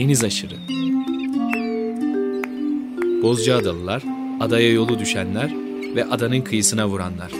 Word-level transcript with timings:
deniz 0.00 0.24
aşırı. 0.24 0.54
Bozcaadalılar, 3.22 4.02
adaya 4.40 4.72
yolu 4.72 4.98
düşenler 4.98 5.54
ve 5.94 6.04
adanın 6.04 6.40
kıyısına 6.40 6.88
vuranlar. 6.88 7.32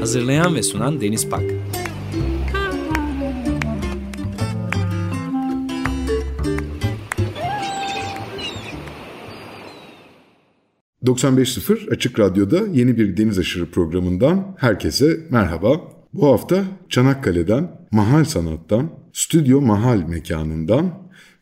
Hazırlayan 0.00 0.54
ve 0.54 0.62
sunan 0.62 1.00
Deniz 1.00 1.28
Pak. 1.28 1.42
...95.0 11.04 11.90
Açık 11.90 12.18
Radyo'da 12.18 12.66
yeni 12.72 12.98
bir 12.98 13.16
Deniz 13.16 13.38
Aşırı 13.38 13.70
programından 13.70 14.56
herkese 14.58 15.20
merhaba. 15.30 15.97
Bu 16.18 16.26
hafta 16.26 16.64
Çanakkale'den, 16.88 17.70
Mahal 17.90 18.24
Sanat'tan, 18.24 18.90
Stüdyo 19.12 19.60
Mahal 19.60 19.98
mekanından 20.08 20.92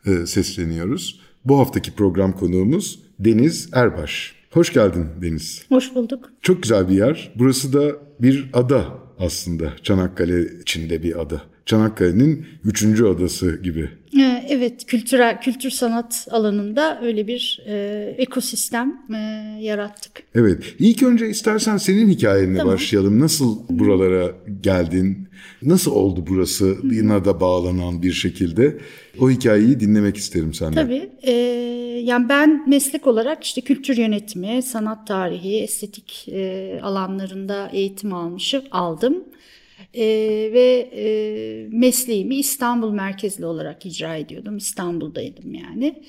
e, 0.07 0.27
sesleniyoruz. 0.27 1.21
Bu 1.45 1.59
haftaki 1.59 1.93
program 1.93 2.33
konuğumuz 2.33 3.01
Deniz 3.19 3.69
Erbaş. 3.73 4.35
Hoş 4.51 4.73
geldin 4.73 5.07
Deniz. 5.23 5.67
Hoş 5.69 5.95
bulduk. 5.95 6.33
Çok 6.43 6.63
güzel 6.63 6.89
bir 6.89 6.95
yer. 6.95 7.33
Burası 7.39 7.73
da 7.73 7.97
bir 8.21 8.51
ada 8.53 8.85
aslında. 9.19 9.73
Çanakkale 9.83 10.61
içinde 10.61 11.03
bir 11.03 11.21
ada. 11.21 11.43
Çanakkale'nin 11.67 12.47
üçüncü 12.65 13.07
adası 13.07 13.63
gibi. 13.63 13.91
Ee, 14.19 14.47
evet, 14.49 14.87
kültürel 14.87 15.41
kültür 15.41 15.71
sanat 15.71 16.29
alanında 16.31 17.01
öyle 17.03 17.27
bir 17.27 17.63
e, 17.67 18.15
ekosistem 18.19 18.97
e, 19.15 19.17
yarattık. 19.61 20.23
Evet, 20.35 20.65
ilk 20.79 21.03
önce 21.03 21.29
istersen 21.29 21.77
senin 21.77 22.09
hikayenle 22.09 22.59
tamam. 22.59 22.75
başlayalım. 22.75 23.21
Nasıl 23.21 23.59
buralara 23.69 24.33
geldin? 24.61 25.29
Nasıl 25.63 25.93
oldu 25.93 26.25
burası? 26.29 26.77
Yine 26.85 27.25
da 27.25 27.41
bağlanan 27.41 28.03
bir 28.03 28.13
şekilde. 28.13 28.79
O 29.21 29.31
hikayeyi 29.31 29.81
dinlemek 29.81 30.17
isterim 30.17 30.55
senden. 30.55 30.87
Tabii. 30.87 31.11
E, 31.23 31.33
yani 32.05 32.29
ben 32.29 32.71
meslek 32.71 33.07
olarak 33.07 33.45
işte 33.45 33.61
kültür 33.61 33.97
yönetimi, 33.97 34.63
sanat 34.63 35.07
tarihi, 35.07 35.57
estetik 35.57 36.29
e, 36.29 36.81
alanlarında 36.83 37.71
eğitim 37.73 38.15
almışım, 38.15 38.63
aldım. 38.71 39.25
E, 39.95 40.05
ve 40.53 40.91
e, 40.95 41.07
mesleğimi 41.77 42.37
İstanbul 42.37 42.91
merkezli 42.91 43.47
olarak 43.47 43.87
icra 43.87 44.17
ediyordum. 44.17 44.57
İstanbul'daydım 44.57 45.55
yani. 45.55 46.03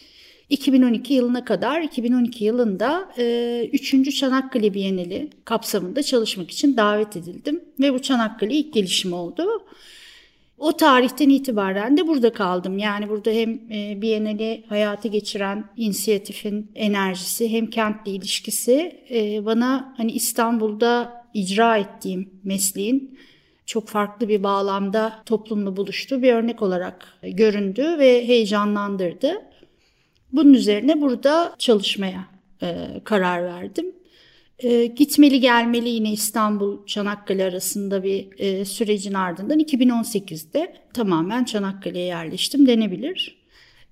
2012 0.49 1.13
yılına 1.13 1.45
kadar 1.45 1.81
2012 1.81 2.45
yılında 2.45 3.09
e, 3.17 3.69
3. 3.73 4.15
Çanakkale 4.19 4.73
Bienali 4.73 5.29
kapsamında 5.45 6.03
çalışmak 6.03 6.51
için 6.51 6.77
davet 6.77 7.17
edildim. 7.17 7.63
Ve 7.79 7.93
bu 7.93 8.01
Çanakkale 8.01 8.53
ilk 8.53 8.73
gelişim 8.73 9.13
oldu. 9.13 9.65
O 10.57 10.77
tarihten 10.77 11.29
itibaren 11.29 11.97
de 11.97 12.07
burada 12.07 12.33
kaldım. 12.33 12.77
Yani 12.77 13.09
burada 13.09 13.31
hem 13.31 13.59
e, 13.71 14.01
Biennale 14.01 14.63
hayata 14.69 15.07
geçiren 15.07 15.65
inisiyatifin 15.77 16.71
enerjisi 16.75 17.49
hem 17.49 17.69
kentle 17.69 18.11
ilişkisi 18.11 19.01
e, 19.11 19.45
bana 19.45 19.93
hani 19.97 20.11
İstanbul'da 20.11 21.23
icra 21.33 21.77
ettiğim 21.77 22.29
mesleğin 22.43 23.19
çok 23.67 23.87
farklı 23.87 24.29
bir 24.29 24.43
bağlamda 24.43 25.23
toplumla 25.25 25.77
buluştuğu 25.77 26.21
bir 26.21 26.33
örnek 26.33 26.61
olarak 26.61 27.19
göründü 27.23 27.95
ve 27.99 28.27
heyecanlandırdı. 28.27 29.41
Bunun 30.33 30.53
üzerine 30.53 31.01
burada 31.01 31.55
çalışmaya 31.57 32.27
e, 32.61 32.75
karar 33.03 33.43
verdim. 33.43 33.85
E, 34.59 34.85
gitmeli 34.85 35.39
gelmeli 35.39 35.89
yine 35.89 36.11
İstanbul 36.11 36.85
Çanakkale 36.85 37.43
arasında 37.43 38.03
bir 38.03 38.27
e, 38.37 38.65
sürecin 38.65 39.13
ardından 39.13 39.59
2018'de 39.59 40.73
tamamen 40.93 41.43
Çanakkale'ye 41.43 42.05
yerleştim 42.05 42.67
denebilir. 42.67 43.37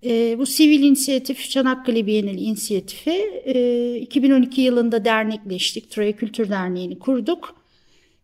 E, 0.06 0.36
bu 0.40 0.46
sivil 0.46 0.84
inisiyatif 0.84 1.50
Çanakkale 1.50 2.08
Bienali 2.08 2.40
inisiyatifi 2.40 3.42
e, 3.46 3.96
2012 3.96 4.62
yılında 4.62 5.06
dernekleştik. 5.06 5.92
Troya 5.92 6.12
Kültür 6.12 6.50
Derneği'ni 6.50 7.00
kurduk. 7.00 7.65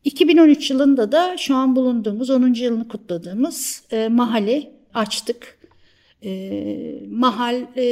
2013 0.04 0.72
yılında 0.72 1.12
da 1.12 1.38
şu 1.38 1.56
an 1.56 1.76
bulunduğumuz 1.76 2.30
10. 2.30 2.54
yılını 2.54 2.88
kutladığımız 2.88 3.84
e, 3.92 4.08
mahalle 4.08 4.72
açtık. 4.94 5.58
E, 6.24 7.04
mahal 7.12 7.62
e, 7.76 7.84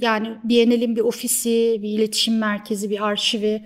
yani 0.00 0.28
Biennial'in 0.44 0.96
bir 0.96 1.00
ofisi, 1.00 1.78
bir 1.82 1.88
iletişim 1.88 2.38
merkezi, 2.38 2.90
bir 2.90 3.06
arşivi 3.06 3.62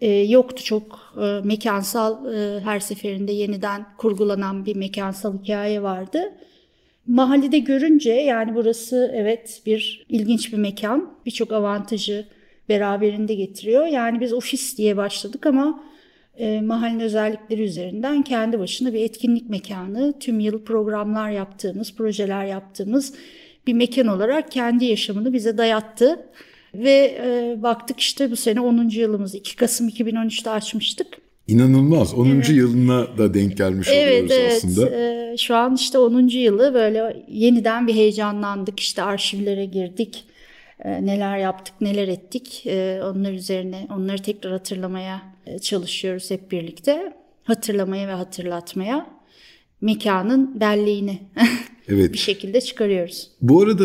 e, 0.00 0.08
yoktu. 0.10 0.64
Çok 0.64 1.14
e, 1.22 1.40
mekansal 1.44 2.34
e, 2.34 2.60
her 2.60 2.80
seferinde 2.80 3.32
yeniden 3.32 3.86
kurgulanan 3.98 4.66
bir 4.66 4.76
mekansal 4.76 5.38
hikaye 5.38 5.82
vardı. 5.82 6.32
Mahallede 7.06 7.58
görünce 7.58 8.12
yani 8.12 8.54
burası 8.54 9.10
evet 9.14 9.62
bir 9.66 10.06
ilginç 10.08 10.52
bir 10.52 10.58
mekan. 10.58 11.14
Birçok 11.26 11.52
avantajı 11.52 12.26
beraberinde 12.68 13.34
getiriyor. 13.34 13.86
Yani 13.86 14.20
biz 14.20 14.32
ofis 14.32 14.78
diye 14.78 14.96
başladık 14.96 15.46
ama 15.46 15.89
e, 16.38 16.60
mahallenin 16.60 17.00
özellikleri 17.00 17.62
üzerinden 17.62 18.22
kendi 18.22 18.58
başına 18.58 18.92
bir 18.92 19.00
etkinlik 19.00 19.50
mekanı, 19.50 20.14
tüm 20.20 20.40
yıl 20.40 20.64
programlar 20.64 21.30
yaptığımız, 21.30 21.94
projeler 21.94 22.44
yaptığımız 22.44 23.14
bir 23.66 23.72
mekan 23.72 24.06
olarak 24.06 24.50
kendi 24.50 24.84
yaşamını 24.84 25.32
bize 25.32 25.58
dayattı. 25.58 26.26
Ve 26.74 27.18
e, 27.24 27.62
baktık 27.62 28.00
işte 28.00 28.30
bu 28.30 28.36
sene 28.36 28.60
10. 28.60 28.88
yılımız 28.88 29.34
2 29.34 29.56
Kasım 29.56 29.88
2013'te 29.88 30.50
açmıştık. 30.50 31.06
İnanılmaz. 31.46 32.14
10. 32.14 32.26
Evet. 32.26 32.50
yılına 32.50 33.18
da 33.18 33.34
denk 33.34 33.56
gelmiş 33.56 33.88
evet, 33.92 34.08
oluyoruz 34.08 34.30
evet. 34.30 34.52
aslında. 34.52 34.90
Evet. 34.90 35.38
Şu 35.38 35.56
an 35.56 35.74
işte 35.74 35.98
10. 35.98 36.28
yılı 36.28 36.74
böyle 36.74 37.24
yeniden 37.28 37.86
bir 37.86 37.94
heyecanlandık. 37.94 38.80
İşte 38.80 39.02
arşivlere 39.02 39.64
girdik. 39.64 40.24
E, 40.84 41.06
neler 41.06 41.38
yaptık, 41.38 41.74
neler 41.80 42.08
ettik. 42.08 42.66
E, 42.66 43.00
onlar 43.04 43.32
üzerine 43.32 43.86
onları 43.96 44.22
tekrar 44.22 44.52
hatırlamaya 44.52 45.22
çalışıyoruz 45.58 46.30
hep 46.30 46.50
birlikte. 46.50 47.12
Hatırlamaya 47.44 48.08
ve 48.08 48.12
hatırlatmaya 48.12 49.06
mekanın 49.80 50.60
belleğini 50.60 51.22
evet. 51.88 52.12
bir 52.12 52.18
şekilde 52.18 52.60
çıkarıyoruz. 52.60 53.30
Bu 53.40 53.62
arada 53.62 53.84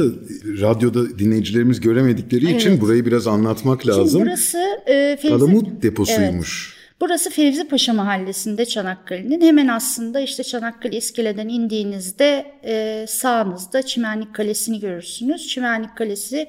radyoda 0.61 1.19
dinleyicilerimiz 1.19 1.79
göremedikleri 1.79 2.49
evet. 2.49 2.61
için 2.61 2.81
burayı 2.81 3.05
biraz 3.05 3.27
anlatmak 3.27 3.87
lazım. 3.87 4.07
Şimdi 4.09 4.25
burası 4.25 4.57
e, 4.87 5.17
Fevzi... 5.21 5.29
Palamut 5.29 5.83
deposuymuş. 5.83 6.69
Evet. 6.69 6.75
Burası 7.01 7.29
Fevzi 7.29 7.67
Paşa 7.67 7.93
Mahallesi'nde 7.93 8.65
Çanakkale'nin. 8.65 9.41
Hemen 9.41 9.67
aslında 9.67 10.19
işte 10.19 10.43
Çanakkale 10.43 10.97
iskeleden 10.97 11.47
indiğinizde 11.47 12.45
e, 12.63 13.05
sağınızda 13.09 13.81
Çimenlik 13.81 14.35
Kalesi'ni 14.35 14.79
görürsünüz. 14.79 15.47
Çimenlik 15.47 15.97
Kalesi 15.97 16.47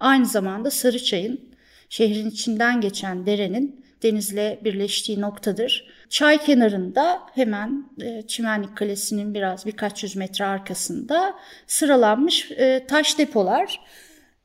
aynı 0.00 0.26
zamanda 0.26 0.70
Sarıçay'ın 0.70 1.40
şehrin 1.88 2.30
içinden 2.30 2.80
geçen 2.80 3.26
derenin 3.26 3.79
denizle 4.02 4.60
birleştiği 4.64 5.20
noktadır. 5.20 5.86
Çay 6.08 6.38
kenarında 6.38 7.20
hemen 7.34 7.84
e, 8.02 8.22
Çimenlik 8.26 8.76
Kalesi'nin 8.76 9.34
biraz 9.34 9.66
birkaç 9.66 10.02
yüz 10.02 10.16
metre 10.16 10.44
arkasında 10.44 11.34
sıralanmış 11.66 12.50
e, 12.50 12.86
taş 12.88 13.18
depolar. 13.18 13.80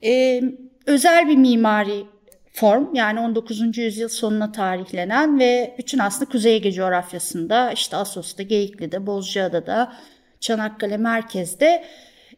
E, 0.04 0.42
özel 0.86 1.28
bir 1.28 1.36
mimari 1.36 2.06
form 2.54 2.96
yani 2.96 3.20
19. 3.20 3.78
yüzyıl 3.78 4.10
sonuna 4.10 4.52
tarihlenen 4.52 5.40
ve 5.40 5.76
bütün 5.78 6.00
aslında 6.00 6.32
Kuzey 6.32 6.56
Ege 6.56 6.72
coğrafyasında 6.72 7.72
işte 7.72 7.98
Asos'ta, 7.98 8.44
Geyikli'de, 8.44 9.08
Bozcaada'da, 9.08 9.94
Çanakkale 10.40 10.98
merkezde 10.98 11.86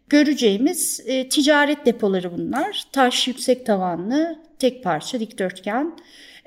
göreceğimiz 0.10 1.04
e, 1.06 1.30
ticaret 1.30 1.86
depoları 1.86 2.38
bunlar. 2.38 2.84
Taş 2.92 3.28
yüksek 3.28 3.66
tavanlı, 3.66 4.40
tek 4.60 4.84
parça 4.84 5.20
dikdörtgen, 5.20 5.98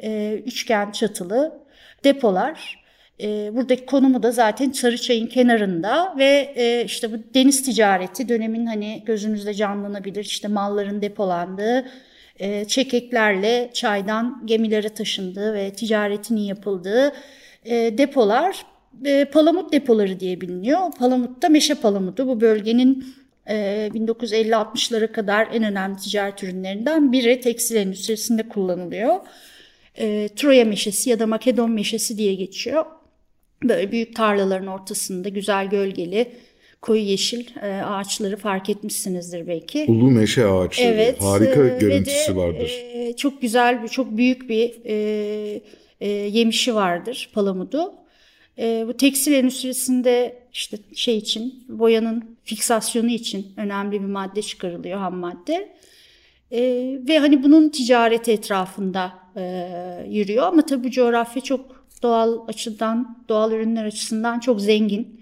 e, 0.02 0.42
üçgen 0.46 0.90
çatılı 0.90 1.60
depolar. 2.04 2.80
E, 3.22 3.50
buradaki 3.54 3.86
konumu 3.86 4.22
da 4.22 4.32
zaten 4.32 4.70
Sarıçay'ın 4.70 5.26
kenarında 5.26 6.14
ve 6.18 6.52
e, 6.56 6.84
işte 6.84 7.12
bu 7.12 7.16
deniz 7.34 7.62
ticareti 7.62 8.28
dönemin 8.28 8.66
hani 8.66 9.02
gözümüzde 9.06 9.54
canlanabilir 9.54 10.24
işte 10.24 10.48
malların 10.48 11.02
depolandığı, 11.02 11.86
e, 12.38 12.64
çekeklerle 12.64 13.70
çaydan 13.72 14.42
gemilere 14.44 14.88
taşındığı 14.88 15.54
ve 15.54 15.72
ticaretinin 15.72 16.40
yapıldığı 16.40 17.12
e, 17.64 17.98
depolar 17.98 18.66
e, 19.04 19.24
palamut 19.24 19.72
depoları 19.72 20.20
diye 20.20 20.40
biliniyor. 20.40 20.80
Palamut 20.98 21.42
da 21.42 21.48
meşe 21.48 21.74
palamudu. 21.74 22.26
Bu 22.26 22.40
bölgenin 22.40 23.04
1950-60'lara 23.46 25.04
ee, 25.04 25.12
kadar 25.12 25.48
en 25.52 25.64
önemli 25.64 25.96
ticaret 25.96 26.42
ürünlerinden 26.42 27.12
biri 27.12 27.40
tekstil 27.40 27.76
endüstrisinde 27.76 28.48
kullanılıyor. 28.48 29.16
E, 29.98 30.28
Troya 30.36 30.64
meşesi 30.64 31.10
ya 31.10 31.18
da 31.18 31.26
Makedon 31.26 31.70
meşesi 31.70 32.18
diye 32.18 32.34
geçiyor. 32.34 32.84
Böyle 33.64 33.92
büyük 33.92 34.16
tarlaların 34.16 34.66
ortasında 34.66 35.28
güzel 35.28 35.70
gölgeli 35.70 36.32
koyu 36.82 37.02
yeşil 37.02 37.46
e, 37.62 37.82
ağaçları 37.84 38.36
fark 38.36 38.70
etmişsinizdir 38.70 39.46
belki. 39.46 39.84
Ulu 39.88 40.10
meşe 40.10 40.46
ağaçları. 40.46 40.88
Evet. 40.88 41.22
Harika 41.22 41.64
e, 41.64 41.78
görüntüsü 41.78 42.32
de, 42.32 42.36
vardır. 42.36 42.70
E, 42.92 43.16
çok 43.16 43.42
güzel, 43.42 43.88
çok 43.88 44.16
büyük 44.16 44.48
bir 44.48 44.72
e, 44.84 45.60
e, 46.00 46.08
yemişi 46.08 46.74
vardır 46.74 47.30
palamudu. 47.34 47.94
E, 48.58 48.84
bu 48.88 48.96
tekstil 48.96 49.32
endüstrisinde 49.32 50.42
işte 50.52 50.78
şey 50.94 51.18
için 51.18 51.64
boyanın 51.68 52.36
fiksasyonu 52.44 53.10
için 53.10 53.46
önemli 53.56 53.92
bir 53.92 54.06
madde 54.06 54.42
çıkarılıyor 54.42 54.98
ham 54.98 55.16
madde. 55.16 55.76
E, 56.52 56.60
ve 57.08 57.18
hani 57.18 57.42
bunun 57.42 57.68
ticareti 57.68 58.32
etrafında 58.32 59.12
e, 59.36 60.06
yürüyor 60.08 60.46
ama 60.46 60.66
tabii 60.66 60.84
bu 60.84 60.90
coğrafya 60.90 61.42
çok 61.42 61.86
doğal 62.02 62.48
açıdan, 62.48 63.24
doğal 63.28 63.52
ürünler 63.52 63.84
açısından 63.84 64.40
çok 64.40 64.60
zengin. 64.60 65.20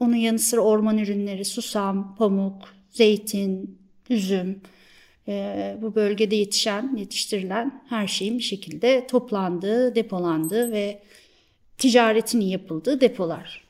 Onun 0.00 0.16
yanı 0.16 0.38
sıra 0.38 0.60
orman 0.60 0.98
ürünleri, 0.98 1.44
susam, 1.44 2.16
pamuk, 2.18 2.62
zeytin, 2.90 3.78
üzüm, 4.10 4.60
e, 5.28 5.76
bu 5.82 5.94
bölgede 5.94 6.36
yetişen, 6.36 6.96
yetiştirilen 6.96 7.82
her 7.88 8.06
şeyin 8.06 8.38
bir 8.38 8.42
şekilde 8.42 9.06
toplandığı, 9.06 9.94
depolandığı 9.94 10.72
ve 10.72 11.02
ticaretinin 11.78 12.44
yapıldığı 12.44 13.00
depolar. 13.00 13.65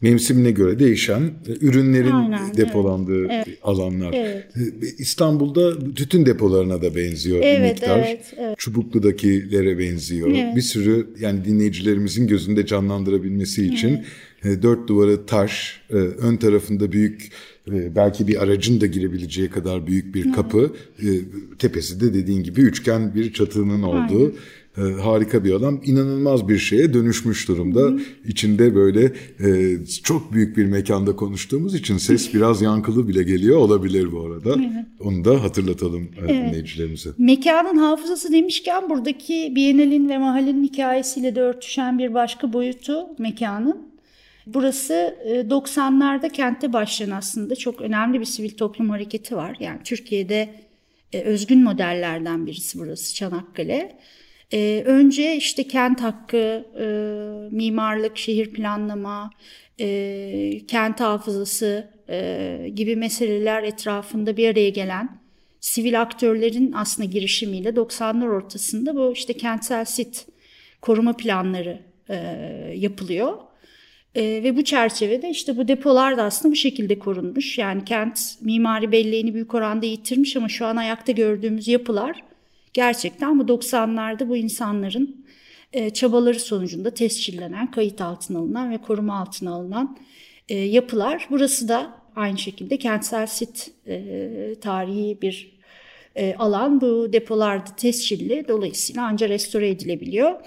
Mevsimine 0.00 0.50
göre 0.50 0.78
değişen 0.78 1.20
e, 1.20 1.52
ürünlerin 1.60 2.10
Aynen, 2.10 2.56
depolandığı 2.56 3.26
evet, 3.26 3.46
alanlar. 3.62 4.12
Evet. 4.12 4.44
E, 4.56 4.86
İstanbul'da 4.98 5.94
tütün 5.94 6.26
depolarına 6.26 6.82
da 6.82 6.94
benziyor 6.94 7.40
evet, 7.42 7.72
miktar. 7.72 7.98
Evet, 7.98 8.34
evet. 8.36 8.58
Çubuklu'dakilere 8.58 9.78
benziyor. 9.78 10.28
Evet. 10.28 10.56
Bir 10.56 10.62
sürü 10.62 11.06
yani 11.20 11.44
dinleyicilerimizin 11.44 12.26
gözünde 12.26 12.66
canlandırabilmesi 12.66 13.66
için 13.66 14.04
evet. 14.44 14.62
dört 14.62 14.88
duvarı 14.88 15.26
taş, 15.26 15.80
ön 16.18 16.36
tarafında 16.36 16.92
büyük 16.92 17.30
belki 17.70 18.28
bir 18.28 18.42
aracın 18.42 18.80
da 18.80 18.86
girebileceği 18.86 19.50
kadar 19.50 19.86
büyük 19.86 20.14
bir 20.14 20.32
kapı, 20.32 20.72
evet. 21.02 21.22
tepesi 21.58 22.00
de 22.00 22.14
dediğin 22.14 22.42
gibi 22.42 22.60
üçgen 22.60 23.14
bir 23.14 23.32
çatının 23.32 23.82
olduğu 23.82 24.22
Aynen 24.22 24.32
e, 24.78 25.02
harika 25.02 25.44
bir 25.44 25.52
adam. 25.52 25.80
İnanılmaz 25.84 26.48
bir 26.48 26.58
şeye 26.58 26.94
dönüşmüş 26.94 27.48
durumda. 27.48 27.80
Hı. 27.80 28.00
İçinde 28.24 28.74
böyle 28.74 29.12
e, 29.40 29.76
çok 30.04 30.32
büyük 30.32 30.56
bir 30.56 30.64
mekanda 30.64 31.16
konuştuğumuz 31.16 31.74
için 31.74 31.98
ses 31.98 32.34
biraz 32.34 32.62
yankılı 32.62 33.08
bile 33.08 33.22
geliyor 33.22 33.56
olabilir 33.56 34.12
bu 34.12 34.20
arada. 34.20 34.54
Evet. 34.58 34.86
Onu 35.00 35.24
da 35.24 35.42
hatırlatalım 35.42 36.02
e, 36.02 36.08
evet. 36.18 36.30
dinleyicilerimize. 36.30 37.10
Mekanın 37.18 37.76
hafızası 37.76 38.32
demişken 38.32 38.90
buradaki 38.90 39.52
Bienal'in 39.56 40.08
ve 40.08 40.18
mahallenin 40.18 40.64
hikayesiyle 40.64 41.34
de 41.34 41.40
örtüşen 41.40 41.98
bir 41.98 42.14
başka 42.14 42.52
boyutu 42.52 43.06
mekanın. 43.18 43.88
Burası 44.54 45.16
90'larda 45.26 46.26
e, 46.26 46.28
kentte 46.28 46.72
başlayan 46.72 47.10
aslında 47.10 47.56
çok 47.56 47.80
önemli 47.80 48.20
bir 48.20 48.24
sivil 48.24 48.50
toplum 48.50 48.90
hareketi 48.90 49.36
var. 49.36 49.56
Yani 49.60 49.78
Türkiye'de 49.84 50.48
e, 51.12 51.20
özgün 51.20 51.62
modellerden 51.62 52.46
birisi 52.46 52.78
burası 52.78 53.14
Çanakkale. 53.14 53.98
E, 54.52 54.82
önce 54.86 55.36
işte 55.36 55.68
kent 55.68 56.00
hakkı, 56.00 56.64
e, 56.80 56.86
mimarlık, 57.56 58.18
şehir 58.18 58.52
planlama, 58.52 59.30
e, 59.80 60.66
kent 60.68 61.00
hafızası 61.00 61.90
e, 62.08 62.70
gibi 62.74 62.96
meseleler 62.96 63.62
etrafında 63.62 64.36
bir 64.36 64.48
araya 64.48 64.70
gelen 64.70 65.18
sivil 65.60 66.00
aktörlerin 66.02 66.72
aslında 66.72 67.08
girişimiyle 67.08 67.68
90'lar 67.68 68.28
ortasında 68.28 68.96
bu 68.96 69.12
işte 69.12 69.32
kentsel 69.32 69.84
sit 69.84 70.26
koruma 70.80 71.12
planları 71.12 71.80
e, 72.08 72.14
yapılıyor. 72.76 73.38
E, 74.14 74.22
ve 74.22 74.56
bu 74.56 74.64
çerçevede 74.64 75.30
işte 75.30 75.56
bu 75.56 75.68
depolar 75.68 76.16
da 76.16 76.22
aslında 76.22 76.52
bu 76.52 76.56
şekilde 76.56 76.98
korunmuş. 76.98 77.58
Yani 77.58 77.84
kent 77.84 78.18
mimari 78.40 78.92
belleğini 78.92 79.34
büyük 79.34 79.54
oranda 79.54 79.86
yitirmiş 79.86 80.36
ama 80.36 80.48
şu 80.48 80.66
an 80.66 80.76
ayakta 80.76 81.12
gördüğümüz 81.12 81.68
yapılar 81.68 82.27
gerçekten 82.78 83.38
bu 83.38 83.42
90'larda 83.42 84.28
bu 84.28 84.36
insanların 84.36 85.26
e, 85.72 85.90
çabaları 85.90 86.40
sonucunda 86.40 86.90
tescillenen, 86.90 87.70
kayıt 87.70 88.00
altına 88.00 88.38
alınan 88.38 88.70
ve 88.70 88.78
koruma 88.78 89.20
altına 89.20 89.52
alınan 89.54 89.98
e, 90.48 90.54
yapılar. 90.58 91.26
Burası 91.30 91.68
da 91.68 91.94
aynı 92.16 92.38
şekilde 92.38 92.76
kentsel 92.78 93.26
sit 93.26 93.70
e, 93.86 94.54
tarihi 94.60 95.18
bir 95.22 95.58
alan. 96.38 96.80
Bu 96.80 97.12
depolarda 97.12 97.76
tescilli 97.76 98.48
dolayısıyla 98.48 99.06
ancak 99.06 99.30
restore 99.30 99.68
edilebiliyor. 99.68 100.40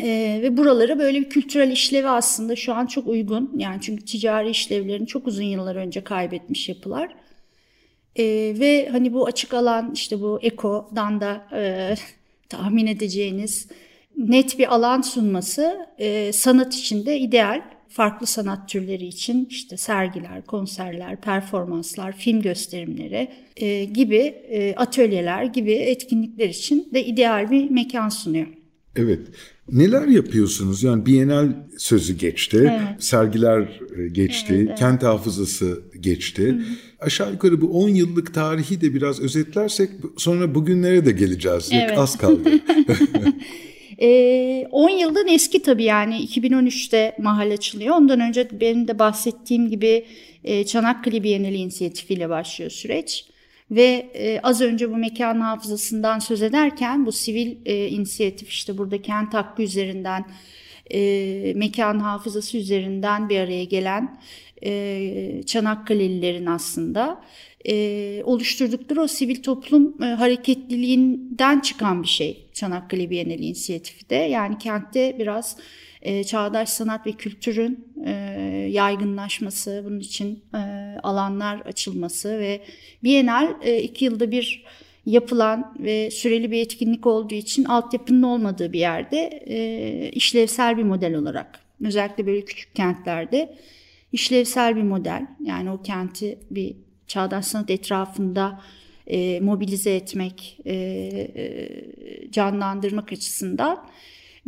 Ee, 0.00 0.40
ve 0.42 0.56
buralara 0.56 0.98
böyle 0.98 1.20
bir 1.20 1.28
kültürel 1.28 1.70
işlevi 1.70 2.08
aslında 2.08 2.56
şu 2.56 2.74
an 2.74 2.86
çok 2.86 3.06
uygun. 3.06 3.52
Yani 3.58 3.80
çünkü 3.80 4.04
ticari 4.04 4.50
işlevlerini 4.50 5.06
çok 5.06 5.26
uzun 5.26 5.42
yıllar 5.42 5.76
önce 5.76 6.04
kaybetmiş 6.04 6.68
yapılar. 6.68 7.14
E, 8.16 8.24
ve 8.58 8.88
hani 8.92 9.12
bu 9.12 9.26
açık 9.26 9.54
alan 9.54 9.90
işte 9.94 10.20
bu 10.20 10.38
ekodan 10.42 11.20
da 11.20 11.48
e, 11.52 11.94
tahmin 12.48 12.86
edeceğiniz 12.86 13.68
net 14.16 14.58
bir 14.58 14.74
alan 14.74 15.00
sunması 15.00 15.76
e, 15.98 16.32
sanat 16.32 16.74
için 16.74 17.06
de 17.06 17.18
ideal. 17.18 17.62
Farklı 17.88 18.26
sanat 18.26 18.68
türleri 18.68 19.06
için 19.06 19.46
işte 19.50 19.76
sergiler, 19.76 20.46
konserler, 20.46 21.20
performanslar, 21.20 22.12
film 22.12 22.42
gösterimleri 22.42 23.28
e, 23.56 23.84
gibi 23.84 24.16
e, 24.50 24.74
atölyeler 24.76 25.44
gibi 25.44 25.72
etkinlikler 25.72 26.48
için 26.48 26.88
de 26.94 27.04
ideal 27.04 27.50
bir 27.50 27.70
mekan 27.70 28.08
sunuyor. 28.08 28.46
Evet. 28.96 29.20
Neler 29.68 30.06
yapıyorsunuz? 30.06 30.82
Yani 30.82 31.06
Bienal 31.06 31.48
sözü 31.78 32.16
geçti, 32.18 32.58
evet. 32.60 33.04
sergiler 33.04 33.80
e, 33.98 34.08
geçti, 34.08 34.54
evet, 34.54 34.68
evet. 34.68 34.78
kent 34.78 35.02
hafızası 35.02 35.82
geçti. 36.00 36.48
Hı 36.48 36.56
hı. 36.56 36.62
Aşağı 37.02 37.32
yukarı 37.32 37.60
bu 37.60 37.66
10 37.82 37.88
yıllık 37.88 38.34
tarihi 38.34 38.80
de 38.80 38.94
biraz 38.94 39.20
özetlersek 39.20 39.90
sonra 40.16 40.54
bugünlere 40.54 41.06
de 41.06 41.12
geleceğiz. 41.12 41.70
Evet. 41.72 41.98
Az 41.98 42.18
kaldı. 42.18 42.50
10 44.02 44.88
e, 44.88 45.00
yıldan 45.00 45.28
eski 45.28 45.62
tabii 45.62 45.84
yani 45.84 46.24
2013'te 46.24 47.16
mahal 47.18 47.50
açılıyor. 47.50 47.96
Ondan 47.96 48.20
önce 48.20 48.48
benim 48.60 48.88
de 48.88 48.98
bahsettiğim 48.98 49.70
gibi 49.70 50.06
e, 50.44 50.66
Çanakkale 50.66 51.22
Bienali 51.22 51.56
inisiyatifiyle 51.56 52.28
başlıyor 52.28 52.70
süreç. 52.70 53.24
Ve 53.70 54.10
e, 54.14 54.40
az 54.42 54.60
önce 54.60 54.90
bu 54.90 54.96
mekan 54.96 55.40
hafızasından 55.40 56.18
söz 56.18 56.42
ederken 56.42 57.06
bu 57.06 57.12
sivil 57.12 57.56
e, 57.66 57.88
inisiyatif 57.88 58.48
işte 58.48 58.78
burada 58.78 59.02
kent 59.02 59.34
hakkı 59.34 59.62
üzerinden 59.62 60.24
e, 60.90 61.52
mekan 61.56 61.98
hafızası 61.98 62.58
üzerinden 62.58 63.28
bir 63.28 63.40
araya 63.40 63.64
gelen 63.64 64.20
e, 64.64 65.42
Çanakkale'lilerin 65.46 66.46
aslında 66.46 67.20
e, 67.68 68.22
oluşturdukları 68.24 69.02
o 69.02 69.06
sivil 69.06 69.42
toplum 69.42 70.02
e, 70.02 70.06
hareketliliğinden 70.06 71.60
çıkan 71.60 72.02
bir 72.02 72.08
şey 72.08 72.46
Çanakkale 72.52 73.10
Bienali 73.10 73.44
inisiyatifi 73.44 74.10
de. 74.10 74.14
Yani 74.14 74.58
kentte 74.58 75.16
biraz 75.18 75.56
e, 76.02 76.24
çağdaş 76.24 76.68
sanat 76.68 77.06
ve 77.06 77.12
kültürün 77.12 77.88
e, 78.06 78.10
yaygınlaşması, 78.70 79.82
bunun 79.84 80.00
için 80.00 80.42
e, 80.54 80.58
alanlar 81.02 81.60
açılması 81.60 82.38
ve 82.38 82.60
Bienal 83.04 83.54
e, 83.62 83.82
iki 83.82 84.04
yılda 84.04 84.30
bir 84.30 84.64
yapılan 85.06 85.74
ve 85.78 86.10
süreli 86.10 86.50
bir 86.50 86.60
etkinlik 86.60 87.06
olduğu 87.06 87.34
için 87.34 87.64
altyapının 87.64 88.22
olmadığı 88.22 88.72
bir 88.72 88.78
yerde 88.80 89.42
e, 89.46 90.10
işlevsel 90.10 90.76
bir 90.76 90.82
model 90.82 91.14
olarak 91.14 91.60
özellikle 91.84 92.26
böyle 92.26 92.44
küçük 92.44 92.74
kentlerde 92.74 93.54
işlevsel 94.12 94.76
bir 94.76 94.82
model 94.82 95.26
yani 95.40 95.70
o 95.70 95.82
kenti 95.82 96.38
bir 96.50 96.76
çağdaş 97.06 97.44
sanat 97.44 97.70
etrafında 97.70 98.60
e, 99.06 99.40
mobilize 99.40 99.94
etmek, 99.94 100.58
e, 100.64 100.74
e, 100.74 102.30
canlandırmak 102.30 103.12
açısından 103.12 103.86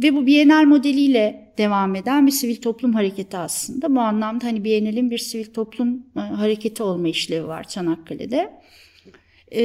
ve 0.03 0.15
bu 0.15 0.27
Bienal 0.27 0.65
modeliyle 0.65 1.53
devam 1.59 1.95
eden 1.95 2.27
bir 2.27 2.33
sivil 2.33 2.57
toplum 2.57 2.93
hareketi 2.93 3.37
aslında. 3.37 3.95
Bu 3.95 4.01
anlamda 4.01 4.47
hani 4.47 4.65
Bienal'in 4.65 5.11
bir 5.11 5.19
sivil 5.19 5.45
toplum 5.45 6.03
e, 6.17 6.21
hareketi 6.21 6.83
olma 6.83 7.09
işlevi 7.09 7.47
var 7.47 7.69
Çanakkale'de. 7.69 8.51
Ee, 9.53 9.63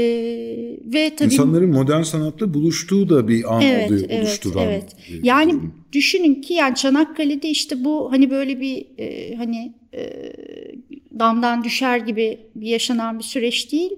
ve 0.86 1.16
tabii 1.16 1.34
insanların 1.34 1.70
modern 1.70 2.02
sanatla 2.02 2.54
buluştuğu 2.54 3.10
da 3.10 3.28
bir 3.28 3.56
an 3.56 3.62
evet, 3.62 3.92
oluyor, 3.92 4.06
evet, 4.10 4.24
oluşturan. 4.24 4.64
Evet. 4.64 4.96
Yani 5.24 5.56
düşünün 5.94 6.42
ki 6.42 6.54
yani 6.54 6.76
Çanakkale'de 6.76 7.50
işte 7.50 7.84
bu 7.84 8.12
hani 8.12 8.30
böyle 8.30 8.62
bir 8.62 8.86
e, 8.98 9.36
hani 9.36 9.74
e, 9.94 10.34
damdan 11.20 11.64
düşer 11.64 11.98
gibi 11.98 12.40
bir 12.56 12.68
yaşanan 12.68 13.20
bir 13.20 13.24
süreç 13.24 13.72
değil. 13.72 13.92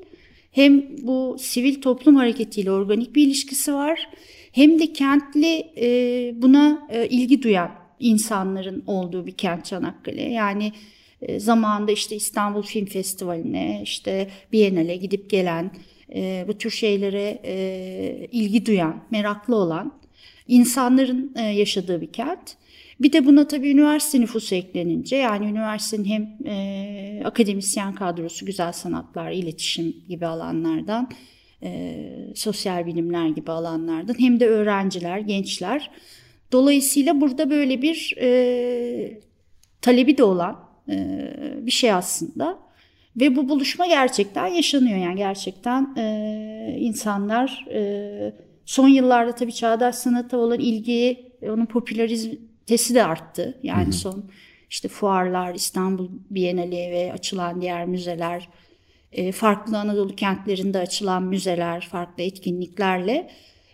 Hem 0.52 0.98
bu 0.98 1.38
sivil 1.40 1.82
toplum 1.82 2.16
hareketiyle 2.16 2.72
organik 2.72 3.16
bir 3.16 3.28
ilişkisi 3.28 3.74
var 3.74 4.10
hem 4.52 4.80
de 4.80 4.94
kentli 4.94 5.72
e, 5.78 6.42
buna 6.42 6.88
e, 6.90 7.08
ilgi 7.08 7.44
duyan 7.44 7.72
insanların 8.00 8.84
olduğu 8.88 9.26
bir 9.26 9.32
kent 9.32 9.66
Çanakkale. 9.66 10.22
Yani 10.22 10.72
e, 11.22 11.40
zamanında 11.40 11.92
işte 11.92 12.16
İstanbul 12.16 12.62
Film 12.62 12.86
Festivali'ne, 12.86 13.82
işte 13.84 14.30
Biennale 14.52 14.96
gidip 14.96 15.30
gelen, 15.30 15.72
e, 16.16 16.46
bu 16.48 16.58
tür 16.58 16.70
şeylere 16.70 17.42
e, 17.46 18.28
ilgi 18.32 18.66
duyan, 18.66 19.04
meraklı 19.12 19.56
olan 19.56 19.94
insanların 20.48 21.34
e, 21.36 21.42
yaşadığı 21.42 22.02
bir 22.02 22.12
kent. 22.12 22.58
Bir 23.02 23.14
de 23.14 23.26
buna 23.26 23.48
tabii 23.48 23.72
üniversite 23.72 24.22
nüfusu 24.22 24.56
eklenince 24.56 25.16
yani 25.16 25.46
üniversitenin 25.46 26.06
hem 26.06 26.38
e, 26.46 27.22
akademisyen 27.26 27.96
kadrosu 27.96 28.46
güzel 28.46 28.72
sanatlar, 28.72 29.32
iletişim 29.32 29.96
gibi 30.10 30.26
alanlardan 30.26 31.10
e, 31.64 31.96
sosyal 32.36 32.86
bilimler 32.86 33.28
gibi 33.28 33.52
alanlardan 33.52 34.16
hem 34.20 34.40
de 34.40 34.48
öğrenciler, 34.48 35.20
gençler 35.20 35.90
Dolayısıyla 36.52 37.22
burada 37.22 37.50
böyle 37.50 37.82
bir 37.82 38.16
e, 38.22 39.22
talebi 39.82 40.18
de 40.18 40.24
olan 40.24 40.60
e, 40.90 41.28
bir 41.62 41.72
şey 41.72 41.92
aslında. 41.92 42.60
Ve 43.16 43.36
bu 43.36 43.50
buluşma 43.50 43.88
gerçekten 43.88 44.48
yaşanıyor 44.48 44.98
yani 44.98 45.16
gerçekten 45.16 45.96
e, 45.98 46.76
insanlar 46.80 47.66
e, 47.72 48.34
son 48.66 48.88
yıllarda 48.88 49.36
tabii 49.36 49.54
çağdaş 49.54 49.96
sanata 49.96 50.38
olan 50.38 50.60
ilgi, 50.60 51.32
onun 51.42 51.66
popülaritesi 52.72 52.96
de 52.96 53.04
arttı. 53.04 53.58
Yani 53.64 53.86
hı 53.86 53.88
hı. 53.88 53.94
son 53.94 54.24
işte 54.70 54.88
fuarlar, 54.88 55.56
İstanbul 55.56 56.10
Bienali 56.30 56.92
ve 56.92 57.14
açılan 57.14 57.62
diğer 57.62 57.86
müzeler, 57.86 58.50
e, 59.12 59.32
farklı 59.32 59.78
Anadolu 59.78 60.16
kentlerinde 60.16 60.80
açılan 60.80 61.24
müzeler, 61.24 61.88
farklı 61.92 62.24
etkinliklerle 62.24 63.30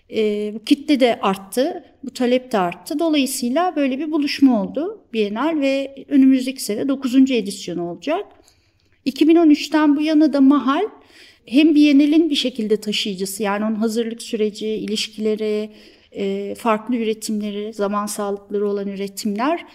e, 0.10 0.52
bu 0.56 0.64
kitle 0.64 1.00
de 1.00 1.20
arttı, 1.22 1.84
bu 2.04 2.14
talep 2.14 2.52
de 2.52 2.58
arttı. 2.58 3.00
Dolayısıyla 3.00 3.76
böyle 3.76 4.00
bir 4.00 4.12
buluşma 4.12 4.64
oldu 4.64 5.02
Bienal 5.14 5.60
ve 5.60 6.06
önümüzdeki 6.10 6.64
sene 6.64 6.88
9. 6.88 7.32
edisyonu 7.32 7.92
olacak. 7.92 8.26
2013'ten 9.06 9.96
bu 9.96 10.02
yana 10.02 10.34
da 10.34 10.42
Mahal 10.42 10.86
hem 11.46 11.76
Bienal'in 11.76 12.30
bir 12.30 12.36
şekilde 12.36 12.78
taşıyıcısı 12.78 13.44
yani 13.44 13.66
onun 13.66 13.76
hazırlık 13.76 14.22
süreci, 14.22 14.68
ilişkileri, 14.68 15.70
e, 16.18 16.56
farklı 16.56 16.96
üretimleri, 16.96 17.74
zaman 17.74 18.06
sağlıkları 18.06 18.70
olan 18.70 18.88
üretimler 18.88 19.66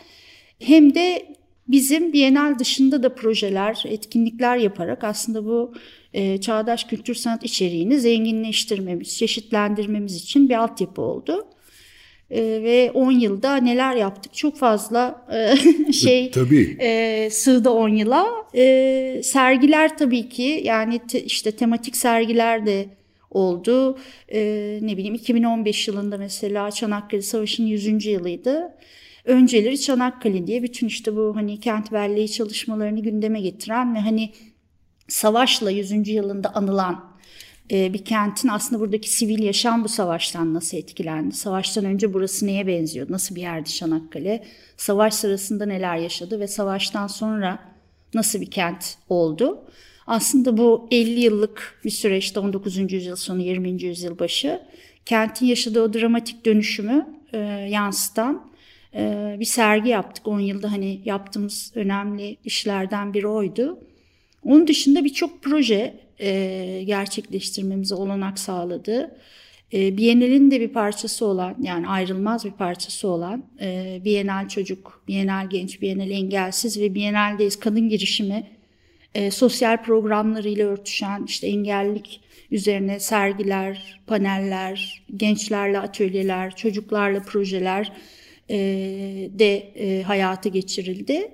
hem 0.58 0.94
de 0.94 1.26
bizim 1.68 2.12
Bienal 2.12 2.58
dışında 2.58 3.02
da 3.02 3.14
projeler, 3.14 3.82
etkinlikler 3.86 4.56
yaparak 4.56 5.04
aslında 5.04 5.44
bu 5.44 5.74
e, 6.14 6.40
çağdaş 6.40 6.84
kültür 6.84 7.14
sanat 7.14 7.44
içeriğini 7.44 8.00
zenginleştirmemiz, 8.00 9.18
çeşitlendirmemiz 9.18 10.16
için 10.16 10.48
bir 10.48 10.54
altyapı 10.54 11.02
oldu. 11.02 11.46
E, 12.30 12.42
ve 12.42 12.90
10 12.94 13.12
yılda 13.12 13.56
neler 13.56 13.96
yaptık 13.96 14.34
çok 14.34 14.56
fazla 14.56 15.26
e, 15.32 15.92
şey 15.92 16.30
tabii. 16.30 16.76
E, 16.80 17.28
sığdı 17.30 17.70
10 17.70 17.88
yıla. 17.88 18.26
E, 18.54 19.20
sergiler 19.24 19.98
tabii 19.98 20.28
ki 20.28 20.60
yani 20.64 20.98
te, 20.98 21.22
işte 21.22 21.52
tematik 21.52 21.96
sergiler 21.96 22.66
de 22.66 22.86
oldu. 23.32 23.98
E, 24.32 24.78
ne 24.82 24.96
bileyim 24.96 25.14
2015 25.14 25.88
yılında 25.88 26.18
mesela 26.18 26.70
Çanakkale 26.70 27.22
Savaşı'nın 27.22 27.66
100. 27.66 28.06
yılıydı. 28.06 28.74
Önceleri 29.24 29.80
Çanakkale 29.80 30.46
diye 30.46 30.62
bütün 30.62 30.86
işte 30.86 31.16
bu 31.16 31.36
hani 31.36 31.60
kent 31.60 31.92
belleği 31.92 32.30
çalışmalarını 32.30 33.02
gündeme 33.02 33.40
getiren 33.40 33.94
ve 33.94 33.98
hani 33.98 34.32
savaşla 35.08 35.70
100. 35.70 36.08
yılında 36.08 36.54
anılan 36.54 37.12
e, 37.70 37.92
bir 37.92 38.04
kentin 38.04 38.48
aslında 38.48 38.80
buradaki 38.80 39.10
sivil 39.10 39.42
yaşam 39.42 39.84
bu 39.84 39.88
savaştan 39.88 40.54
nasıl 40.54 40.76
etkilendi? 40.76 41.34
Savaştan 41.34 41.84
önce 41.84 42.14
burası 42.14 42.46
neye 42.46 42.66
benziyor? 42.66 43.06
Nasıl 43.10 43.34
bir 43.34 43.40
yerdi 43.40 43.70
Çanakkale? 43.70 44.44
Savaş 44.76 45.14
sırasında 45.14 45.66
neler 45.66 45.96
yaşadı 45.96 46.40
ve 46.40 46.46
savaştan 46.46 47.06
sonra 47.06 47.58
nasıl 48.14 48.40
bir 48.40 48.50
kent 48.50 48.96
oldu? 49.08 49.64
Aslında 50.06 50.56
bu 50.56 50.88
50 50.90 51.20
yıllık 51.20 51.80
bir 51.84 51.90
süreçte 51.90 52.40
19. 52.40 52.92
yüzyıl 52.92 53.16
sonu 53.16 53.42
20. 53.42 53.82
yüzyıl 53.82 54.18
başı 54.18 54.60
kentin 55.06 55.46
yaşadığı 55.46 55.82
o 55.82 55.92
dramatik 55.92 56.46
dönüşümü 56.46 57.06
e, 57.32 57.38
yansıtan 57.70 58.50
e, 58.94 59.36
bir 59.40 59.44
sergi 59.44 59.88
yaptık. 59.88 60.28
10 60.28 60.40
yılda 60.40 60.72
hani 60.72 61.00
yaptığımız 61.04 61.72
önemli 61.74 62.36
işlerden 62.44 63.14
biri 63.14 63.26
oydu. 63.26 63.78
Onun 64.44 64.66
dışında 64.66 65.04
birçok 65.04 65.42
proje 65.42 66.00
e, 66.20 66.82
gerçekleştirmemize 66.86 67.94
olanak 67.94 68.38
sağladı. 68.38 69.16
E, 69.72 69.96
Bienal'in 69.96 70.50
de 70.50 70.60
bir 70.60 70.68
parçası 70.68 71.26
olan 71.26 71.56
yani 71.62 71.88
ayrılmaz 71.88 72.44
bir 72.44 72.50
parçası 72.50 73.08
olan 73.08 73.44
e, 73.60 74.00
Bienal 74.04 74.48
Çocuk, 74.48 75.02
Bienal 75.08 75.50
Genç, 75.50 75.82
Bienal 75.82 76.10
Engelsiz 76.10 76.80
ve 76.80 76.94
Bienal'deyiz 76.94 77.60
kadın 77.60 77.88
girişimi 77.88 78.46
e, 79.14 79.30
sosyal 79.30 79.82
programlarıyla 79.82 80.66
örtüşen 80.66 81.24
işte 81.26 81.46
engellilik 81.46 82.20
üzerine 82.50 83.00
sergiler, 83.00 84.00
paneller, 84.06 85.02
gençlerle 85.16 85.78
atölyeler, 85.78 86.56
çocuklarla 86.56 87.20
projeler 87.20 87.92
e, 88.50 88.56
de 89.38 89.56
e, 89.56 90.02
hayata 90.02 90.48
geçirildi. 90.48 91.28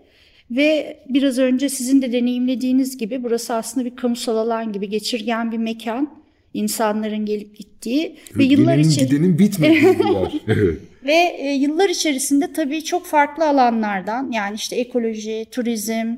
Ve 0.50 0.98
biraz 1.08 1.38
önce 1.38 1.68
sizin 1.68 2.02
de 2.02 2.12
deneyimlediğiniz 2.12 2.96
gibi 2.96 3.22
burası 3.24 3.54
aslında 3.54 3.86
bir 3.86 3.96
kamusal 3.96 4.36
alan 4.36 4.72
gibi 4.72 4.88
geçirgen 4.88 5.52
bir 5.52 5.58
mekan. 5.58 6.18
insanların 6.54 7.26
gelip 7.26 7.56
gittiği 7.56 8.16
ve 8.36 8.44
yıllar 8.44 8.78
içerisinde 8.78 9.04
gidenin 9.04 9.38
bitmediği 9.38 9.96
evet. 10.48 10.78
Ve 11.04 11.36
e, 11.38 11.52
yıllar 11.52 11.88
içerisinde 11.88 12.52
tabii 12.52 12.84
çok 12.84 13.06
farklı 13.06 13.48
alanlardan 13.48 14.30
yani 14.32 14.54
işte 14.54 14.76
ekoloji, 14.76 15.46
turizm, 15.50 16.16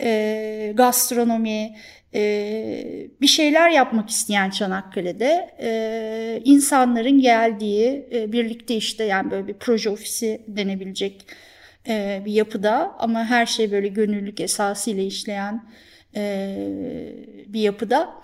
e, 0.00 0.72
gastronomi, 0.76 1.76
e, 2.14 3.08
bir 3.20 3.26
şeyler 3.26 3.70
yapmak 3.70 4.10
isteyen 4.10 4.50
Çanakkale'de 4.50 5.54
e, 5.60 6.40
insanların 6.44 7.20
geldiği 7.20 8.08
e, 8.12 8.32
birlikte 8.32 8.76
işte 8.76 9.04
yani 9.04 9.30
böyle 9.30 9.46
bir 9.46 9.54
proje 9.54 9.90
ofisi 9.90 10.42
denebilecek 10.48 11.26
e, 11.88 12.22
bir 12.24 12.32
yapıda 12.32 12.94
ama 12.98 13.24
her 13.24 13.46
şey 13.46 13.72
böyle 13.72 13.88
gönüllülük 13.88 14.40
esasıyla 14.40 15.02
işleyen 15.02 15.64
e, 16.16 16.56
bir 17.46 17.60
yapıda 17.60 18.14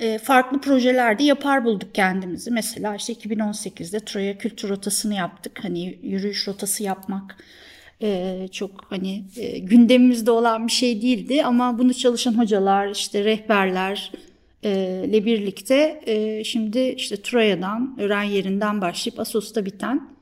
e, 0.00 0.18
farklı 0.18 0.60
projelerde 0.60 1.22
yapar 1.22 1.64
bulduk 1.64 1.94
kendimizi. 1.94 2.50
Mesela 2.50 2.96
işte 2.96 3.12
2018'de 3.12 4.00
Troya 4.00 4.38
Kültür 4.38 4.68
Rotası'nı 4.68 5.14
yaptık. 5.14 5.64
Hani 5.64 5.98
yürüyüş 6.02 6.48
rotası 6.48 6.82
yapmak 6.82 7.36
çok 8.52 8.70
hani 8.88 9.24
gündemimizde 9.58 10.30
olan 10.30 10.66
bir 10.66 10.72
şey 10.72 11.02
değildi 11.02 11.44
ama 11.44 11.78
bunu 11.78 11.94
çalışan 11.94 12.38
hocalar 12.38 12.90
işte 12.90 13.24
rehberler 13.24 14.12
ile 15.08 15.24
birlikte 15.24 16.00
şimdi 16.44 16.78
işte 16.80 17.16
Troya'dan, 17.16 17.96
öğren 18.00 18.22
yerinden 18.22 18.80
başlayıp 18.80 19.20
Asos'ta 19.20 19.66
biten 19.66 20.18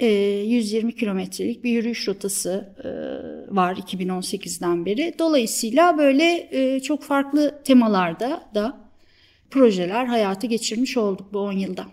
120 0.00 0.96
kilometrelik 0.96 1.64
bir 1.64 1.70
yürüyüş 1.70 2.08
rotası 2.08 2.74
var 3.48 3.76
2018'den 3.76 4.86
beri. 4.86 5.14
Dolayısıyla 5.18 5.98
böyle 5.98 6.50
çok 6.82 7.02
farklı 7.02 7.60
temalarda 7.64 8.50
da 8.54 8.80
projeler 9.50 10.06
hayata 10.06 10.46
geçirmiş 10.46 10.96
olduk 10.96 11.32
bu 11.32 11.38
10 11.38 11.52
yılda. 11.52 11.84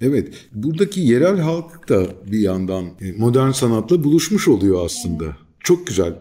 Evet, 0.00 0.34
buradaki 0.54 1.00
yerel 1.00 1.38
halk 1.38 1.88
da 1.88 2.06
bir 2.32 2.38
yandan 2.38 2.86
modern 3.16 3.50
sanatla 3.50 4.04
buluşmuş 4.04 4.48
oluyor 4.48 4.84
aslında. 4.84 5.36
Çok 5.60 5.86
güzel. 5.86 6.14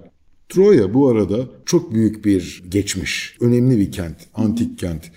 Troya 0.50 0.94
bu 0.94 1.10
arada 1.10 1.50
çok 1.65 1.94
büyük 1.94 2.25
bir 2.25 2.63
geçmiş. 2.70 3.38
Önemli 3.41 3.80
bir 3.80 3.91
kent, 3.91 4.15
antik 4.34 4.80
kent. 4.80 5.12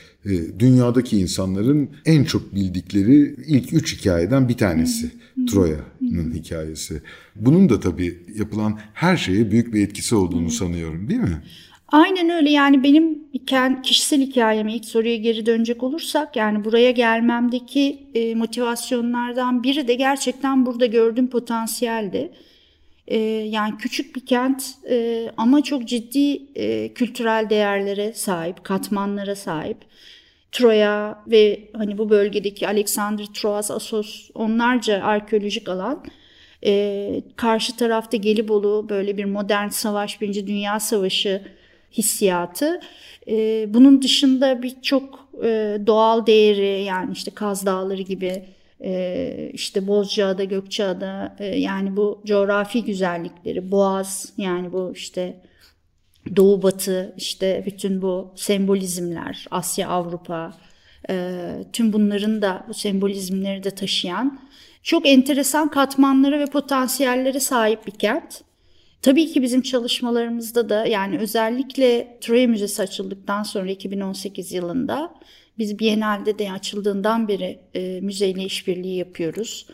Dünyadaki 0.59 1.19
insanların 1.19 1.91
en 2.05 2.25
çok 2.25 2.55
bildikleri 2.55 3.37
ilk 3.47 3.73
üç 3.73 3.99
hikayeden 3.99 4.49
bir 4.49 4.57
tanesi. 4.57 5.11
Troya'nın 5.51 6.35
hikayesi. 6.35 7.03
Bunun 7.37 7.69
da 7.69 7.81
tabii 7.81 8.23
yapılan 8.37 8.79
her 8.93 9.17
şeye 9.17 9.51
büyük 9.51 9.75
bir 9.75 9.83
etkisi 9.83 10.15
olduğunu 10.15 10.51
sanıyorum 10.51 11.09
değil 11.09 11.21
mi? 11.21 11.43
Aynen 11.88 12.31
öyle 12.31 12.50
yani 12.50 12.83
benim 12.83 13.25
kişisel 13.83 14.21
hikayeme 14.21 14.75
ilk 14.75 14.85
soruya 14.85 15.17
geri 15.17 15.47
dönecek 15.47 15.83
olursak 15.83 16.37
yani 16.37 16.64
buraya 16.64 16.91
gelmemdeki 16.91 18.07
e, 18.14 18.35
motivasyonlardan 18.35 19.62
biri 19.62 19.88
de 19.88 19.95
gerçekten 19.95 20.67
burada 20.67 20.87
gördüğüm 20.87 21.31
potansiyeldi. 21.31 22.33
E, 23.09 23.19
yani 23.29 23.79
küçük 23.79 24.17
bir 24.17 24.26
kent 24.26 24.64
e, 24.91 25.26
ama 25.37 25.62
çok 25.62 25.88
ciddi 25.88 26.43
e, 26.55 26.95
kültürel 26.95 27.47
değerlere 27.50 28.12
sahip, 28.12 28.64
katmanlara 28.64 29.37
sahip. 29.37 29.79
Troya 30.53 31.25
ve 31.26 31.61
hani 31.76 31.99
bu 31.99 32.11
bölgedeki 32.11 32.69
Alexander, 32.69 33.26
Troas, 33.26 33.71
Asos 33.71 34.31
onlarca 34.35 35.03
arkeolojik 35.03 35.69
alan. 35.69 36.05
Ee, 36.67 37.23
karşı 37.37 37.76
tarafta 37.76 38.17
Gelibolu 38.17 38.87
böyle 38.88 39.17
bir 39.17 39.25
modern 39.25 39.69
savaş, 39.69 40.21
Birinci 40.21 40.47
Dünya 40.47 40.81
Savaşı 40.81 41.43
hissiyatı. 41.99 42.81
Ee, 43.29 43.67
bunun 43.75 44.03
dışında 44.03 44.63
birçok 44.63 45.29
e, 45.45 45.79
doğal 45.87 46.27
değeri 46.27 46.85
yani 46.85 47.13
işte 47.13 47.31
Kaz 47.31 47.67
Dağları 47.67 48.03
gibi 48.03 48.45
e, 48.85 49.51
işte 49.53 49.87
Bozcaada, 49.87 50.45
Gökçeada 50.45 51.37
e, 51.39 51.47
yani 51.47 51.97
bu 51.97 52.23
coğrafi 52.27 52.85
güzellikleri, 52.85 53.71
Boğaz 53.71 54.33
yani 54.37 54.73
bu 54.73 54.93
işte 54.95 55.41
Doğu 56.37 56.63
Batı 56.63 57.15
işte 57.17 57.63
bütün 57.67 58.03
bu 58.03 58.33
sembolizmler 58.37 59.47
Asya 59.51 59.89
Avrupa 59.89 60.53
e, 61.11 61.41
tüm 61.73 61.93
bunların 61.93 62.43
da 62.43 62.65
bu 62.69 62.75
sembolizmleri 62.75 63.65
de 63.65 63.71
taşıyan 63.71 64.41
çok 64.83 65.07
enteresan 65.07 65.71
katmanlara 65.71 66.39
ve 66.39 66.47
potansiyellere 66.47 67.41
sahip 67.41 67.87
bir 67.87 67.93
kent. 67.93 68.43
Tabii 69.05 69.27
ki 69.27 69.43
bizim 69.43 69.63
çalışmalarımızda 69.63 70.69
da 70.69 70.87
yani 70.87 71.19
özellikle 71.19 72.19
Troya 72.21 72.49
Müzesi 72.49 72.83
açıldıktan 72.83 73.43
sonra 73.43 73.71
2018 73.71 74.53
yılında 74.53 75.15
biz 75.59 75.79
Biennale'de 75.79 76.39
de 76.39 76.53
açıldığından 76.53 77.29
beri 77.29 77.59
e, 77.75 78.01
müzeyle 78.01 78.45
işbirliği 78.45 78.97
yapıyoruz. 78.97 79.67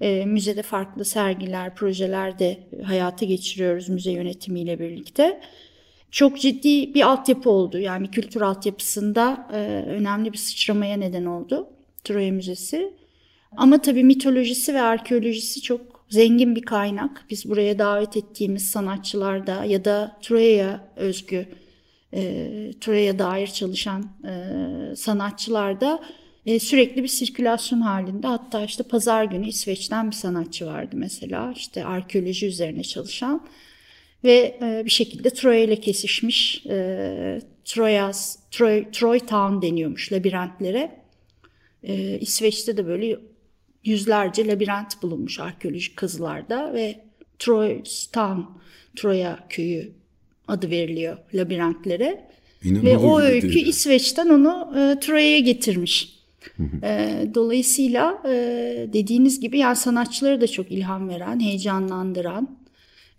E, 0.00 0.24
müzede 0.26 0.62
farklı 0.62 1.04
sergiler, 1.04 1.74
projeler 1.74 2.38
de 2.38 2.58
hayata 2.84 3.26
geçiriyoruz 3.26 3.88
müze 3.88 4.10
yönetimiyle 4.10 4.78
birlikte. 4.78 5.40
Çok 6.10 6.40
ciddi 6.40 6.94
bir 6.94 7.02
altyapı 7.02 7.50
oldu. 7.50 7.78
Yani 7.78 8.10
kültür 8.10 8.40
altyapısında 8.40 9.48
e, 9.52 9.56
önemli 9.86 10.32
bir 10.32 10.38
sıçramaya 10.38 10.96
neden 10.96 11.24
oldu 11.24 11.68
Troya 12.04 12.32
Müzesi. 12.32 12.94
Ama 13.56 13.82
tabii 13.82 14.04
mitolojisi 14.04 14.74
ve 14.74 14.82
arkeolojisi 14.82 15.62
çok 15.62 15.95
zengin 16.08 16.56
bir 16.56 16.62
kaynak. 16.62 17.24
Biz 17.30 17.48
buraya 17.48 17.78
davet 17.78 18.16
ettiğimiz 18.16 18.70
sanatçılarda 18.70 19.64
ya 19.64 19.84
da 19.84 20.18
Troya'ya 20.22 20.88
özgü, 20.96 21.46
e, 22.14 22.50
Troya'ya 22.80 23.18
dair 23.18 23.46
çalışan 23.46 24.10
e, 24.24 24.96
sanatçılarda 24.96 26.02
e, 26.46 26.58
sürekli 26.58 27.02
bir 27.02 27.08
sirkülasyon 27.08 27.80
halinde. 27.80 28.26
Hatta 28.26 28.64
işte 28.64 28.82
pazar 28.82 29.24
günü 29.24 29.48
İsveç'ten 29.48 30.10
bir 30.10 30.16
sanatçı 30.16 30.66
vardı 30.66 30.96
mesela 30.98 31.52
işte 31.56 31.84
arkeoloji 31.84 32.46
üzerine 32.46 32.82
çalışan 32.82 33.46
ve 34.24 34.58
e, 34.62 34.82
bir 34.84 34.90
şekilde 34.90 35.30
Troya 35.30 35.60
ile 35.60 35.76
kesişmiş 35.76 36.66
e, 36.66 37.40
Troyas, 37.64 38.38
Troy, 38.50 38.90
Troy 38.90 39.18
Town 39.18 39.62
deniyormuş 39.62 40.12
labirentlere. 40.12 41.00
E, 41.82 42.18
İsveç'te 42.18 42.76
de 42.76 42.86
böyle 42.86 43.18
yüzlerce 43.86 44.46
labirent 44.46 45.02
bulunmuş 45.02 45.40
arkeolojik 45.40 45.96
kazılarda 45.96 46.74
ve 46.74 47.00
Troy 47.38 47.82
Town, 48.12 48.40
Troya 48.96 49.38
köyü 49.48 49.92
adı 50.48 50.70
veriliyor 50.70 51.16
labirentlere. 51.34 52.26
Ve 52.64 52.96
o 52.96 53.20
öykü 53.20 53.52
değil. 53.52 53.66
İsveç'ten 53.66 54.28
onu 54.28 54.72
e, 54.78 55.00
Troya'ya 55.00 55.38
getirmiş. 55.38 56.16
E, 56.82 57.24
dolayısıyla 57.34 58.22
e, 58.24 58.30
dediğiniz 58.92 59.40
gibi 59.40 59.58
yani 59.58 59.76
sanatçıları 59.76 60.40
da 60.40 60.46
çok 60.46 60.72
ilham 60.72 61.08
veren, 61.08 61.40
heyecanlandıran, 61.40 62.58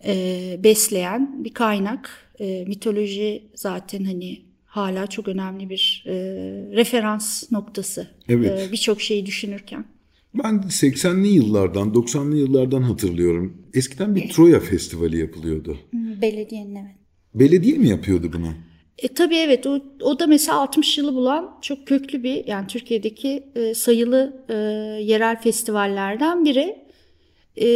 e, 0.05 0.59
besleyen 0.63 1.43
bir 1.43 1.53
kaynak. 1.53 2.09
E, 2.39 2.65
mitoloji 2.67 3.43
zaten 3.55 4.03
hani 4.03 4.41
hala 4.65 5.07
çok 5.07 5.27
önemli 5.27 5.69
bir 5.69 6.03
e, 6.07 6.13
referans 6.75 7.51
noktası. 7.51 8.07
Evet. 8.29 8.69
E, 8.69 8.71
Birçok 8.71 9.01
şeyi 9.01 9.25
düşünürken. 9.25 9.85
Ben 10.33 10.55
80'li 10.55 11.27
yıllardan, 11.27 11.87
90'lı 11.87 12.37
yıllardan 12.37 12.81
hatırlıyorum. 12.81 13.67
Eskiden 13.73 14.15
bir 14.15 14.29
Troya 14.29 14.59
Festivali 14.59 15.17
yapılıyordu. 15.17 15.77
Belediyenin 15.93 16.75
evet. 16.75 16.95
Belediye 17.35 17.77
mi 17.77 17.87
yapıyordu 17.87 18.31
bunu? 18.33 18.53
E, 18.97 19.07
tabii 19.07 19.35
evet 19.35 19.67
o, 19.67 19.79
o 20.01 20.19
da 20.19 20.27
mesela 20.27 20.57
60 20.57 20.97
yılı 20.97 21.13
bulan 21.13 21.57
çok 21.61 21.87
köklü 21.87 22.23
bir 22.23 22.47
yani 22.47 22.67
Türkiye'deki 22.67 23.43
e, 23.55 23.73
sayılı 23.73 24.45
e, 24.49 24.53
yerel 25.03 25.41
festivallerden 25.41 26.45
biri. 26.45 26.87
E, 27.55 27.67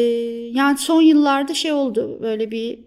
yani 0.53 0.77
son 0.77 1.01
yıllarda 1.01 1.53
şey 1.53 1.71
oldu 1.71 2.19
böyle 2.21 2.51
bir 2.51 2.79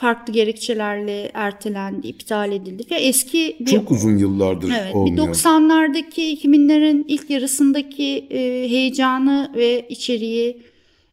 farklı 0.00 0.32
gerekçelerle 0.32 1.30
ertelendi, 1.34 2.06
iptal 2.06 2.52
edildi. 2.52 2.82
Ve 2.90 2.94
eski 2.94 3.56
bir, 3.60 3.66
çok 3.66 3.90
uzun 3.90 4.16
yıllardır 4.16 4.72
evet, 4.82 4.94
olmuyor. 4.94 5.28
Bir 5.28 5.32
90'lardaki 5.32 6.42
2000'lerin 6.42 7.04
ilk 7.08 7.30
yarısındaki 7.30 8.26
e, 8.30 8.38
heyecanı 8.68 9.52
ve 9.56 9.86
içeriği 9.88 10.62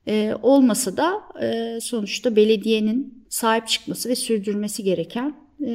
e, 0.07 0.33
olmasa 0.41 0.97
da 0.97 1.21
e, 1.41 1.79
sonuçta 1.81 2.35
belediyenin 2.35 3.23
sahip 3.29 3.67
çıkması 3.67 4.09
ve 4.09 4.15
sürdürmesi 4.15 4.83
gereken 4.83 5.35
e, 5.61 5.71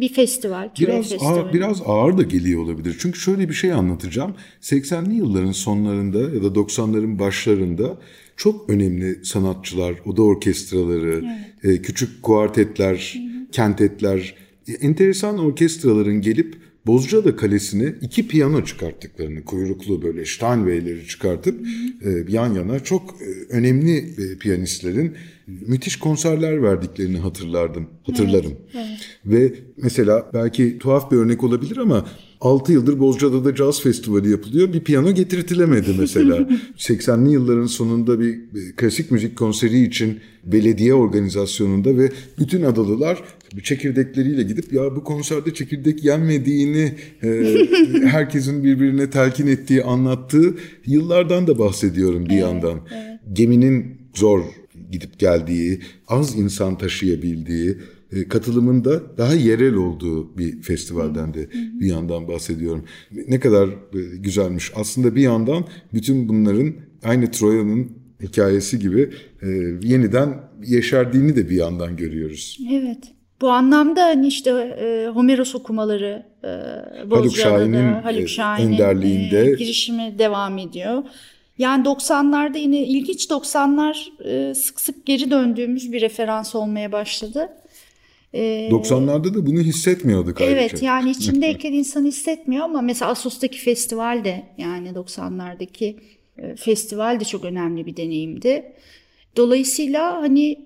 bir 0.00 0.08
festival. 0.08 0.70
Biraz 0.80 1.12
ağır, 1.22 1.52
biraz 1.52 1.82
ağır 1.86 2.18
da 2.18 2.22
geliyor 2.22 2.62
olabilir. 2.62 2.96
Çünkü 3.00 3.18
şöyle 3.18 3.48
bir 3.48 3.54
şey 3.54 3.72
anlatacağım. 3.72 4.34
80'li 4.60 5.14
yılların 5.14 5.52
sonlarında 5.52 6.18
ya 6.18 6.42
da 6.42 6.46
90'ların 6.46 7.18
başlarında 7.18 7.98
çok 8.40 8.70
önemli 8.70 9.24
sanatçılar, 9.24 9.94
oda 10.06 10.22
orkestraları, 10.22 11.24
evet. 11.62 11.78
e, 11.78 11.82
küçük 11.82 12.22
kuartetler, 12.22 13.20
kentetler, 13.52 14.34
e, 14.68 14.72
enteresan 14.72 15.38
orkestraların 15.38 16.20
gelip 16.20 16.54
Bozcaada 16.86 17.36
Kalesi'ne 17.36 17.94
iki 18.00 18.28
piyano 18.28 18.64
çıkarttıklarını, 18.64 19.44
kuyruklu 19.44 20.02
böyle 20.02 20.26
Steinway'leri 20.26 21.06
çıkartıp 21.06 21.60
hı 21.60 22.10
hı. 22.10 22.20
E, 22.20 22.24
yan 22.28 22.54
yana 22.54 22.80
çok 22.80 23.16
e, 23.22 23.54
önemli 23.54 23.96
e, 23.96 24.38
piyanistlerin 24.38 25.14
müthiş 25.46 25.96
konserler 25.96 26.62
verdiklerini 26.62 27.18
hatırlardım, 27.18 27.86
hatırlarım. 28.06 28.52
Evet, 28.74 28.86
evet. 28.86 29.18
Ve 29.24 29.54
mesela 29.76 30.30
belki 30.34 30.78
tuhaf 30.78 31.10
bir 31.10 31.16
örnek 31.16 31.44
olabilir 31.44 31.76
ama 31.76 32.06
6 32.40 32.72
yıldır 32.72 32.98
Bozcaada'da 32.98 33.54
Caz 33.54 33.82
Festivali 33.82 34.30
yapılıyor. 34.30 34.72
Bir 34.72 34.80
piyano 34.80 35.14
getirtilemedi 35.14 35.94
mesela. 35.98 36.36
80'li 36.76 37.32
yılların 37.32 37.66
sonunda 37.66 38.20
bir 38.20 38.40
klasik 38.76 39.10
müzik 39.10 39.38
konseri 39.38 39.82
için 39.82 40.18
belediye 40.44 40.94
organizasyonunda 40.94 41.96
ve 41.96 42.12
bütün 42.38 42.62
adalılar 42.62 43.22
çekirdekleriyle 43.62 44.42
gidip 44.42 44.72
ya 44.72 44.96
bu 44.96 45.04
konserde 45.04 45.54
çekirdek 45.54 46.04
yenmediğini 46.04 46.94
e, 47.22 47.28
herkesin 48.04 48.64
birbirine 48.64 49.10
telkin 49.10 49.46
ettiği 49.46 49.84
anlattığı 49.84 50.54
yıllardan 50.86 51.46
da 51.46 51.58
bahsediyorum 51.58 52.26
bir 52.26 52.30
evet, 52.30 52.42
yandan. 52.42 52.80
Evet. 52.94 53.20
Geminin 53.32 53.96
zor 54.14 54.40
gidip 54.92 55.18
geldiği, 55.18 55.80
az 56.08 56.38
insan 56.38 56.78
taşıyabildiği, 56.78 57.76
e, 58.12 58.28
katılımında 58.28 59.18
daha 59.18 59.34
yerel 59.34 59.74
olduğu 59.74 60.38
bir 60.38 60.62
festivalden 60.62 61.34
de 61.34 61.48
bir 61.52 61.86
yandan 61.86 62.28
bahsediyorum. 62.28 62.84
Ne 63.28 63.40
kadar 63.40 63.68
e, 63.68 64.16
güzelmiş. 64.16 64.72
Aslında 64.76 65.14
bir 65.14 65.22
yandan 65.22 65.64
bütün 65.94 66.28
bunların 66.28 66.74
aynı 67.04 67.30
Troya'nın 67.30 67.92
hikayesi 68.22 68.78
gibi 68.78 69.10
e, 69.42 69.46
yeniden 69.82 70.40
yeşerdiğini 70.64 71.36
de 71.36 71.50
bir 71.50 71.56
yandan 71.56 71.96
görüyoruz. 71.96 72.58
Evet. 72.72 72.98
Bu 73.40 73.48
anlamda 73.50 74.04
hani 74.04 74.26
işte 74.26 74.50
e, 74.50 75.08
Homeros 75.08 75.54
okumaları 75.54 76.26
e, 77.24 77.30
Şahin'in 77.30 77.92
Haluk 77.92 78.28
Şahin'in 78.28 78.72
önderliğinde 78.72 79.40
e, 79.40 79.54
girişimi 79.54 80.18
devam 80.18 80.58
ediyor. 80.58 81.02
Yani 81.58 81.84
90'larda 81.84 82.58
yine 82.58 82.86
ilginç 82.86 83.26
90'lar 83.26 84.24
e, 84.24 84.54
sık 84.54 84.80
sık 84.80 85.06
geri 85.06 85.30
döndüğümüz 85.30 85.92
bir 85.92 86.00
referans 86.00 86.54
olmaya 86.54 86.92
başladı. 86.92 87.48
E, 88.34 88.68
90'larda 88.70 89.34
da 89.34 89.46
bunu 89.46 89.60
hissetmiyorduk 89.60 90.40
ayrıca. 90.40 90.56
Evet 90.56 90.82
yani 90.82 91.10
içindeyken 91.18 91.72
insan 91.72 92.04
hissetmiyor 92.04 92.64
ama 92.64 92.80
mesela 92.80 93.10
Asos'taki 93.10 93.58
festival 93.58 94.24
de 94.24 94.42
yani 94.58 94.88
90'lardaki 94.88 95.96
e, 96.38 96.56
festival 96.56 97.20
de 97.20 97.24
çok 97.24 97.44
önemli 97.44 97.86
bir 97.86 97.96
deneyimdi. 97.96 98.72
Dolayısıyla 99.36 100.22
hani 100.22 100.58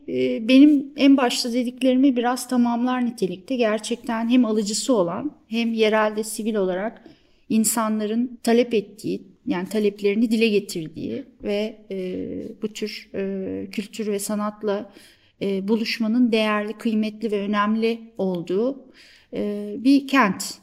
benim 0.49 0.93
en 0.97 1.17
başta 1.17 1.53
dediklerimi 1.53 2.17
biraz 2.17 2.49
tamamlar 2.49 3.07
nitelikte 3.07 3.57
gerçekten 3.57 4.29
hem 4.29 4.45
alıcısı 4.45 4.95
olan 4.95 5.33
hem 5.49 5.73
yerelde 5.73 6.25
sivil 6.25 6.55
olarak 6.55 7.05
insanların 7.49 8.39
talep 8.43 8.75
ettiği 8.75 9.23
yani 9.47 9.69
taleplerini 9.69 10.31
dile 10.31 10.49
getirdiği 10.49 11.25
ve 11.43 11.77
bu 12.63 12.69
tür 12.69 13.11
kültür 13.71 14.07
ve 14.07 14.19
sanatla 14.19 14.93
e, 15.45 15.69
buluşmanın 15.69 16.33
değerli, 16.33 16.73
kıymetli 16.73 17.31
ve 17.31 17.41
önemli 17.41 18.01
olduğu 18.19 18.85
e, 19.33 19.75
bir 19.79 20.09
kent. 20.09 20.55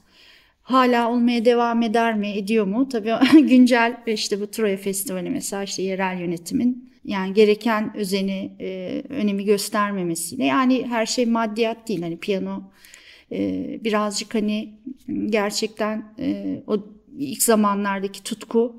Hala 0.62 1.12
olmaya 1.12 1.46
devam 1.46 1.82
eder 1.82 2.16
mi, 2.16 2.32
ediyor 2.32 2.66
mu? 2.66 2.90
Tabii 2.90 3.14
güncel 3.48 3.98
işte 4.08 4.42
bu 4.42 4.52
Troya 4.52 4.78
Festivali 4.78 5.30
mesela 5.30 5.64
işte 5.64 5.84
yerel 5.84 6.20
yönetimin 6.20 6.92
yani 7.06 7.34
gereken 7.34 7.98
özeni, 7.98 8.52
e, 8.60 9.02
önemi 9.10 9.46
göstermemesiyle 9.46 10.46
yani 10.46 10.88
her 10.88 11.06
şey 11.06 11.26
maddiyat 11.26 11.88
değil. 11.88 12.02
Hani 12.02 12.18
piyano 12.18 12.72
e, 13.32 13.80
birazcık 13.84 14.36
hani 14.36 14.74
gerçekten 15.26 16.14
e, 16.20 16.58
o 16.68 16.78
ilk 17.18 17.44
zamanlardaki 17.44 18.24
tutku 18.24 18.76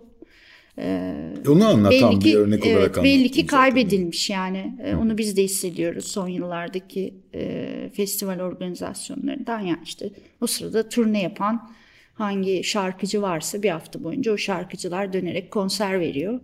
e, 0.78 1.14
onu 1.48 1.68
anlatan 1.68 2.10
belli 2.10 2.18
ki, 2.18 2.24
bir 2.24 2.34
örnek 2.34 2.66
olarak 2.66 2.94
evet, 2.94 3.04
belli 3.04 3.30
ki 3.30 3.46
kaybedilmiş 3.46 4.26
zaten. 4.26 4.34
yani 4.34 4.76
e, 4.84 4.94
onu 4.94 5.18
biz 5.18 5.36
de 5.36 5.42
hissediyoruz 5.42 6.04
son 6.04 6.28
yıllardaki 6.28 7.14
e, 7.34 7.90
festival 7.94 8.40
organizasyonlarından 8.40 9.60
yani 9.60 9.80
işte 9.84 10.10
o 10.40 10.46
sırada 10.46 10.88
turne 10.88 11.22
yapan 11.22 11.70
hangi 12.14 12.64
şarkıcı 12.64 13.22
varsa 13.22 13.62
bir 13.62 13.70
hafta 13.70 14.04
boyunca 14.04 14.32
o 14.32 14.36
şarkıcılar 14.36 15.12
dönerek 15.12 15.50
konser 15.50 16.00
veriyor. 16.00 16.40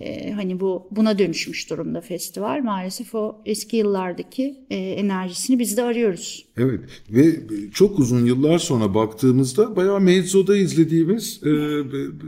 E, 0.00 0.32
hani 0.32 0.60
bu 0.60 0.88
buna 0.90 1.18
dönüşmüş 1.18 1.70
durumda 1.70 2.00
festival. 2.00 2.62
Maalesef 2.64 3.14
o 3.14 3.42
eski 3.46 3.76
yıllardaki 3.76 4.56
e, 4.70 4.76
enerjisini 4.76 5.58
biz 5.58 5.76
de 5.76 5.82
arıyoruz. 5.82 6.46
Evet 6.56 6.80
ve 7.10 7.36
çok 7.74 7.98
uzun 7.98 8.26
yıllar 8.26 8.58
sonra 8.58 8.94
baktığımızda 8.94 9.76
bayağı 9.76 10.00
mezzoda 10.00 10.56
izlediğimiz 10.56 11.40
e, 11.46 11.50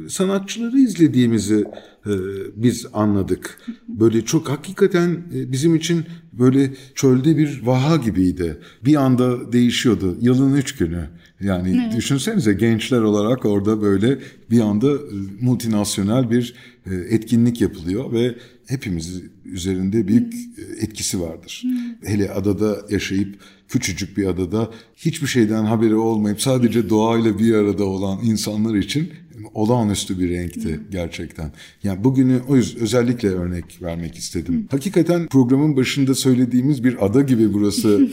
sanatçıları 0.08 0.78
izlediğimizi 0.78 1.64
e, 2.06 2.12
biz 2.56 2.86
anladık. 2.92 3.58
Böyle 3.88 4.24
çok 4.24 4.48
hakikaten 4.48 5.10
e, 5.34 5.52
bizim 5.52 5.74
için 5.74 6.04
böyle 6.32 6.74
çölde 6.94 7.36
bir 7.36 7.62
vaha 7.64 7.96
gibiydi. 7.96 8.58
Bir 8.84 8.94
anda 8.94 9.52
değişiyordu 9.52 10.16
yılın 10.20 10.56
üç 10.56 10.76
günü. 10.76 11.08
Yani 11.40 11.82
evet. 11.84 11.96
düşünsenize 11.96 12.52
gençler 12.52 13.00
olarak 13.00 13.44
orada 13.44 13.82
böyle 13.82 14.18
bir 14.50 14.60
anda 14.60 14.92
e, 14.92 14.98
multinasyonel 15.40 16.30
bir 16.30 16.54
e, 16.86 16.94
etkinlik 16.94 17.60
yapılıyor 17.60 18.12
ve 18.12 18.34
hepimiz 18.66 19.22
üzerinde 19.44 20.08
büyük 20.08 20.34
e, 20.34 20.84
etkisi 20.84 21.20
vardır. 21.20 21.62
Hele 22.04 22.30
adada 22.30 22.76
yaşayıp 22.90 23.38
küçücük 23.68 24.16
bir 24.16 24.26
adada 24.26 24.70
hiçbir 24.96 25.26
şeyden 25.26 25.64
haberi 25.64 25.94
olmayıp 25.94 26.40
sadece 26.40 26.90
doğayla 26.90 27.38
bir 27.38 27.54
arada 27.54 27.84
olan 27.84 28.18
insanlar 28.24 28.74
için 28.74 29.10
olağanüstü 29.54 30.18
bir 30.18 30.30
renkti 30.30 30.80
gerçekten. 30.90 31.52
Yani 31.82 32.04
bugünü 32.04 32.40
o 32.48 32.56
yüzden 32.56 32.82
özellikle 32.82 33.28
örnek 33.28 33.82
vermek 33.82 34.14
istedim. 34.14 34.68
Hakikaten 34.70 35.26
programın 35.28 35.76
başında 35.76 36.14
söylediğimiz 36.14 36.84
bir 36.84 37.06
ada 37.06 37.22
gibi 37.22 37.52
burası 37.54 37.88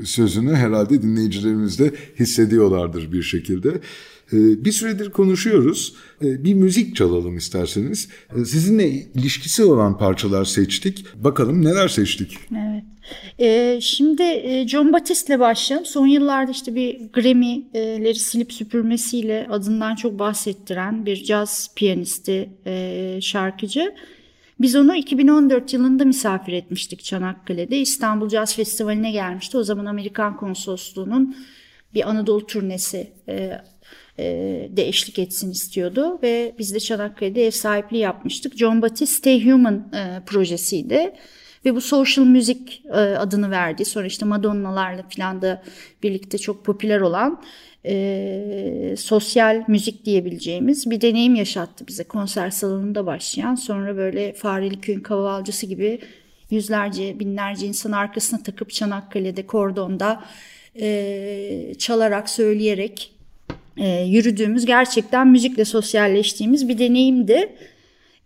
e, 0.00 0.04
sözünü 0.04 0.54
herhalde 0.54 1.02
dinleyicilerimiz 1.02 1.78
de 1.78 1.92
hissediyorlardır 2.20 3.12
bir 3.12 3.22
şekilde. 3.22 3.80
E, 4.32 4.64
bir 4.64 4.72
süredir 4.72 5.10
konuşuyoruz. 5.10 5.94
E, 6.24 6.44
bir 6.44 6.54
müzik 6.54 6.96
çalalım 6.96 7.36
isterseniz. 7.36 8.08
Sizinle 8.34 8.88
ilişkisi 8.90 9.64
olan 9.64 9.98
parçalar 9.98 10.44
seçtik. 10.44 11.06
Bakalım 11.14 11.64
neler 11.64 11.88
seçtik? 11.88 12.38
Evet. 12.52 12.84
Ee, 13.40 13.78
şimdi 13.82 14.22
e, 14.22 14.68
John 14.68 14.92
Batiste 14.92 15.40
başlayalım. 15.40 15.86
Son 15.86 16.06
yıllarda 16.06 16.50
işte 16.50 16.74
bir 16.74 17.12
Grammy'leri 17.12 18.14
silip 18.14 18.52
süpürmesiyle 18.52 19.46
adından 19.50 19.94
çok 19.94 20.18
bahsettiren 20.18 21.06
bir 21.06 21.24
caz 21.24 21.74
piyanisti, 21.76 22.50
e, 22.66 23.18
şarkıcı. 23.22 23.94
Biz 24.60 24.76
onu 24.76 24.96
2014 24.96 25.72
yılında 25.72 26.04
misafir 26.04 26.52
etmiştik 26.52 27.04
Çanakkale'de. 27.04 27.78
İstanbul 27.78 28.28
Caz 28.28 28.56
Festivali'ne 28.56 29.12
gelmişti. 29.12 29.58
O 29.58 29.62
zaman 29.62 29.86
Amerikan 29.86 30.36
Konsolosluğu'nun 30.36 31.36
bir 31.94 32.08
Anadolu 32.10 32.46
turnesi 32.46 33.12
e, 33.28 33.52
de 34.76 34.88
eşlik 34.88 35.18
etsin 35.18 35.50
istiyordu. 35.50 36.18
Ve 36.22 36.54
biz 36.58 36.74
de 36.74 36.80
Çanakkale'de 36.80 37.46
ev 37.46 37.50
sahipliği 37.50 37.98
yapmıştık. 37.98 38.56
John 38.56 38.82
Batiste 38.82 39.06
Stay 39.06 39.50
Human 39.50 39.92
e, 39.94 40.24
projesiydi. 40.26 41.12
Ve 41.64 41.74
bu 41.74 41.80
social 41.80 42.24
music 42.24 42.60
e, 42.84 42.90
adını 42.90 43.50
verdi. 43.50 43.84
Sonra 43.84 44.06
işte 44.06 44.26
Madonna'larla 44.26 45.04
falan 45.16 45.42
da 45.42 45.62
birlikte 46.02 46.38
çok 46.38 46.64
popüler 46.64 47.00
olan 47.00 47.42
e, 47.86 48.94
sosyal 48.98 49.64
müzik 49.68 50.04
diyebileceğimiz 50.04 50.90
bir 50.90 51.00
deneyim 51.00 51.34
yaşattı 51.34 51.86
bize. 51.86 52.04
Konser 52.04 52.50
salonunda 52.50 53.06
başlayan 53.06 53.54
sonra 53.54 53.96
böyle 53.96 54.32
Fareli 54.32 54.80
Köyün 54.80 55.00
kavalcısı 55.00 55.66
gibi 55.66 56.00
yüzlerce 56.50 57.20
binlerce 57.20 57.66
insan 57.66 57.92
arkasına 57.92 58.42
takıp 58.42 58.70
Çanakkale'de 58.70 59.46
kordonda 59.46 60.24
e, 60.80 61.74
çalarak 61.78 62.30
söyleyerek 62.30 63.17
e, 63.78 64.04
yürüdüğümüz 64.04 64.66
gerçekten 64.66 65.28
müzikle 65.28 65.64
sosyalleştiğimiz 65.64 66.68
bir 66.68 66.78
deneyimdi. 66.78 67.52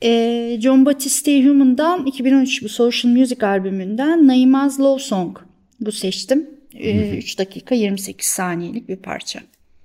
E, 0.03 0.59
John 0.61 0.87
Batiste 0.87 1.45
Human'dan 1.45 2.07
2013 2.07 2.63
bu 2.63 2.69
Social 2.69 3.13
Music 3.13 3.47
albümünden 3.47 4.27
Naimaz 4.27 4.81
Love 4.81 5.01
Song 5.01 5.39
bu 5.81 5.93
seçtim. 5.93 6.47
E, 6.75 7.19
3 7.19 7.39
dakika 7.39 7.75
28 7.75 8.27
saniyelik 8.27 8.89
bir 8.89 8.97
parça. 8.97 9.41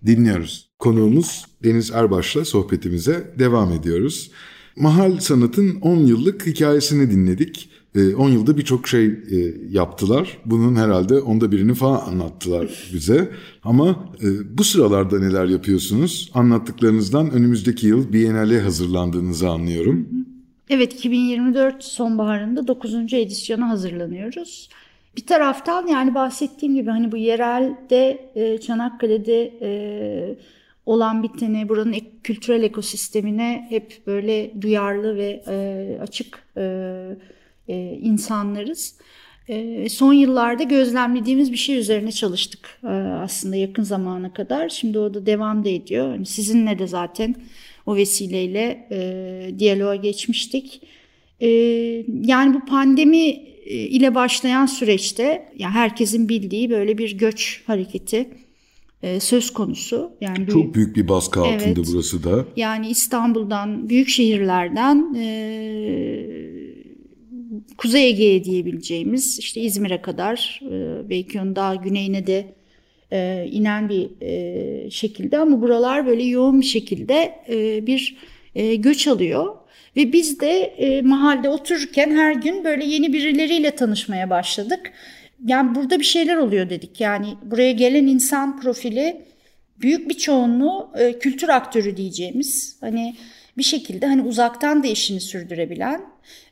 Dinliyoruz. 0.06 0.70
Konuğumuz 0.80 1.46
Deniz 1.64 1.92
Erbaş'la 1.92 2.46
sohbetimize 2.46 3.34
devam 3.40 3.72
ediyoruz. 3.72 4.32
Mahal 4.76 5.20
Sanat'ın 5.20 5.82
10 5.82 5.98
yıllık 5.98 6.48
hikayesini 6.48 7.12
dinledik. 7.12 7.70
10 8.18 8.30
yılda 8.30 8.58
birçok 8.58 8.88
şey 8.88 9.20
yaptılar. 9.70 10.38
Bunun 10.46 10.76
herhalde 10.76 11.20
onda 11.20 11.52
birini 11.52 11.74
falan 11.74 12.00
anlattılar 12.08 12.90
bize. 12.94 13.30
Ama 13.64 14.14
bu 14.50 14.64
sıralarda 14.64 15.20
neler 15.20 15.46
yapıyorsunuz? 15.46 16.32
Anlattıklarınızdan 16.34 17.32
önümüzdeki 17.32 17.88
yıl 17.88 18.14
Biennale 18.14 18.62
hazırlandığınızı 18.62 19.50
anlıyorum. 19.50 20.10
Evet 20.70 20.94
2024 20.94 21.84
sonbaharında 21.84 22.68
9. 22.68 23.14
edisyona 23.14 23.70
hazırlanıyoruz. 23.70 24.70
Bir 25.18 25.26
taraftan 25.26 25.88
yani 25.88 26.16
bahsettiğim 26.16 26.76
gibi 26.76 26.90
hani 26.90 27.12
bu 27.12 27.18
yerelde 27.18 28.32
Çanakkale'de 28.62 29.54
olan 30.86 31.24
bitene, 31.24 31.70
buranın 31.70 31.96
kültürel 32.24 32.64
ekosistemine 32.64 33.66
hep 33.70 34.02
böyle 34.08 34.62
duyarlı 34.62 35.16
ve 35.16 35.44
açık 36.02 36.44
e, 37.68 38.00
insanlarız. 38.02 38.96
E, 39.50 39.90
son 39.90 40.14
yıllarda 40.14 40.64
gözlemlediğimiz 40.64 41.52
bir 41.52 41.58
şey 41.58 41.78
üzerine 41.78 42.12
çalıştık 42.12 42.80
e, 42.84 42.88
aslında 43.24 43.56
yakın 43.56 43.84
zamana 43.84 44.34
kadar. 44.34 44.70
Şimdi 44.70 45.00
o 45.00 45.14
da 45.14 45.26
devam 45.26 45.66
da 45.66 45.70
ediyor. 45.70 46.14
Yani 46.14 46.26
sizinle 46.26 46.80
de 46.80 46.88
zaten 46.88 47.36
o 47.86 47.96
vesileyle 47.96 48.88
e, 48.92 49.60
diyaloğa 49.60 49.96
geçmiştik. 49.96 50.82
E, 51.40 51.48
yani 52.24 52.54
bu 52.54 52.66
pandemi 52.66 53.48
ile 53.68 54.16
başlayan 54.16 54.66
süreçte 54.66 55.50
yani 55.58 55.72
herkesin 55.72 56.30
bildiği 56.30 56.70
böyle 56.70 56.98
bir 56.98 57.18
göç 57.18 57.64
hareketi 57.68 58.30
e, 59.04 59.20
söz 59.20 59.54
konusu. 59.54 60.12
Yani 60.22 60.48
çok 60.48 60.76
büyük 60.76 60.96
bir 60.96 61.08
baskı 61.08 61.42
altında 61.42 61.64
evet, 61.64 61.78
burası 61.94 62.24
da. 62.24 62.46
Yani 62.56 62.90
İstanbul'dan, 62.90 63.90
büyük 63.90 64.10
şehirlerden 64.10 65.16
e, 65.16 66.57
Kuzey 67.78 68.10
Ege'ye 68.10 68.44
diyebileceğimiz 68.44 69.40
işte 69.40 69.62
İzmir'e 69.62 70.02
kadar 70.02 70.62
e, 70.72 71.10
belki 71.10 71.42
onun 71.42 71.56
daha 71.56 71.76
güneyine 71.76 72.28
de 72.28 72.46
e, 73.12 73.48
inen 73.52 73.90
bir 73.90 74.10
e, 74.22 74.92
şekilde 74.92 75.38
ama 75.38 75.62
buralar 75.62 76.08
böyle 76.08 76.24
yoğun 76.24 76.62
bir 76.62 76.66
şekilde 76.66 77.40
bir 77.88 78.18
göç 78.76 79.08
alıyor. 79.08 79.56
Ve 79.96 80.14
biz 80.14 80.40
de 80.40 80.62
e, 80.62 81.02
mahalde 81.02 81.50
otururken 81.50 82.12
her 82.12 82.34
gün 82.34 82.64
böyle 82.64 82.86
yeni 82.86 83.14
birileriyle 83.14 83.72
tanışmaya 83.72 84.30
başladık. 84.30 84.92
Yani 85.46 85.76
burada 85.76 86.00
bir 86.00 86.04
şeyler 86.04 86.36
oluyor 86.36 86.70
dedik. 86.70 87.02
Yani 87.02 87.28
buraya 87.44 87.72
gelen 87.72 88.08
insan 88.08 88.62
profili 88.62 89.22
büyük 89.82 90.10
bir 90.10 90.14
çoğunluğu 90.14 90.92
kültür 91.20 91.50
aktörü 91.50 91.98
diyeceğimiz. 91.98 92.78
Hani 92.82 93.16
bir 93.58 93.64
şekilde 93.64 94.06
hani 94.06 94.22
uzaktan 94.22 94.84
da 94.84 94.88
işini 94.88 95.22
sürdürebilen 95.22 96.02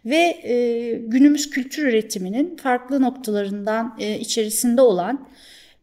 ve 0.05 0.39
e, 0.43 0.93
günümüz 1.07 1.49
kültür 1.49 1.83
üretiminin 1.83 2.57
farklı 2.57 3.01
noktalarından 3.01 3.97
e, 3.99 4.19
içerisinde 4.19 4.81
olan 4.81 5.27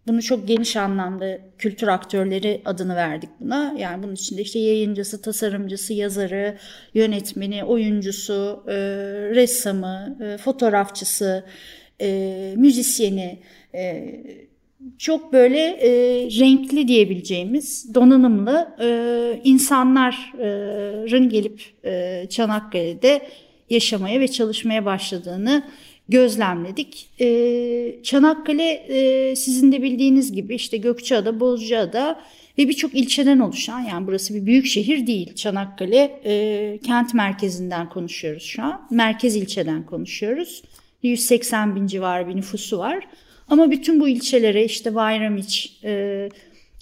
bunu 0.07 0.23
çok 0.23 0.49
geniş 0.49 0.77
anlamda 0.77 1.39
kültür 1.59 1.89
aktörleri 1.89 2.63
adını 2.65 2.97
verdik 2.97 3.31
buna. 3.41 3.75
Yani 3.79 4.03
bunun 4.03 4.15
içinde 4.15 4.43
işte 4.43 4.59
yayıncısı, 4.59 5.23
tasarımcısı, 5.23 5.93
yazarı, 5.93 6.59
yönetmeni, 6.95 7.65
oyuncusu, 7.65 8.65
e, 8.69 8.73
ressamı, 9.35 10.19
e, 10.25 10.39
fotoğrafçısı, 10.39 11.45
e, 12.01 12.55
müzisyeni, 12.57 13.39
e, 13.75 14.15
çok 14.99 15.33
böyle 15.33 15.59
e, 15.59 15.91
renkli 16.41 16.89
diyebileceğimiz 16.89 17.95
donanımlı 17.95 18.77
e, 18.81 19.41
insanların 19.45 21.29
gelip 21.29 21.63
e, 21.85 22.27
Çanakkale'de 22.31 23.29
yaşamaya 23.71 24.21
ve 24.21 24.29
çalışmaya 24.29 24.85
başladığını 24.85 25.63
gözlemledik. 26.09 27.09
E, 27.21 28.03
Çanakkale 28.03 28.73
e, 28.73 29.37
sizin 29.37 29.73
de 29.73 29.83
bildiğiniz 29.83 30.33
gibi 30.33 30.55
işte 30.55 30.77
Gökçeada, 30.77 31.41
Bozcaada 31.41 32.21
ve 32.59 32.69
birçok 32.69 32.95
ilçeden 32.95 33.39
oluşan 33.39 33.81
yani 33.81 34.07
burası 34.07 34.35
bir 34.35 34.47
büyük 34.47 34.67
şehir 34.67 35.07
değil. 35.07 35.35
Çanakkale 35.35 36.21
e, 36.25 36.79
kent 36.87 37.15
merkezinden 37.15 37.89
konuşuyoruz 37.89 38.43
şu 38.43 38.63
an. 38.63 38.87
Merkez 38.91 39.37
ilçeden 39.37 39.87
konuşuyoruz. 39.87 40.63
180 41.03 41.77
bin 41.77 41.87
civarı 41.87 42.29
bir 42.29 42.37
nüfusu 42.37 42.79
var. 42.79 43.07
Ama 43.49 43.71
bütün 43.71 44.01
bu 44.01 44.09
ilçelere 44.09 44.65
işte 44.65 44.95
Bayramiç, 44.95 45.79
e, 45.85 46.29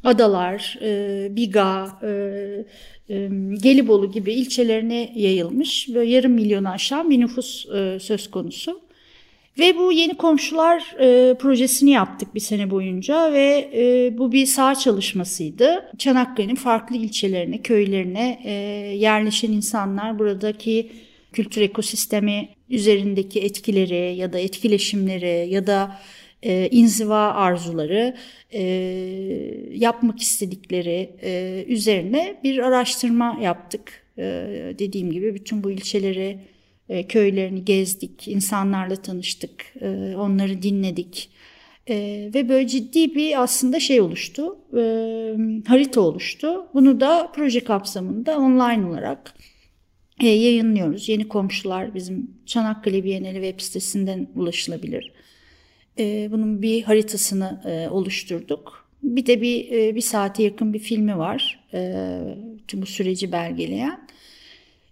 Adalar, 0.05 0.79
e, 0.83 1.29
Biga, 1.37 1.99
e, 2.03 2.09
e, 3.15 3.29
Gelibolu 3.63 4.13
gibi 4.13 4.33
ilçelerine 4.33 5.13
yayılmış. 5.15 5.89
Böyle 5.95 6.11
yarım 6.11 6.33
milyonu 6.33 6.69
aşan 6.69 7.11
bir 7.11 7.21
nüfus 7.21 7.67
e, 7.67 7.99
söz 8.01 8.31
konusu. 8.31 8.81
Ve 9.59 9.77
bu 9.79 9.93
yeni 9.93 10.15
komşular 10.15 10.97
e, 11.01 11.35
projesini 11.35 11.91
yaptık 11.91 12.35
bir 12.35 12.41
sene 12.41 12.71
boyunca 12.71 13.33
ve 13.33 13.71
e, 13.75 14.19
bu 14.19 14.33
bir 14.33 14.47
sağ 14.47 14.75
çalışmasıydı. 14.75 15.93
Çanakkale'nin 15.99 16.55
farklı 16.55 16.97
ilçelerine, 16.97 17.63
köylerine 17.63 18.41
e, 18.45 18.51
yerleşen 18.97 19.53
insanlar 19.53 20.19
buradaki 20.19 20.91
kültür 21.33 21.61
ekosistemi 21.61 22.49
üzerindeki 22.71 23.41
etkileri 23.41 24.17
ya 24.17 24.33
da 24.33 24.39
etkileşimleri 24.39 25.49
ya 25.51 25.67
da 25.67 25.97
e, 26.43 26.69
inziva 26.71 27.33
arzuları, 27.33 28.17
e, 28.53 28.63
yapmak 29.73 30.21
istedikleri 30.21 31.11
e, 31.23 31.65
üzerine 31.69 32.41
bir 32.45 32.59
araştırma 32.59 33.39
yaptık. 33.43 34.07
E, 34.19 34.23
dediğim 34.79 35.13
gibi 35.13 35.35
bütün 35.35 35.65
bu 35.65 35.71
ilçeleri, 35.71 36.39
e, 36.89 37.07
köylerini 37.07 37.65
gezdik, 37.65 38.29
insanlarla 38.29 38.97
tanıştık, 38.97 39.75
e, 39.81 40.17
onları 40.17 40.63
dinledik. 40.63 41.31
E, 41.89 42.31
ve 42.35 42.49
böyle 42.49 42.69
ciddi 42.69 43.15
bir 43.15 43.43
aslında 43.43 43.81
şey 43.81 44.01
oluştu, 44.01 44.59
e, 44.77 44.83
harita 45.67 46.01
oluştu. 46.01 46.67
Bunu 46.75 47.01
da 47.01 47.33
proje 47.35 47.61
kapsamında 47.61 48.39
online 48.39 48.87
olarak 48.87 49.35
e, 50.23 50.29
yayınlıyoruz. 50.29 51.09
Yeni 51.09 51.29
komşular 51.29 51.95
bizim 51.95 52.31
Çanakkale 52.47 53.05
Bienali 53.05 53.35
web 53.35 53.61
sitesinden 53.61 54.29
ulaşılabilir. 54.35 55.13
E, 55.99 56.29
bunun 56.33 56.63
bir 56.63 56.83
haritasını 56.83 57.63
e, 57.65 57.89
oluşturduk. 57.89 58.87
Bir 59.03 59.27
de 59.27 59.41
bir 59.41 59.73
e, 59.73 59.95
bir 59.95 60.01
saate 60.01 60.43
yakın 60.43 60.73
bir 60.75 60.79
filmi 60.79 61.19
var. 61.19 61.61
E, 61.75 62.21
tüm 62.69 62.83
bu 62.83 62.87
süreci 62.87 63.33
belgeleyen. 63.33 64.01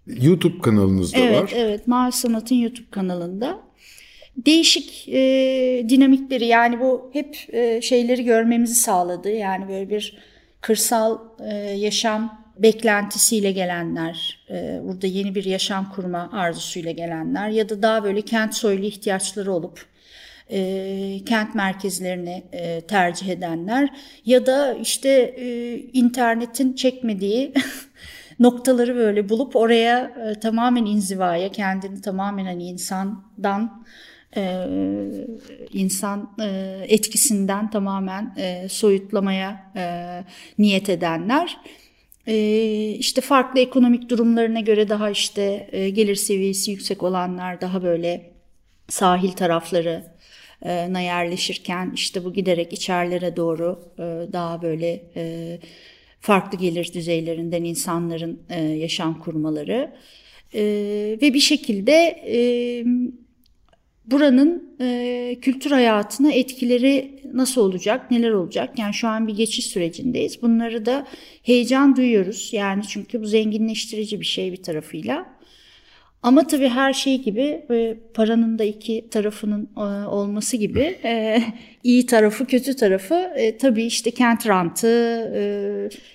YouTube 0.07 0.59
kanalınızda 0.59 1.17
evet, 1.17 1.43
var. 1.43 1.51
Evet, 1.55 1.87
Mavi 1.87 2.11
Sanat'ın 2.11 2.55
YouTube 2.55 2.89
kanalında. 2.91 3.59
Değişik 4.37 5.09
e, 5.09 5.85
dinamikleri 5.89 6.45
yani 6.45 6.79
bu 6.79 7.09
hep 7.13 7.37
e, 7.53 7.81
şeyleri 7.81 8.23
görmemizi 8.23 8.75
sağladı. 8.75 9.29
Yani 9.29 9.67
böyle 9.69 9.89
bir 9.89 10.17
kırsal 10.61 11.19
e, 11.39 11.55
yaşam 11.57 12.39
beklentisiyle 12.57 13.51
gelenler, 13.51 14.45
e, 14.49 14.79
burada 14.83 15.07
yeni 15.07 15.35
bir 15.35 15.43
yaşam 15.43 15.91
kurma 15.91 16.29
arzusuyla 16.33 16.91
gelenler 16.91 17.49
ya 17.49 17.69
da 17.69 17.81
daha 17.81 18.03
böyle 18.03 18.21
kent 18.21 18.55
soylu 18.55 18.85
ihtiyaçları 18.85 19.53
olup 19.53 19.85
e, 20.49 21.19
kent 21.25 21.55
merkezlerini 21.55 22.43
e, 22.51 22.81
tercih 22.81 23.27
edenler 23.27 23.89
ya 24.25 24.45
da 24.45 24.73
işte 24.73 25.09
e, 25.37 25.77
internetin 25.77 26.73
çekmediği 26.73 27.53
noktaları 28.39 28.95
böyle 28.95 29.29
bulup 29.29 29.55
oraya 29.55 30.11
e, 30.29 30.39
tamamen 30.39 30.85
inzivaya 30.85 31.51
kendini 31.51 32.01
tamamen 32.01 32.45
hani 32.45 32.63
insandan 32.63 33.85
e, 34.35 34.65
insan 35.73 36.35
e, 36.41 36.79
etkisinden 36.87 37.69
tamamen 37.69 38.33
e, 38.37 38.69
soyutlamaya 38.69 39.71
e, 39.75 40.23
niyet 40.57 40.89
edenler. 40.89 41.57
E, 42.27 42.35
işte 42.91 43.21
farklı 43.21 43.59
ekonomik 43.59 44.09
durumlarına 44.09 44.59
göre 44.59 44.89
daha 44.89 45.09
işte 45.09 45.69
e, 45.71 45.89
gelir 45.89 46.15
seviyesi 46.15 46.71
yüksek 46.71 47.03
olanlar 47.03 47.61
daha 47.61 47.83
böyle 47.83 48.31
sahil 48.89 49.31
tarafları 49.31 50.18
na 50.65 50.99
yerleşirken 50.99 51.91
işte 51.95 52.25
bu 52.25 52.33
giderek 52.33 52.73
içerilere 52.73 53.35
doğru 53.35 53.79
daha 54.33 54.61
böyle 54.61 55.03
farklı 56.19 56.57
gelir 56.57 56.93
düzeylerinden 56.93 57.63
insanların 57.63 58.39
yaşam 58.75 59.19
kurmaları 59.19 59.91
ve 61.21 61.33
bir 61.33 61.39
şekilde 61.39 62.19
buranın 64.05 64.77
kültür 65.41 65.71
hayatına 65.71 66.31
etkileri 66.31 67.19
nasıl 67.33 67.61
olacak, 67.61 68.11
neler 68.11 68.31
olacak? 68.31 68.79
Yani 68.79 68.93
şu 68.93 69.07
an 69.07 69.27
bir 69.27 69.35
geçiş 69.35 69.65
sürecindeyiz. 69.65 70.41
Bunları 70.41 70.85
da 70.85 71.07
heyecan 71.43 71.95
duyuyoruz. 71.95 72.49
Yani 72.53 72.83
çünkü 72.87 73.21
bu 73.21 73.25
zenginleştirici 73.25 74.19
bir 74.19 74.25
şey 74.25 74.51
bir 74.51 74.63
tarafıyla. 74.63 75.38
Ama 76.23 76.47
tabii 76.47 76.69
her 76.69 76.93
şey 76.93 77.21
gibi 77.21 77.65
paranın 78.13 78.59
da 78.59 78.63
iki 78.63 79.09
tarafının 79.11 79.69
e, 79.77 80.07
olması 80.07 80.57
gibi. 80.57 80.97
E, 81.03 81.43
iyi 81.83 82.05
tarafı 82.05 82.45
kötü 82.45 82.75
tarafı. 82.75 83.15
E, 83.15 83.57
tabii 83.57 83.83
işte 83.83 84.11
kent 84.11 84.47
rantı, 84.47 84.87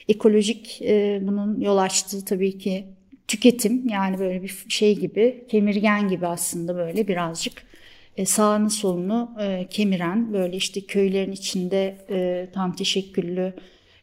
ekolojik 0.08 0.80
bunun 1.20 1.60
yol 1.60 1.76
açtığı 1.76 2.24
tabii 2.24 2.58
ki 2.58 2.84
tüketim 3.28 3.88
yani 3.88 4.18
böyle 4.18 4.42
bir 4.42 4.64
şey 4.68 4.98
gibi 4.98 5.44
kemirgen 5.48 6.08
gibi 6.08 6.26
aslında 6.26 6.76
böyle 6.76 7.08
birazcık 7.08 7.62
sağını 8.24 8.70
solunu 8.70 9.30
kemiren 9.70 10.32
böyle 10.32 10.56
işte 10.56 10.80
köylerin 10.80 11.32
içinde 11.32 11.96
tam 12.54 12.76
teşekküllü 12.76 13.52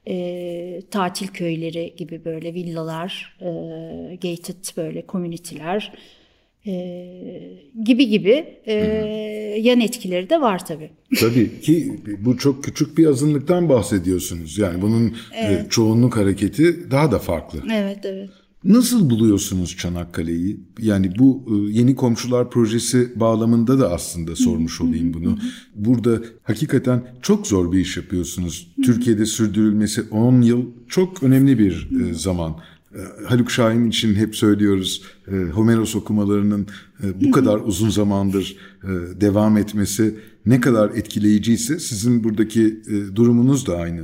e, 0.07 0.81
tatil 0.91 1.27
köyleri 1.27 1.93
gibi 1.97 2.25
böyle 2.25 2.53
villalar, 2.53 3.37
e, 3.41 3.45
gated 4.15 4.77
böyle 4.77 5.01
komüniteler 5.01 5.93
e, 6.65 6.73
gibi 7.85 8.07
gibi 8.07 8.59
e, 8.65 8.75
yan 9.59 9.81
etkileri 9.81 10.29
de 10.29 10.41
var 10.41 10.65
tabii. 10.65 10.89
Tabii 11.19 11.61
ki 11.61 11.99
bu 12.19 12.37
çok 12.37 12.63
küçük 12.63 12.97
bir 12.97 13.05
azınlıktan 13.05 13.69
bahsediyorsunuz. 13.69 14.57
Yani 14.57 14.81
bunun 14.81 15.17
evet. 15.35 15.65
e, 15.65 15.69
çoğunluk 15.69 16.17
hareketi 16.17 16.91
daha 16.91 17.11
da 17.11 17.19
farklı. 17.19 17.63
Evet, 17.73 17.99
evet. 18.03 18.29
Nasıl 18.63 19.09
buluyorsunuz 19.09 19.77
Çanakkale'yi? 19.77 20.59
Yani 20.79 21.13
bu 21.19 21.45
e, 21.47 21.71
yeni 21.71 21.95
komşular 21.95 22.49
projesi 22.49 23.11
bağlamında 23.15 23.79
da 23.79 23.91
aslında 23.93 24.35
sormuş 24.35 24.81
olayım 24.81 25.13
bunu. 25.13 25.37
Burada 25.75 26.21
hakikaten 26.43 27.03
çok 27.21 27.47
zor 27.47 27.71
bir 27.71 27.79
iş 27.79 27.97
yapıyorsunuz. 27.97 28.73
Türkiye'de 28.83 29.25
sürdürülmesi 29.25 30.01
10 30.01 30.41
yıl 30.41 30.65
çok 30.87 31.23
önemli 31.23 31.59
bir 31.59 31.89
e, 32.01 32.13
zaman. 32.13 32.55
E, 32.95 32.99
Haluk 33.25 33.51
Şahin 33.51 33.89
için 33.89 34.15
hep 34.15 34.35
söylüyoruz 34.35 35.03
Homeros 35.53 35.95
okumalarının 35.95 36.67
bu 37.21 37.31
kadar 37.31 37.59
uzun 37.59 37.89
zamandır 37.89 38.57
devam 39.21 39.57
etmesi 39.57 40.15
ne 40.45 40.61
kadar 40.61 40.89
etkileyiciyse 40.89 41.79
sizin 41.79 42.23
buradaki 42.23 42.81
durumunuz 43.15 43.67
da 43.67 43.77
aynı 43.77 44.01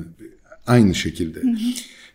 aynı 0.68 0.96
şekilde. 0.96 1.40
Hı 1.42 1.48
hı. 1.48 1.58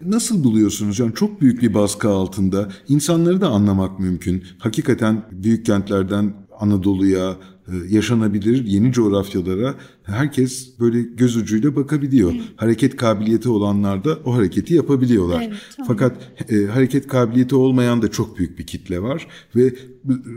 Nasıl 0.07 0.45
buluyorsunuz? 0.45 0.99
Yani 0.99 1.15
çok 1.15 1.41
büyük 1.41 1.63
bir 1.63 1.75
baskı 1.75 2.09
altında 2.09 2.73
insanları 2.89 3.41
da 3.41 3.49
anlamak 3.49 4.01
mümkün. 4.01 4.45
Hakikaten 4.59 5.23
büyük 5.33 5.67
kentlerden 5.67 6.35
Anadolu'ya, 6.61 7.37
e, 7.69 7.73
yaşanabilir 7.95 8.65
yeni 8.65 8.93
coğrafyalara 8.93 9.75
herkes 10.03 10.81
böyle 10.81 11.03
göz 11.03 11.37
ucuyla 11.37 11.77
bakabiliyor. 11.77 12.33
Evet. 12.35 12.43
Hareket 12.57 12.97
kabiliyeti 12.97 13.49
olanlar 13.49 14.05
da 14.05 14.19
o 14.25 14.35
hareketi 14.35 14.75
yapabiliyorlar. 14.75 15.43
Evet, 15.43 15.57
tamam. 15.77 15.89
Fakat 15.89 16.17
e, 16.51 16.67
hareket 16.67 17.07
kabiliyeti 17.07 17.55
olmayan 17.55 18.03
da 18.03 18.11
çok 18.11 18.39
büyük 18.39 18.59
bir 18.59 18.67
kitle 18.67 19.03
var 19.03 19.27
ve 19.57 19.75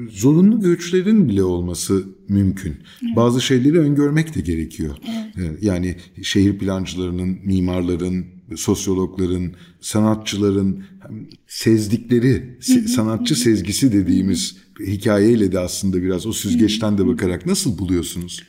zorunlu 0.09 0.61
göçlerin 0.61 1.29
bile 1.29 1.43
olması 1.43 2.03
mümkün. 2.29 2.75
Evet. 3.05 3.15
Bazı 3.15 3.41
şeyleri 3.41 3.79
öngörmek 3.79 4.35
de 4.35 4.41
gerekiyor. 4.41 4.95
Evet. 5.37 5.61
E, 5.61 5.65
yani 5.65 5.95
şehir 6.21 6.57
plancılarının, 6.57 7.37
mimarların, 7.43 8.25
sosyologların, 8.55 9.55
sanatçıların 9.81 10.83
sezdikleri, 11.47 12.57
sanatçı 12.87 13.35
sezgisi 13.35 13.93
dediğimiz 13.93 14.57
hikayeyle 14.79 15.51
de 15.51 15.59
aslında 15.59 16.03
biraz 16.03 16.25
o 16.25 16.33
süzgeçten 16.33 16.97
de 16.97 17.07
bakarak 17.07 17.45
nasıl 17.45 17.77
buluyorsunuz? 17.77 18.43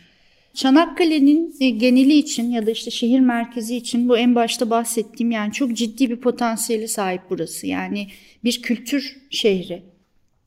Çanakkale'nin 0.55 1.55
e, 1.61 1.71
geneli 1.71 2.15
için 2.15 2.51
ya 2.51 2.67
da 2.67 2.71
işte 2.71 2.91
şehir 2.91 3.21
merkezi 3.21 3.77
için 3.77 4.09
bu 4.09 4.19
en 4.19 4.35
başta 4.35 4.71
bahsettiğim 4.71 5.31
yani 5.31 5.53
çok 5.53 5.77
ciddi 5.77 6.11
bir 6.11 6.17
potansiyeli 6.17 6.89
sahip 6.89 7.21
burası. 7.31 7.67
Yani 7.67 8.09
bir 8.45 8.63
kültür 8.63 9.17
şehri. 9.31 9.83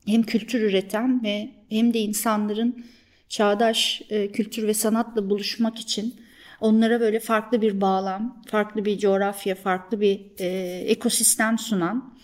Hem 0.06 0.22
kültür 0.22 0.60
üreten 0.60 1.22
ve 1.22 1.50
hem 1.68 1.94
de 1.94 2.00
insanların 2.00 2.84
çağdaş 3.28 4.02
e, 4.10 4.32
kültür 4.32 4.66
ve 4.66 4.74
sanatla 4.74 5.30
buluşmak 5.30 5.78
için 5.78 6.14
onlara 6.60 7.00
böyle 7.00 7.20
farklı 7.20 7.62
bir 7.62 7.80
bağlam, 7.80 8.42
farklı 8.46 8.84
bir 8.84 8.98
coğrafya, 8.98 9.54
farklı 9.54 10.00
bir 10.00 10.20
e, 10.38 10.46
ekosistem 10.86 11.58
sunan 11.58 12.14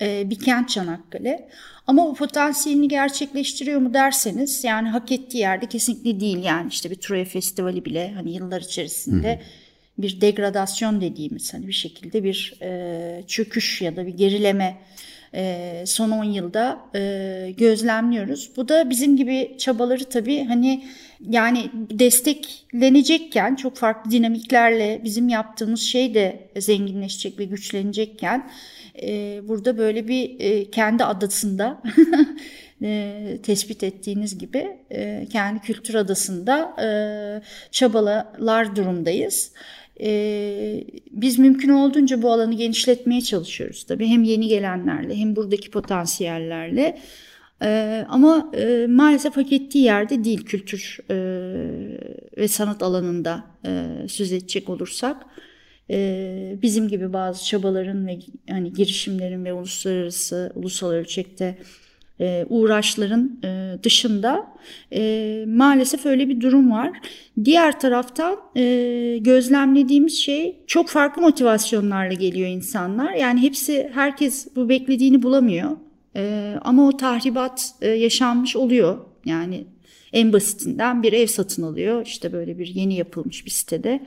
e, 0.00 0.30
bir 0.30 0.38
kent 0.38 0.68
Çanakkale. 0.68 1.48
Ama 1.86 2.08
o 2.08 2.14
potansiyelini 2.14 2.88
gerçekleştiriyor 2.88 3.80
mu 3.80 3.94
derseniz 3.94 4.64
yani 4.64 4.88
hak 4.88 5.12
ettiği 5.12 5.38
yerde 5.38 5.66
kesinlikle 5.66 6.20
değil. 6.20 6.44
Yani 6.44 6.68
işte 6.68 6.90
bir 6.90 6.96
Troya 6.96 7.24
Festivali 7.24 7.84
bile 7.84 8.12
hani 8.12 8.34
yıllar 8.34 8.60
içerisinde 8.60 9.34
hı 9.34 9.40
bir 9.98 10.20
degradasyon 10.20 11.00
dediğimiz 11.00 11.54
hani 11.54 11.66
bir 11.66 11.72
şekilde 11.72 12.24
bir 12.24 12.54
e, 12.62 13.24
çöküş 13.26 13.82
ya 13.82 13.96
da 13.96 14.06
bir 14.06 14.14
gerileme 14.14 14.76
e, 15.34 15.84
son 15.86 16.10
10 16.10 16.24
yılda 16.24 16.80
e, 16.94 17.54
gözlemliyoruz. 17.56 18.50
Bu 18.56 18.68
da 18.68 18.90
bizim 18.90 19.16
gibi 19.16 19.54
çabaları 19.58 20.04
tabii 20.04 20.44
hani 20.44 20.84
yani 21.20 21.70
desteklenecekken 21.74 23.54
çok 23.54 23.76
farklı 23.76 24.10
dinamiklerle 24.10 25.00
bizim 25.04 25.28
yaptığımız 25.28 25.80
şey 25.80 26.14
de 26.14 26.48
zenginleşecek 26.58 27.38
ve 27.38 27.44
güçlenecekken 27.44 28.50
e, 29.02 29.40
burada 29.48 29.78
böyle 29.78 30.08
bir 30.08 30.40
e, 30.40 30.70
kendi 30.70 31.04
adasında 31.04 31.82
e, 32.82 33.38
tespit 33.42 33.82
ettiğiniz 33.82 34.38
gibi 34.38 34.76
e, 34.90 35.26
kendi 35.32 35.60
kültür 35.60 35.94
adasında 35.94 36.76
e, 36.82 36.88
çabalar 37.70 38.76
durumdayız. 38.76 39.52
E, 40.04 40.84
biz 41.10 41.38
mümkün 41.38 41.68
olduğunca 41.68 42.22
bu 42.22 42.32
alanı 42.32 42.54
genişletmeye 42.54 43.20
çalışıyoruz 43.20 43.84
tabii 43.84 44.06
hem 44.06 44.22
yeni 44.22 44.48
gelenlerle 44.48 45.16
hem 45.16 45.36
buradaki 45.36 45.70
potansiyellerle. 45.70 46.98
E, 47.62 48.04
ama 48.08 48.50
e, 48.56 48.86
maalesef 48.86 49.36
hak 49.36 49.52
ettiği 49.52 49.84
yerde 49.84 50.24
değil 50.24 50.44
kültür 50.44 50.98
e, 51.10 51.16
ve 52.36 52.48
sanat 52.48 52.82
alanında 52.82 53.44
e, 53.66 53.86
söz 54.08 54.32
edecek 54.32 54.68
olursak. 54.68 55.26
E, 55.90 56.58
bizim 56.62 56.88
gibi 56.88 57.12
bazı 57.12 57.44
çabaların 57.44 58.06
ve 58.06 58.18
hani 58.50 58.72
girişimlerin 58.72 59.44
ve 59.44 59.52
uluslararası, 59.52 60.52
ulusal 60.54 60.90
ölçekte 60.90 61.58
e, 62.20 62.46
uğraşların 62.48 63.38
e, 63.44 63.78
dışında 63.82 64.46
e, 64.92 65.44
maalesef 65.48 66.06
öyle 66.06 66.28
bir 66.28 66.40
durum 66.40 66.70
var. 66.70 66.90
Diğer 67.44 67.80
taraftan 67.80 68.36
e, 68.56 69.18
gözlemlediğimiz 69.20 70.18
şey 70.18 70.56
çok 70.66 70.88
farklı 70.88 71.22
motivasyonlarla 71.22 72.14
geliyor 72.14 72.48
insanlar. 72.48 73.12
Yani 73.12 73.42
hepsi 73.42 73.90
herkes 73.94 74.56
bu 74.56 74.68
beklediğini 74.68 75.22
bulamıyor. 75.22 75.70
E, 76.16 76.54
ama 76.62 76.88
o 76.88 76.96
tahribat 76.96 77.74
e, 77.80 77.88
yaşanmış 77.88 78.56
oluyor. 78.56 78.98
Yani 79.24 79.64
en 80.12 80.32
basitinden 80.32 81.02
bir 81.02 81.12
ev 81.12 81.26
satın 81.26 81.62
alıyor. 81.62 82.06
İşte 82.06 82.32
böyle 82.32 82.58
bir 82.58 82.66
yeni 82.66 82.94
yapılmış 82.94 83.46
bir 83.46 83.50
sitede. 83.50 84.00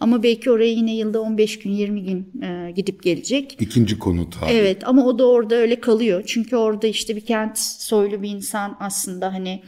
Ama 0.00 0.22
belki 0.22 0.50
oraya 0.50 0.72
yine 0.72 0.96
yılda 0.96 1.20
15 1.20 1.58
gün 1.58 1.70
20 1.70 2.04
gün 2.04 2.42
e, 2.42 2.70
gidip 2.70 3.02
gelecek. 3.02 3.56
İkinci 3.60 3.98
konu 3.98 4.30
tabi. 4.30 4.52
Evet 4.52 4.88
ama 4.88 5.06
o 5.06 5.18
da 5.18 5.28
orada 5.28 5.54
öyle 5.54 5.80
kalıyor. 5.80 6.22
Çünkü 6.26 6.56
orada 6.56 6.86
işte 6.86 7.16
bir 7.16 7.26
kent 7.26 7.58
soylu 7.58 8.22
bir 8.22 8.30
insan 8.30 8.76
aslında 8.80 9.34
hani 9.34 9.62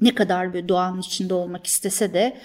ne 0.00 0.14
kadar 0.14 0.54
bir 0.54 0.68
doğanın 0.68 1.00
içinde 1.00 1.34
olmak 1.34 1.66
istese 1.66 2.14
de 2.14 2.36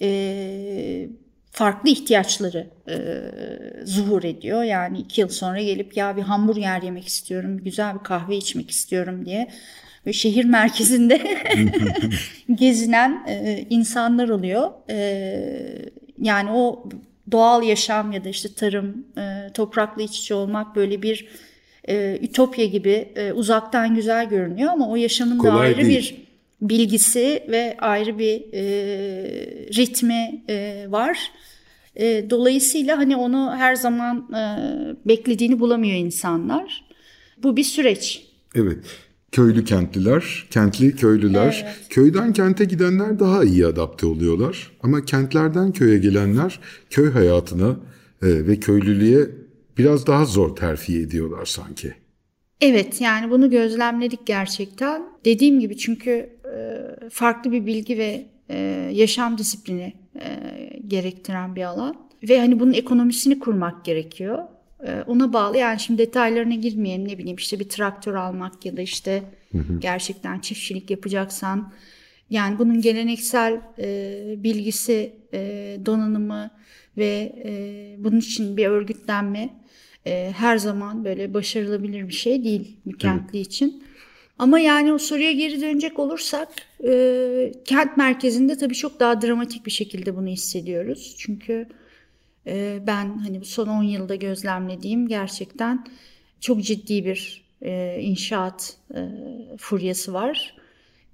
e, 0.00 1.08
farklı 1.50 1.90
ihtiyaçları 1.90 2.70
e, 2.88 2.96
zuhur 3.84 4.24
ediyor. 4.24 4.62
Yani 4.62 4.98
iki 4.98 5.20
yıl 5.20 5.28
sonra 5.28 5.60
gelip 5.60 5.96
ya 5.96 6.16
bir 6.16 6.22
hamburger 6.22 6.82
yemek 6.82 7.06
istiyorum, 7.06 7.58
güzel 7.64 7.94
bir 7.94 8.04
kahve 8.04 8.36
içmek 8.36 8.70
istiyorum 8.70 9.26
diye 9.26 9.48
ve 10.06 10.12
şehir 10.12 10.44
merkezinde 10.44 11.20
gezinen 12.54 13.24
e, 13.28 13.66
insanlar 13.70 14.28
oluyor. 14.28 14.70
E, 14.90 15.92
yani 16.22 16.50
o 16.50 16.88
doğal 17.32 17.62
yaşam 17.62 18.12
ya 18.12 18.24
da 18.24 18.28
işte 18.28 18.54
tarım, 18.54 19.06
e, 19.18 19.52
toprakla 19.52 20.02
iç 20.02 20.18
içe 20.18 20.34
olmak 20.34 20.76
böyle 20.76 21.02
bir 21.02 21.28
e, 21.88 22.18
ütopya 22.22 22.66
gibi 22.66 23.08
e, 23.16 23.32
uzaktan 23.32 23.94
güzel 23.94 24.28
görünüyor 24.28 24.72
ama 24.72 24.88
o 24.88 24.96
yaşamın 24.96 25.38
Kolay 25.38 25.54
da 25.54 25.60
ayrı 25.60 25.76
değil. 25.76 25.88
bir 25.98 26.22
bilgisi 26.68 27.44
ve 27.48 27.76
ayrı 27.80 28.18
bir 28.18 28.42
e, 28.52 28.62
ritmi 29.76 30.42
e, 30.48 30.86
var. 30.88 31.30
E, 31.96 32.30
dolayısıyla 32.30 32.98
hani 32.98 33.16
onu 33.16 33.54
her 33.56 33.74
zaman 33.74 34.28
e, 34.32 34.44
beklediğini 35.08 35.60
bulamıyor 35.60 35.96
insanlar. 35.96 36.84
Bu 37.42 37.56
bir 37.56 37.64
süreç. 37.64 38.26
Evet. 38.54 38.84
Köylü 39.32 39.64
kentliler, 39.64 40.46
kentli 40.50 40.96
köylüler. 40.96 41.76
Köyden 41.90 42.32
kente 42.32 42.64
gidenler 42.64 43.18
daha 43.18 43.44
iyi 43.44 43.66
adapte 43.66 44.06
oluyorlar. 44.06 44.70
Ama 44.82 45.04
kentlerden 45.04 45.72
köye 45.72 45.98
gelenler 45.98 46.60
köy 46.90 47.10
hayatına 47.10 47.76
e, 48.22 48.46
ve 48.46 48.60
köylülüğe 48.60 49.26
biraz 49.78 50.06
daha 50.06 50.24
zor 50.24 50.56
terfi 50.56 50.98
ediyorlar 50.98 51.44
sanki. 51.44 51.94
Evet 52.60 53.00
yani 53.00 53.30
bunu 53.30 53.50
gözlemledik 53.50 54.26
gerçekten. 54.26 55.02
Dediğim 55.24 55.60
gibi 55.60 55.76
çünkü 55.76 56.10
e, 56.54 56.80
farklı 57.10 57.52
bir 57.52 57.66
bilgi 57.66 57.98
ve 57.98 58.26
e, 58.48 58.58
yaşam 58.92 59.38
disiplini 59.38 59.92
gerektiren 60.88 61.56
bir 61.56 61.62
alan. 61.62 61.96
Ve 62.28 62.40
hani 62.40 62.60
bunun 62.60 62.72
ekonomisini 62.72 63.38
kurmak 63.38 63.84
gerekiyor. 63.84 64.38
E, 64.86 65.02
ona 65.06 65.32
bağlı. 65.32 65.58
Yani 65.58 65.80
şimdi 65.80 65.98
detaylarına 65.98 66.54
girmeyelim. 66.54 67.08
Ne 67.08 67.18
bileyim 67.18 67.36
işte 67.36 67.60
bir 67.60 67.68
traktör 67.68 68.14
almak 68.14 68.66
ya 68.66 68.76
da 68.76 68.80
işte 68.80 69.22
gerçekten 69.78 70.38
çiftçilik 70.38 70.90
yapacaksan. 70.90 71.72
Yani 72.30 72.58
bunun 72.58 72.80
geleneksel 72.80 73.60
e, 73.78 74.34
bilgisi, 74.36 75.12
e, 75.34 75.78
donanımı 75.86 76.50
ve 76.96 77.32
e, 77.44 77.94
bunun 77.98 78.18
için 78.18 78.56
bir 78.56 78.66
örgütlenme 78.66 79.50
e, 80.06 80.32
her 80.36 80.58
zaman 80.58 81.04
böyle 81.04 81.34
başarılabilir 81.34 82.08
bir 82.08 82.12
şey 82.14 82.44
değil 82.44 82.76
kentli 82.98 83.38
için. 83.38 83.84
Ama 84.38 84.58
yani 84.58 84.92
o 84.92 84.98
soruya 84.98 85.32
geri 85.32 85.60
dönecek 85.60 85.98
olursak 85.98 86.48
e, 86.84 87.52
kent 87.64 87.96
merkezinde 87.96 88.56
tabii 88.56 88.74
çok 88.74 89.00
daha 89.00 89.22
dramatik 89.22 89.66
bir 89.66 89.70
şekilde 89.70 90.16
bunu 90.16 90.26
hissediyoruz. 90.26 91.14
Çünkü 91.18 91.66
e, 92.46 92.78
ben 92.86 93.18
hani 93.18 93.40
bu 93.40 93.44
son 93.44 93.68
10 93.68 93.82
yılda 93.82 94.14
gözlemlediğim 94.14 95.08
gerçekten 95.08 95.86
çok 96.40 96.62
ciddi 96.62 97.04
bir 97.04 97.44
e, 97.62 97.98
inşaat 98.00 98.76
e, 98.94 99.08
furyası 99.58 100.12
var. 100.14 100.54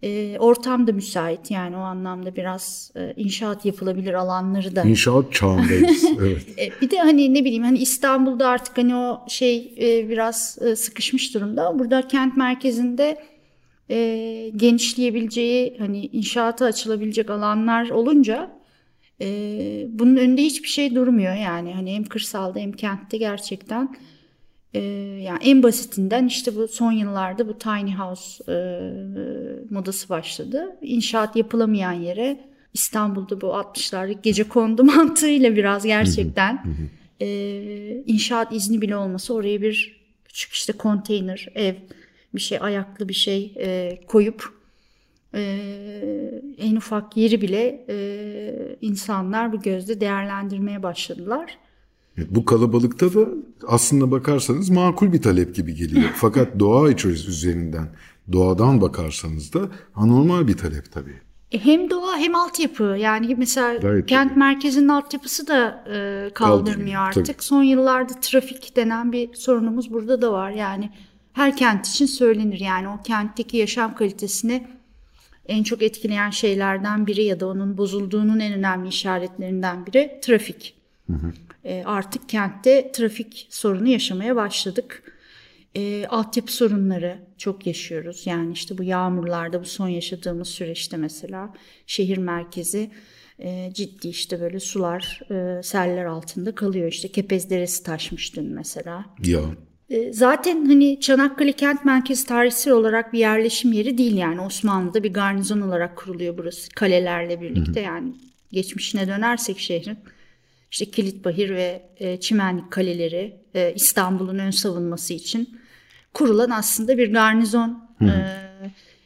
E, 0.02 0.38
ortam 0.38 0.86
da 0.86 0.92
müsait 0.92 1.50
yani 1.50 1.76
o 1.76 1.80
anlamda 1.80 2.36
biraz 2.36 2.92
e, 2.96 3.12
inşaat 3.16 3.64
yapılabilir 3.64 4.14
alanları 4.14 4.76
da 4.76 4.82
İnşaat 4.82 5.32
çağındayız. 5.32 6.04
evet. 6.20 6.46
e, 6.58 6.80
bir 6.80 6.90
de 6.90 6.98
hani 6.98 7.34
ne 7.34 7.44
bileyim 7.44 7.62
hani 7.62 7.78
İstanbul'da 7.78 8.48
artık 8.48 8.78
hani 8.78 8.96
o 8.96 9.24
şey 9.28 9.74
e, 9.80 10.08
biraz 10.08 10.58
e, 10.60 10.76
sıkışmış 10.76 11.34
durumda. 11.34 11.78
Burada 11.78 12.08
kent 12.08 12.36
merkezinde 12.36 13.22
e, 13.90 14.50
genişleyebileceği 14.56 15.76
hani 15.78 16.06
inşaata 16.06 16.64
açılabilecek 16.64 17.30
alanlar 17.30 17.90
olunca 17.90 18.57
e, 19.20 19.86
bunun 19.90 20.16
önünde 20.16 20.42
hiçbir 20.42 20.68
şey 20.68 20.94
durmuyor 20.94 21.34
yani. 21.34 21.74
Hani 21.74 21.94
hem 21.94 22.04
kırsalda 22.04 22.58
hem 22.58 22.72
kentte 22.72 23.16
gerçekten 23.16 23.96
e, 24.74 24.80
yani 25.22 25.38
en 25.44 25.62
basitinden 25.62 26.26
işte 26.26 26.56
bu 26.56 26.68
son 26.68 26.92
yıllarda 26.92 27.48
bu 27.48 27.58
tiny 27.58 27.94
house 27.94 28.52
e, 28.52 28.56
modası 29.70 30.08
başladı. 30.08 30.76
İnşaat 30.82 31.36
yapılamayan 31.36 31.92
yere 31.92 32.40
İstanbul'da 32.74 33.40
bu 33.40 33.46
60'lardaki 33.46 34.22
gece 34.22 34.44
kondu 34.44 34.84
mantığıyla 34.94 35.56
biraz 35.56 35.84
gerçekten 35.84 36.64
e, 37.20 38.02
inşaat 38.06 38.52
izni 38.52 38.80
bile 38.80 38.96
olmasa 38.96 39.34
oraya 39.34 39.62
bir 39.62 39.98
küçük 40.24 40.52
işte 40.52 40.72
konteyner, 40.72 41.48
ev, 41.54 41.74
bir 42.34 42.40
şey 42.40 42.58
ayaklı 42.60 43.08
bir 43.08 43.14
şey 43.14 43.54
e, 43.58 43.98
koyup 44.06 44.57
e, 45.34 45.40
en 46.58 46.76
ufak 46.76 47.16
yeri 47.16 47.40
bile 47.42 47.84
e, 47.88 48.76
insanlar 48.80 49.52
bu 49.52 49.60
gözle 49.62 50.00
değerlendirmeye 50.00 50.82
başladılar. 50.82 51.58
Bu 52.30 52.44
kalabalıkta 52.44 53.14
da 53.14 53.28
aslında 53.66 54.10
bakarsanız 54.10 54.70
makul 54.70 55.12
bir 55.12 55.22
talep 55.22 55.54
gibi 55.54 55.74
geliyor. 55.74 56.10
Fakat 56.14 56.58
doğa 56.58 56.90
içerisi 56.90 57.28
üzerinden, 57.28 57.88
doğadan 58.32 58.80
bakarsanız 58.80 59.52
da 59.54 59.60
anormal 59.94 60.48
bir 60.48 60.56
talep 60.56 60.92
tabii. 60.92 61.14
E, 61.52 61.64
Hem 61.64 61.90
doğa 61.90 62.16
hem 62.16 62.34
altyapı 62.34 62.96
yani 63.00 63.34
mesela 63.38 63.76
Gayet 63.78 64.06
kent 64.06 64.28
tabii. 64.30 64.38
merkezinin 64.38 64.88
altyapısı 64.88 65.46
da 65.46 65.84
e, 65.88 65.94
kaldırmıyor 66.34 66.66
Kaldırmıyor, 66.66 67.00
artık. 67.02 67.26
tabii. 67.26 67.42
Son 67.42 67.62
yıllarda 67.62 68.12
trafik 68.20 68.76
denen 68.76 69.12
bir 69.12 69.34
sorunumuz 69.34 69.92
burada 69.92 70.22
da 70.22 70.32
var. 70.32 70.50
Yani 70.50 70.90
her 71.32 71.56
kent 71.56 71.86
için 71.86 72.06
söylenir 72.06 72.60
yani 72.60 72.88
o 72.88 73.02
kentteki 73.04 73.56
yaşam 73.56 73.94
kalitesini 73.94 74.66
en 75.48 75.62
çok 75.62 75.82
etkileyen 75.82 76.30
şeylerden 76.30 77.06
biri 77.06 77.24
ya 77.24 77.40
da 77.40 77.46
onun 77.46 77.78
bozulduğunun 77.78 78.40
en 78.40 78.52
önemli 78.52 78.88
işaretlerinden 78.88 79.86
biri 79.86 80.18
trafik. 80.22 80.74
E, 81.64 81.82
artık 81.84 82.28
kentte 82.28 82.92
trafik 82.92 83.46
sorunu 83.50 83.88
yaşamaya 83.88 84.36
başladık. 84.36 85.02
E, 85.74 86.06
altyapı 86.06 86.52
sorunları 86.52 87.18
çok 87.38 87.66
yaşıyoruz. 87.66 88.26
Yani 88.26 88.52
işte 88.52 88.78
bu 88.78 88.82
yağmurlarda 88.82 89.60
bu 89.60 89.64
son 89.64 89.88
yaşadığımız 89.88 90.48
süreçte 90.48 90.96
mesela 90.96 91.54
şehir 91.86 92.18
merkezi 92.18 92.90
e, 93.38 93.70
ciddi 93.74 94.08
işte 94.08 94.40
böyle 94.40 94.60
sular, 94.60 95.20
e, 95.30 95.62
seller 95.62 96.04
altında 96.04 96.54
kalıyor. 96.54 96.88
İşte 96.88 97.08
Kepez 97.08 97.50
Deresi 97.50 97.82
taşmış 97.82 98.36
dün 98.36 98.44
mesela. 98.44 99.04
Ya 99.24 99.40
Zaten 100.10 100.64
hani 100.66 101.00
Çanakkale 101.00 101.52
kent 101.52 101.84
merkezi 101.84 102.26
tarihsel 102.26 102.72
olarak 102.72 103.12
bir 103.12 103.18
yerleşim 103.18 103.72
yeri 103.72 103.98
değil 103.98 104.16
yani. 104.16 104.40
Osmanlı'da 104.40 105.02
bir 105.02 105.12
garnizon 105.12 105.60
olarak 105.60 105.96
kuruluyor 105.96 106.38
burası 106.38 106.70
kalelerle 106.70 107.40
birlikte. 107.40 107.80
Yani 107.80 108.12
geçmişine 108.52 109.08
dönersek 109.08 109.58
şehrin 109.58 109.98
işte 110.70 110.84
Kilitbahir 110.84 111.50
ve 111.50 111.82
e, 111.96 112.20
Çimenlik 112.20 112.70
kaleleri 112.70 113.36
e, 113.54 113.72
İstanbul'un 113.74 114.38
ön 114.38 114.50
savunması 114.50 115.14
için 115.14 115.60
kurulan 116.14 116.50
aslında 116.50 116.98
bir 116.98 117.12
garnizon 117.12 117.88
e, 118.00 118.12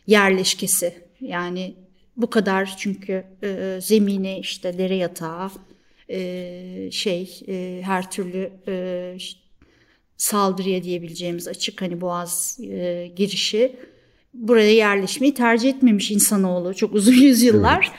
yerleşkesi. 0.07 0.95
Yani 1.21 1.75
bu 2.17 2.31
kadar 2.31 2.77
çünkü 2.79 3.25
zemini 3.81 4.39
işte 4.39 4.79
dere 4.79 4.95
yatağı 4.97 5.51
şey 6.91 7.43
her 7.83 8.11
türlü 8.11 8.51
e, 8.69 9.17
saldırıya 10.23 10.83
diyebileceğimiz 10.83 11.49
açık 11.49 11.83
hani 11.83 12.01
boğaz 12.01 12.59
e, 12.63 13.13
girişi 13.17 13.77
buraya 14.35 14.73
yerleşmeyi 14.73 15.35
tercih 15.35 15.71
etmemiş 15.71 16.11
insanoğlu 16.11 16.75
çok 16.75 16.95
uzun 16.95 17.13
yüzyıllar. 17.23 17.93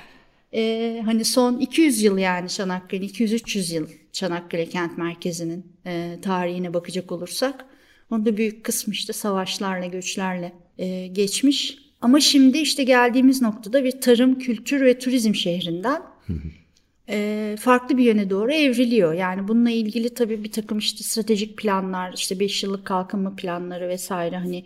E, 0.54 1.02
hani 1.06 1.26
son 1.26 1.60
200 1.60 2.02
yıl 2.04 2.18
yani 2.18 2.50
Çanakkale 2.50 3.06
200-300 3.06 3.76
yıl 3.76 3.88
Çanakkale 4.12 4.66
kent 4.66 4.98
merkezinin 4.98 5.66
e, 5.86 6.20
tarihine 6.22 6.74
bakacak 6.74 7.12
olursak 7.12 7.66
Onun 8.12 8.26
da 8.26 8.38
büyük 8.38 8.64
kısmı 8.64 8.94
işte 8.94 9.14
savaşlarla, 9.14 9.86
göçlerle 9.86 10.54
e, 10.78 11.08
geçmiş. 11.08 11.78
Ama 12.02 12.20
şimdi 12.20 12.58
işte 12.58 12.84
geldiğimiz 12.84 13.42
noktada 13.42 13.84
bir 13.84 14.02
tarım, 14.02 14.40
kültür 14.40 14.86
ve 14.86 15.00
turizm 15.00 15.36
şehrinden 15.36 16.02
e, 17.10 17.56
farklı 17.60 17.98
bir 17.98 18.04
yöne 18.04 18.30
doğru 18.30 18.52
evriliyor. 18.54 19.14
Yani 19.14 19.48
bununla 19.48 19.70
ilgili 19.70 20.14
tabii 20.14 20.44
bir 20.44 20.52
takım 20.52 20.78
işte 20.78 21.04
stratejik 21.04 21.58
planlar, 21.58 22.14
işte 22.14 22.40
5 22.40 22.64
yıllık 22.64 22.86
kalkınma 22.86 23.36
planları 23.36 23.90
vesaire 23.90 24.38
hani 24.38 24.66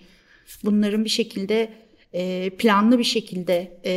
bunların 0.63 1.03
bir 1.05 1.09
şekilde 1.09 1.69
e, 2.13 2.49
planlı 2.49 2.99
bir 2.99 3.03
şekilde 3.03 3.77
e, 3.85 3.93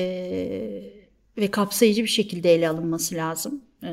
ve 1.38 1.50
kapsayıcı 1.50 2.02
bir 2.02 2.08
şekilde 2.08 2.54
ele 2.54 2.68
alınması 2.68 3.14
lazım. 3.14 3.60
E, 3.82 3.90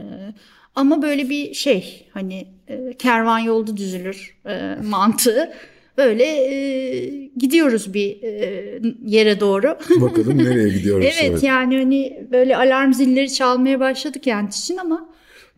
ama 0.76 1.02
böyle 1.02 1.30
bir 1.30 1.54
şey 1.54 2.08
hani 2.14 2.48
e, 2.68 2.94
kervan 2.94 3.40
yolda 3.40 3.78
düzülür 3.78 4.38
e, 4.46 4.76
mantığı 4.84 5.54
böyle 5.98 6.24
e, 6.24 7.30
gidiyoruz 7.38 7.94
bir 7.94 8.24
e, 8.24 8.82
yere 9.06 9.40
doğru. 9.40 9.78
Bakalım 10.02 10.38
nereye 10.38 10.70
gidiyoruz. 10.70 11.06
evet, 11.06 11.24
evet 11.24 11.44
yani 11.44 11.78
hani 11.78 12.28
böyle 12.32 12.58
alarm 12.58 12.94
zilleri 12.94 13.34
çalmaya 13.34 13.80
başladık 13.80 14.24
kent 14.24 14.56
için 14.56 14.78
ama 14.78 15.10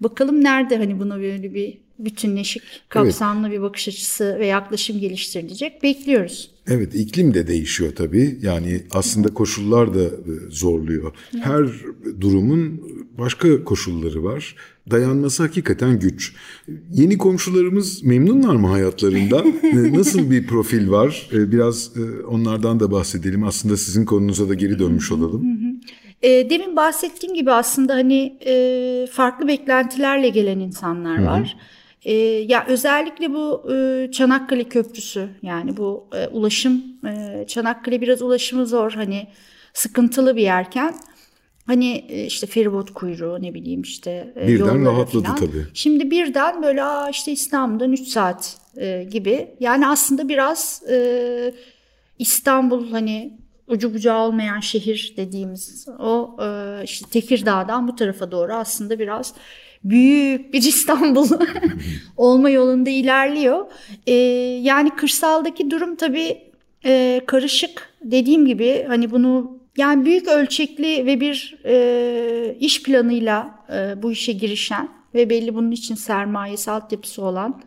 bakalım 0.01 0.43
nerede 0.43 0.77
hani 0.77 0.99
buna 0.99 1.19
böyle 1.19 1.53
bir 1.53 1.77
bütünleşik, 1.99 2.63
kapsamlı 2.89 3.47
evet. 3.47 3.57
bir 3.57 3.63
bakış 3.63 3.87
açısı 3.87 4.39
ve 4.39 4.45
yaklaşım 4.45 4.99
geliştirilecek 4.99 5.83
bekliyoruz. 5.83 6.51
Evet 6.69 6.95
iklim 6.95 7.33
de 7.33 7.47
değişiyor 7.47 7.91
tabii. 7.95 8.39
Yani 8.41 8.81
aslında 8.91 9.33
koşullar 9.33 9.93
da 9.93 10.03
e, 10.03 10.09
zorluyor. 10.49 11.11
Her 11.39 11.65
durumun 12.21 12.81
başka 13.17 13.63
koşulları 13.63 14.23
var. 14.23 14.55
Dayanması 14.91 15.43
hakikaten 15.43 15.99
güç. 15.99 16.33
Yeni 16.91 17.17
komşularımız 17.17 18.03
memnunlar 18.03 18.55
mı 18.55 18.67
hayatlarında? 18.67 19.43
E, 19.63 19.93
nasıl 19.93 20.31
bir 20.31 20.47
profil 20.47 20.89
var? 20.91 21.29
E, 21.33 21.51
biraz 21.51 21.91
onlardan 22.27 22.79
da 22.79 22.91
bahsedelim. 22.91 23.43
Aslında 23.43 23.77
sizin 23.77 24.05
konunuza 24.05 24.49
da 24.49 24.53
geri 24.53 24.79
dönmüş 24.79 25.11
olalım. 25.11 25.43
Demin 26.23 26.75
bahsettiğim 26.75 27.35
gibi 27.35 27.51
aslında 27.51 27.93
hani 27.95 28.37
farklı 29.11 29.47
beklentilerle 29.47 30.29
gelen 30.29 30.59
insanlar 30.59 31.23
var. 31.23 31.39
Hı 31.39 31.43
hı. 31.43 31.78
E, 32.05 32.13
ya 32.23 32.65
özellikle 32.67 33.33
bu 33.33 33.73
e, 33.73 34.09
Çanakkale 34.11 34.63
Köprüsü 34.63 35.29
yani 35.41 35.77
bu 35.77 36.07
e, 36.13 36.27
ulaşım 36.27 36.83
e, 37.07 37.45
Çanakkale 37.47 38.01
biraz 38.01 38.21
ulaşımı 38.21 38.65
zor 38.65 38.91
hani 38.91 39.27
sıkıntılı 39.73 40.35
bir 40.35 40.41
yerken 40.41 40.95
hani 41.67 42.05
e, 42.09 42.25
işte 42.25 42.47
feribot 42.47 42.93
kuyruğu 42.93 43.41
ne 43.41 43.53
bileyim 43.53 43.81
işte 43.81 44.33
e, 44.41 44.47
birden 44.47 44.85
rahatladı 44.85 45.23
falan. 45.23 45.35
tabii. 45.35 45.65
Şimdi 45.73 46.11
birden 46.11 46.63
böyle 46.63 46.83
aa 46.83 47.09
işte 47.09 47.31
İstanbul'dan 47.31 47.91
3 47.91 48.07
saat 48.07 48.57
e, 48.77 49.03
gibi 49.11 49.55
yani 49.59 49.87
aslında 49.87 50.29
biraz 50.29 50.83
e, 50.89 51.53
İstanbul 52.19 52.91
hani 52.91 53.39
ucu 53.67 53.93
bucağı 53.93 54.19
olmayan 54.19 54.59
şehir 54.59 55.13
dediğimiz 55.17 55.87
o 55.99 56.37
e, 56.41 56.81
işte 56.83 57.09
Tekirdağ'dan 57.09 57.87
bu 57.87 57.95
tarafa 57.95 58.31
doğru 58.31 58.53
aslında 58.53 58.99
biraz 58.99 59.33
büyük 59.83 60.53
bir 60.53 60.61
İstanbul 60.61 61.27
olma 62.17 62.49
yolunda 62.49 62.89
ilerliyor. 62.89 63.65
E, 64.07 64.13
yani 64.61 64.89
kırsaldaki 64.89 65.71
durum 65.71 65.95
tabii 65.95 66.37
e, 66.85 67.21
karışık. 67.25 67.89
Dediğim 68.01 68.45
gibi 68.45 68.85
hani 68.87 69.11
bunu 69.11 69.59
yani 69.77 70.05
büyük 70.05 70.27
ölçekli 70.27 71.05
ve 71.05 71.19
bir 71.19 71.57
e, 71.65 72.55
iş 72.59 72.83
planıyla 72.83 73.65
e, 73.73 74.03
bu 74.03 74.11
işe 74.11 74.31
girişen 74.31 74.89
ve 75.13 75.29
belli 75.29 75.55
bunun 75.55 75.71
için 75.71 75.95
sermayesi 75.95 76.71
altyapısı 76.71 77.21
olan 77.21 77.61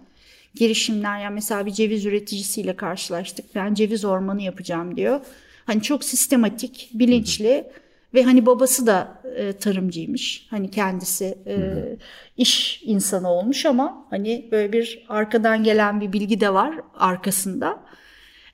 girişimler. 0.55 1.21
Yani 1.21 1.35
mesela 1.35 1.67
bir 1.67 1.71
ceviz 1.71 2.07
üreticisiyle 2.07 2.77
karşılaştık. 2.77 3.55
Ben 3.55 3.75
ceviz 3.75 4.05
ormanı 4.05 4.43
yapacağım 4.43 4.97
diyor. 4.97 5.21
Hani 5.67 5.83
çok 5.83 6.05
sistematik, 6.05 6.91
bilinçli 6.95 7.65
ve 8.15 8.23
hani 8.23 8.47
babası 8.47 8.87
da 8.87 9.23
e, 9.37 9.53
tarımcıymış. 9.53 10.47
Hani 10.51 10.71
kendisi 10.71 11.39
e, 11.47 11.57
iş 12.37 12.83
insanı 12.85 13.29
olmuş 13.29 13.67
ama 13.67 14.07
hani 14.11 14.49
böyle 14.53 14.73
bir 14.73 15.07
arkadan 15.09 15.65
gelen 15.65 16.01
bir 16.01 16.13
bilgi 16.13 16.41
de 16.41 16.55
var 16.55 16.75
arkasında. 16.95 17.83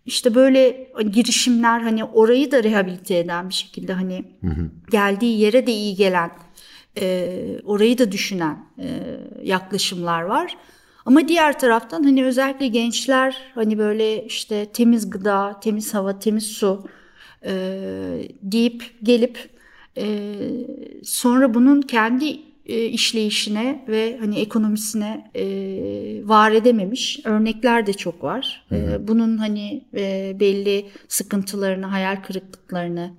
İşte 0.07 0.35
böyle 0.35 0.91
girişimler 1.11 1.81
hani 1.81 2.05
orayı 2.05 2.51
da 2.51 2.63
rehabilite 2.63 3.19
eden 3.19 3.49
bir 3.49 3.55
şekilde 3.55 3.93
hani 3.93 4.25
geldiği 4.91 5.41
yere 5.41 5.67
de 5.67 5.73
iyi 5.73 5.95
gelen, 5.97 6.31
e, 7.01 7.61
orayı 7.65 7.99
da 7.99 8.13
düşünen 8.13 8.67
e, 8.79 8.87
yaklaşımlar 9.43 10.23
var. 10.23 10.57
Ama 11.05 11.29
diğer 11.29 11.59
taraftan 11.59 12.03
hani 12.03 12.25
özellikle 12.25 12.67
gençler 12.67 13.37
hani 13.55 13.79
böyle 13.79 14.25
işte 14.25 14.67
temiz 14.67 15.11
gıda, 15.11 15.61
temiz 15.61 15.95
hava, 15.95 16.19
temiz 16.19 16.47
su 16.47 16.89
e, 17.45 17.53
deyip 18.43 18.95
gelip 19.03 19.51
e, 19.97 20.25
sonra 21.05 21.55
bunun 21.55 21.83
kendi 21.83 22.41
e, 22.67 22.85
işleyişine 22.85 23.85
ve 23.89 24.17
hani 24.21 24.39
ekonomisine 24.39 25.31
e, 25.35 25.45
var 26.25 26.53
edememiş 26.53 27.21
örnekler 27.25 27.87
de 27.87 27.93
çok 27.93 28.23
var. 28.23 28.67
E, 28.73 29.09
bunun 29.09 29.37
hani 29.37 29.85
e, 29.95 30.37
belli 30.41 30.87
sıkıntılarını, 31.09 31.87
hayal 31.87 32.17
kırıklıklarını 32.17 33.11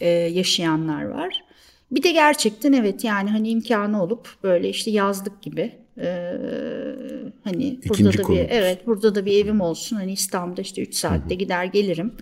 e, 0.00 0.08
yaşayanlar 0.08 1.04
var. 1.04 1.44
Bir 1.90 2.02
de 2.02 2.12
gerçekten 2.12 2.72
evet 2.72 3.04
yani 3.04 3.30
hani 3.30 3.50
imkanı 3.50 4.02
olup 4.02 4.28
böyle 4.42 4.68
işte 4.68 4.90
yazlık 4.90 5.42
gibi 5.42 5.80
ee, 5.98 6.36
hani 7.44 7.64
İkinci 7.64 8.04
burada 8.04 8.18
da 8.18 8.22
konumuz. 8.22 8.44
bir 8.44 8.50
evet 8.50 8.86
burada 8.86 9.14
da 9.14 9.26
bir 9.26 9.44
evim 9.44 9.60
olsun 9.60 9.96
hani 9.96 10.12
İstanbul'da 10.12 10.62
işte 10.62 10.82
3 10.82 10.94
saatte 10.94 11.34
gider 11.34 11.64
gelirim 11.64 12.12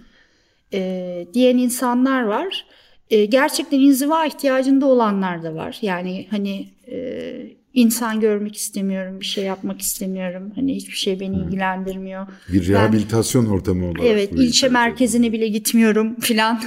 e, 0.72 1.26
diyen 1.34 1.56
insanlar 1.56 2.22
var. 2.22 2.66
E, 3.10 3.24
gerçekten 3.24 3.80
inziva 3.80 4.26
ihtiyacında 4.26 4.86
olanlar 4.86 5.42
da 5.42 5.54
var. 5.54 5.78
Yani 5.82 6.26
hani 6.30 6.68
e, 6.90 7.58
insan 7.74 8.20
görmek 8.20 8.56
istemiyorum, 8.56 9.20
bir 9.20 9.24
şey 9.24 9.44
yapmak 9.44 9.80
istemiyorum. 9.80 10.52
Hani 10.54 10.74
hiçbir 10.74 10.96
şey 10.96 11.20
beni 11.20 11.36
ilgilendirmiyor. 11.36 12.26
Bir 12.52 12.68
rehabilitasyon 12.68 13.46
ben, 13.46 13.50
ortamı 13.50 13.86
olarak. 13.86 14.04
Evet, 14.04 14.32
ilçe 14.32 14.68
merkezine 14.68 15.32
bile 15.32 15.48
gitmiyorum 15.48 16.14
filan. 16.20 16.60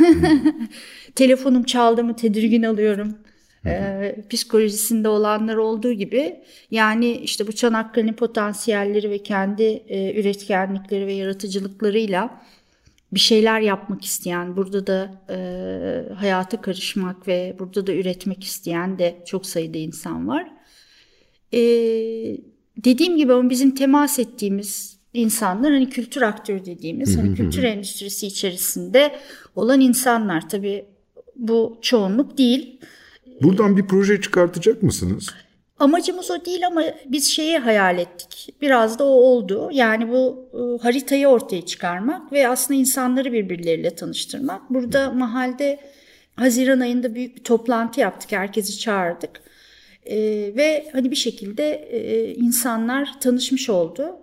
Telefonum 1.15 1.63
çaldı 1.63 2.03
mı 2.03 2.15
tedirgin 2.15 2.63
alıyorum. 2.63 3.15
Ee, 3.65 4.15
psikolojisinde 4.29 5.07
olanlar 5.07 5.55
olduğu 5.55 5.91
gibi 5.91 6.35
yani 6.71 7.11
işte 7.11 7.47
bu 7.47 7.51
Çanakkale'nin 7.51 8.13
potansiyelleri 8.13 9.09
ve 9.09 9.17
kendi 9.17 9.63
e, 9.63 10.19
üretkenlikleri 10.19 11.07
ve 11.07 11.13
yaratıcılıklarıyla 11.13 12.41
bir 13.13 13.19
şeyler 13.19 13.61
yapmak 13.61 14.05
isteyen, 14.05 14.57
burada 14.57 14.87
da 14.87 15.21
e, 15.29 16.13
hayata 16.13 16.61
karışmak 16.61 17.27
ve 17.27 17.55
burada 17.59 17.87
da 17.87 17.93
üretmek 17.93 18.43
isteyen 18.43 18.99
de 18.99 19.23
çok 19.25 19.45
sayıda 19.45 19.77
insan 19.77 20.27
var. 20.27 20.51
E, 21.53 21.59
dediğim 22.77 23.17
gibi 23.17 23.49
bizim 23.49 23.75
temas 23.75 24.19
ettiğimiz 24.19 24.97
insanlar 25.13 25.71
hani 25.71 25.89
kültür 25.89 26.21
aktörü 26.21 26.65
dediğimiz 26.65 27.17
hani 27.17 27.35
kültür 27.35 27.63
endüstrisi 27.63 28.27
içerisinde 28.27 29.15
olan 29.55 29.81
insanlar. 29.81 30.49
Tabii 30.49 30.85
bu 31.35 31.77
çoğunluk 31.81 32.37
değil. 32.37 32.79
Buradan 33.41 33.77
bir 33.77 33.87
proje 33.87 34.21
çıkartacak 34.21 34.83
mısınız? 34.83 35.29
Amacımız 35.81 36.31
o 36.31 36.45
değil 36.45 36.67
ama 36.67 36.83
biz 37.05 37.31
şeyi 37.35 37.57
hayal 37.57 37.97
ettik. 37.97 38.55
Biraz 38.61 38.99
da 38.99 39.03
o 39.03 39.07
oldu. 39.07 39.69
Yani 39.71 40.09
bu 40.09 40.49
e, 40.53 40.83
haritayı 40.83 41.27
ortaya 41.27 41.65
çıkarmak 41.65 42.31
ve 42.31 42.47
aslında 42.47 42.79
insanları 42.79 43.33
birbirleriyle 43.33 43.95
tanıştırmak. 43.95 44.69
Burada 44.69 45.11
mahalde 45.11 45.79
Haziran 46.35 46.79
ayında 46.79 47.15
büyük 47.15 47.37
bir 47.37 47.43
toplantı 47.43 47.99
yaptık. 47.99 48.31
Herkesi 48.31 48.79
çağırdık. 48.79 49.41
E, 50.05 50.17
ve 50.55 50.89
hani 50.93 51.11
bir 51.11 51.15
şekilde 51.15 51.73
e, 51.73 52.33
insanlar 52.33 53.19
tanışmış 53.19 53.69
oldu. 53.69 54.17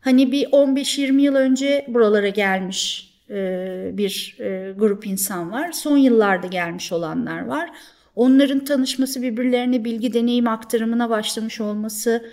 Hani 0.00 0.32
bir 0.32 0.46
15-20 0.46 1.20
yıl 1.20 1.34
önce 1.34 1.84
buralara 1.88 2.28
gelmiş 2.28 3.12
e, 3.30 3.90
bir 3.92 4.36
e, 4.40 4.72
grup 4.72 5.06
insan 5.06 5.52
var. 5.52 5.72
Son 5.72 5.96
yıllarda 5.96 6.46
gelmiş 6.46 6.92
olanlar 6.92 7.44
var. 7.44 7.70
Onların 8.16 8.64
tanışması 8.64 9.22
birbirlerine 9.22 9.84
bilgi 9.84 10.14
deneyim 10.14 10.48
aktarımına 10.48 11.10
başlamış 11.10 11.60
olması 11.60 12.30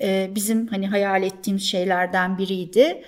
e, 0.00 0.30
bizim 0.34 0.66
hani 0.66 0.88
hayal 0.88 1.22
ettiğimiz 1.22 1.62
şeylerden 1.62 2.38
biriydi. 2.38 3.02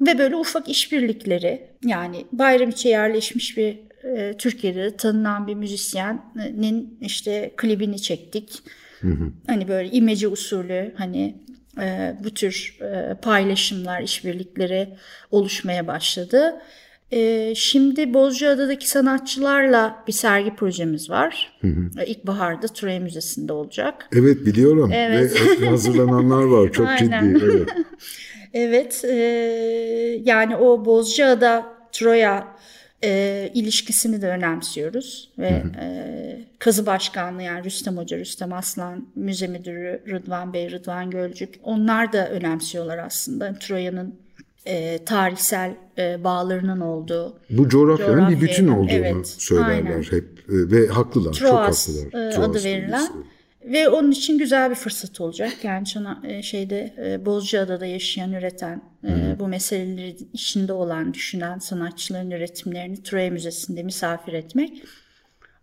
Ve 0.00 0.18
böyle 0.18 0.36
ufak 0.36 0.68
işbirlikleri 0.68 1.66
yani 1.84 2.26
Bayramiç'e 2.32 2.88
yerleşmiş 2.88 3.56
bir 3.56 3.78
e, 4.04 4.34
Türkiye'de 4.38 4.96
tanınan 4.96 5.46
bir 5.46 5.54
müzisyenin 5.54 6.98
işte 7.00 7.52
klibini 7.56 8.02
çektik. 8.02 8.62
Hı 9.00 9.08
hı. 9.08 9.32
Hani 9.46 9.68
böyle 9.68 9.90
imece 9.90 10.28
usulü 10.28 10.94
hani 10.96 11.36
e, 11.80 12.16
bu 12.24 12.34
tür 12.34 12.78
e, 12.80 13.14
paylaşımlar, 13.14 14.02
işbirlikleri 14.02 14.88
oluşmaya 15.30 15.86
başladı. 15.86 16.62
Ee, 17.12 17.52
şimdi 17.56 18.14
Bozcaada'daki 18.14 18.88
sanatçılarla 18.88 20.04
bir 20.06 20.12
sergi 20.12 20.56
projemiz 20.56 21.10
var. 21.10 21.58
Hı 21.60 21.68
hı. 21.68 21.90
Ee, 22.00 22.06
İlkbaharda 22.06 22.66
Turay 22.66 23.00
Müzesi'nde 23.00 23.52
olacak. 23.52 24.08
Evet 24.12 24.46
biliyorum 24.46 24.90
evet. 24.94 25.60
ve 25.60 25.68
hazırlananlar 25.68 26.42
var 26.42 26.72
çok 26.72 26.88
ciddi. 26.98 27.38
Evet. 27.44 27.68
Evet, 28.52 29.04
e, 29.04 29.14
yani 30.24 30.56
o 30.56 30.84
Bozcaada 30.84 31.66
Troya 31.92 32.56
e, 33.04 33.50
ilişkisini 33.54 34.22
de 34.22 34.28
önemsiyoruz 34.28 35.30
ve 35.38 35.62
e, 35.80 35.86
kazı 36.58 36.86
başkanlığı 36.86 37.42
yani 37.42 37.64
Rüstem 37.64 37.96
Hoca, 37.96 38.18
Rüstem 38.18 38.52
Aslan, 38.52 39.08
müze 39.14 39.46
müdürü 39.46 40.02
Rıdvan 40.08 40.52
Bey, 40.52 40.70
Rıdvan 40.70 41.10
Gölcük 41.10 41.54
onlar 41.62 42.12
da 42.12 42.28
önemsiyorlar 42.28 42.98
aslında 42.98 43.54
Troya'nın 43.60 44.14
e, 44.66 45.04
tarihsel 45.04 45.74
e, 45.98 46.24
bağlarının 46.24 46.80
olduğu. 46.80 47.38
Bu 47.50 47.68
coğrafyanın 47.68 48.16
bir 48.16 48.20
Coğrafyayla, 48.20 48.40
bütün 48.40 48.68
olduğunu 48.68 48.90
evet, 48.92 49.26
söylerler 49.26 49.90
aynen. 49.90 50.02
hep 50.02 50.40
E, 50.48 50.70
ve 50.70 50.86
haklılar, 50.86 51.32
Troas 51.32 51.86
çok 51.86 51.96
haklılar. 51.96 52.28
e, 52.28 52.30
Troas 52.30 52.48
adı 52.48 52.64
verilen 52.64 53.08
ve 53.64 53.88
onun 53.88 54.10
için 54.10 54.38
güzel 54.38 54.70
bir 54.70 54.74
fırsat 54.74 55.20
olacak. 55.20 55.52
Yani 55.62 55.86
Çana, 55.86 56.22
e, 56.28 56.42
şeyde 56.42 56.94
e, 57.06 57.26
Bozcaada'da 57.26 57.86
yaşayan, 57.86 58.32
üreten, 58.32 58.82
e, 59.04 59.36
bu 59.40 59.48
meseleleri 59.48 60.16
içinde 60.32 60.72
olan, 60.72 61.14
düşünen 61.14 61.58
sanatçıların 61.58 62.30
üretimlerini 62.30 63.02
Troya 63.02 63.30
Müzesi'nde 63.30 63.82
misafir 63.82 64.32
etmek. 64.32 64.82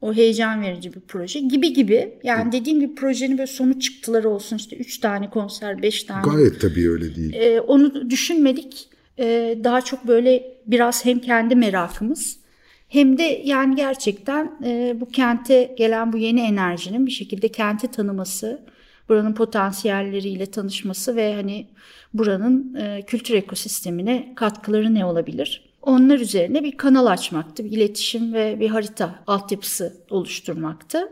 O 0.02 0.14
heyecan 0.14 0.62
verici 0.62 0.94
bir 0.94 1.00
proje 1.00 1.40
gibi 1.40 1.74
gibi. 1.74 2.20
Yani 2.24 2.52
dediğim 2.52 2.80
gibi 2.80 2.96
projenin 2.96 3.38
böyle 3.38 3.48
sonuç 3.48 3.82
çıktıları 3.82 4.30
olsun 4.30 4.58
işte 4.58 4.76
3 4.78 4.98
tane 5.00 5.30
konser, 5.30 5.82
5 5.82 6.04
tane 6.04 6.22
Gayet 6.32 6.62
tabii 6.62 6.90
öyle 6.90 7.16
değil. 7.16 7.34
ee, 7.34 7.62
onu 7.62 8.10
düşünmedik. 8.10 8.90
Ee, 9.20 9.58
daha 9.64 9.82
çok 9.82 10.08
böyle 10.08 10.58
biraz 10.68 11.06
hem 11.06 11.20
kendi 11.20 11.56
merakımız 11.56 12.40
hem 12.88 13.18
de 13.18 13.42
yani 13.46 13.76
gerçekten 13.76 14.52
e, 14.64 14.98
bu 15.02 15.10
kente 15.10 15.76
gelen 15.78 16.14
bu 16.14 16.18
yeni 16.18 16.42
enerjinin 16.42 17.06
bir 17.06 17.12
şekilde 17.12 17.48
kenti 17.48 17.88
tanıması, 17.88 18.62
buranın 19.10 19.34
potansiyelleriyle 19.34 20.46
tanışması 20.46 21.16
ve 21.16 21.34
hani 21.36 21.68
buranın 22.14 22.76
e, 22.76 23.02
kültür 23.08 23.34
ekosistemine 23.34 24.34
katkıları 24.36 24.94
ne 24.94 25.06
olabilir? 25.06 25.67
Onlar 25.88 26.20
üzerine 26.20 26.64
bir 26.64 26.78
kanal 26.78 27.06
açmaktı, 27.06 27.66
bir 27.66 27.72
iletişim 27.72 28.34
ve 28.34 28.60
bir 28.60 28.70
harita 28.70 29.16
altyapısı 29.28 29.98
oluşturmaktı. 30.10 31.10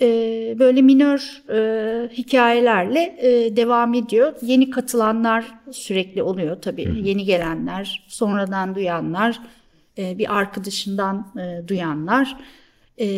Ee, 0.00 0.56
böyle 0.58 0.82
minör 0.82 1.42
e, 1.50 2.08
hikayelerle 2.12 3.16
e, 3.20 3.56
devam 3.56 3.94
ediyor. 3.94 4.34
Yeni 4.42 4.70
katılanlar 4.70 5.44
sürekli 5.70 6.22
oluyor 6.22 6.62
tabii. 6.62 6.88
Yeni 7.02 7.24
gelenler, 7.24 8.06
sonradan 8.08 8.74
duyanlar, 8.74 9.40
e, 9.98 10.18
bir 10.18 10.36
arkadaşından 10.36 11.32
e, 11.38 11.68
duyanlar. 11.68 12.36
E, 12.98 13.08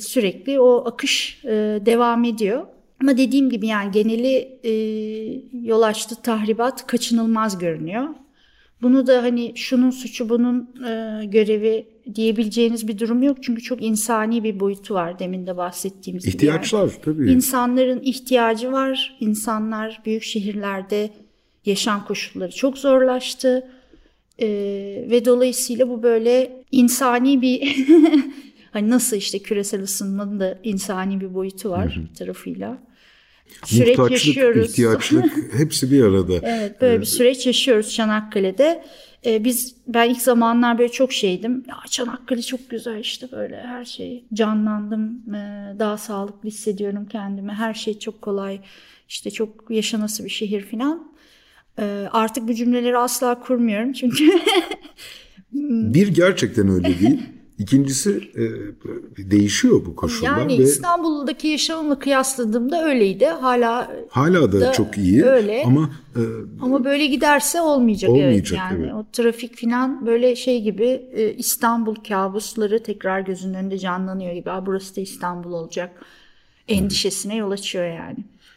sürekli 0.00 0.60
o 0.60 0.84
akış 0.86 1.44
e, 1.44 1.50
devam 1.86 2.24
ediyor. 2.24 2.66
Ama 3.02 3.16
dediğim 3.16 3.50
gibi 3.50 3.66
yani 3.66 3.90
geneli 3.92 4.58
e, 4.64 4.72
yol 5.62 5.82
açtı 5.82 6.22
tahribat 6.22 6.86
kaçınılmaz 6.86 7.58
görünüyor. 7.58 8.08
Bunu 8.82 9.06
da 9.06 9.22
hani 9.22 9.52
şunun 9.54 9.90
suçu 9.90 10.28
bunun 10.28 10.60
e, 10.84 11.24
görevi 11.26 11.86
diyebileceğiniz 12.14 12.88
bir 12.88 12.98
durum 12.98 13.22
yok. 13.22 13.38
Çünkü 13.42 13.62
çok 13.62 13.82
insani 13.82 14.44
bir 14.44 14.60
boyutu 14.60 14.94
var 14.94 15.18
demin 15.18 15.46
de 15.46 15.56
bahsettiğimiz 15.56 16.24
gibi. 16.24 16.34
İhtiyaçlar 16.34 16.90
tabii. 17.04 17.32
İnsanların 17.32 18.00
ihtiyacı 18.02 18.72
var. 18.72 19.16
İnsanlar 19.20 20.02
büyük 20.06 20.22
şehirlerde 20.22 21.10
yaşam 21.64 22.04
koşulları 22.04 22.52
çok 22.52 22.78
zorlaştı. 22.78 23.68
E, 24.38 24.48
ve 25.10 25.24
dolayısıyla 25.24 25.88
bu 25.88 26.02
böyle 26.02 26.62
insani 26.72 27.42
bir 27.42 27.86
hani 28.72 28.90
nasıl 28.90 29.16
işte 29.16 29.38
küresel 29.38 29.82
ısınmanın 29.82 30.40
da 30.40 30.58
insani 30.62 31.20
bir 31.20 31.34
boyutu 31.34 31.70
var 31.70 32.00
tarafıyla. 32.18 32.78
Süreç 33.64 33.98
Muhtaçlık, 33.98 34.26
yaşıyoruz. 34.26 34.70
ihtiyaçlık 34.70 35.32
hepsi 35.58 35.90
bir 35.90 36.04
arada. 36.04 36.32
Evet 36.42 36.80
böyle 36.80 37.00
bir 37.00 37.06
süreç 37.06 37.46
yaşıyoruz 37.46 37.94
Çanakkale'de. 37.94 38.84
Ee, 39.26 39.44
biz 39.44 39.74
ben 39.86 40.10
ilk 40.10 40.22
zamanlar 40.22 40.78
böyle 40.78 40.92
çok 40.92 41.12
şeydim. 41.12 41.64
Ya 41.68 41.76
Çanakkale 41.90 42.42
çok 42.42 42.70
güzel 42.70 42.98
işte 42.98 43.28
böyle 43.32 43.56
her 43.60 43.84
şey 43.84 44.24
canlandım. 44.34 45.22
Ee, 45.34 45.78
daha 45.78 45.98
sağlıklı 45.98 46.48
hissediyorum 46.48 47.06
kendimi. 47.10 47.52
Her 47.52 47.74
şey 47.74 47.98
çok 47.98 48.22
kolay. 48.22 48.60
İşte 49.08 49.30
çok 49.30 49.70
yaşanası 49.70 50.24
bir 50.24 50.30
şehir 50.30 50.60
falan. 50.60 51.12
Ee, 51.78 52.08
artık 52.12 52.48
bu 52.48 52.54
cümleleri 52.54 52.98
asla 52.98 53.40
kurmuyorum 53.40 53.92
çünkü 53.92 54.24
Bir 55.52 56.08
gerçekten 56.08 56.68
öyle 56.68 56.98
değil. 57.00 57.22
İkincisi 57.58 58.30
e, 58.34 58.44
değişiyor 59.30 59.82
bu 59.86 59.96
koşullar 59.96 60.38
yani 60.38 60.58
ve 60.58 60.62
İstanbul'daki 60.62 61.48
yaşamımla 61.48 61.98
kıyasladığımda 61.98 62.84
öyleydi. 62.84 63.26
Hala 63.26 63.92
hala 64.10 64.52
da, 64.52 64.60
da 64.60 64.72
çok 64.72 64.98
iyi 64.98 65.24
öyle. 65.24 65.62
ama 65.66 65.90
e, 66.16 66.20
Ama 66.60 66.84
böyle 66.84 67.06
giderse 67.06 67.60
olmayacak, 67.60 68.10
Olmayacak, 68.10 68.58
evet 68.60 68.72
yani 68.72 68.84
evet. 68.84 68.94
o 68.94 69.06
trafik 69.12 69.60
falan 69.60 70.06
böyle 70.06 70.36
şey 70.36 70.62
gibi 70.62 71.02
e, 71.12 71.32
İstanbul 71.34 71.94
kabusları 71.94 72.82
tekrar 72.82 73.20
gözünün 73.20 73.54
önünde 73.54 73.78
canlanıyor 73.78 74.32
gibi. 74.32 74.50
Aa, 74.50 74.66
burası 74.66 74.96
da 74.96 75.00
İstanbul 75.00 75.52
olacak 75.52 75.90
endişesine 76.68 77.36
yol 77.36 77.50
açıyor 77.50 77.86
yani. 77.86 78.16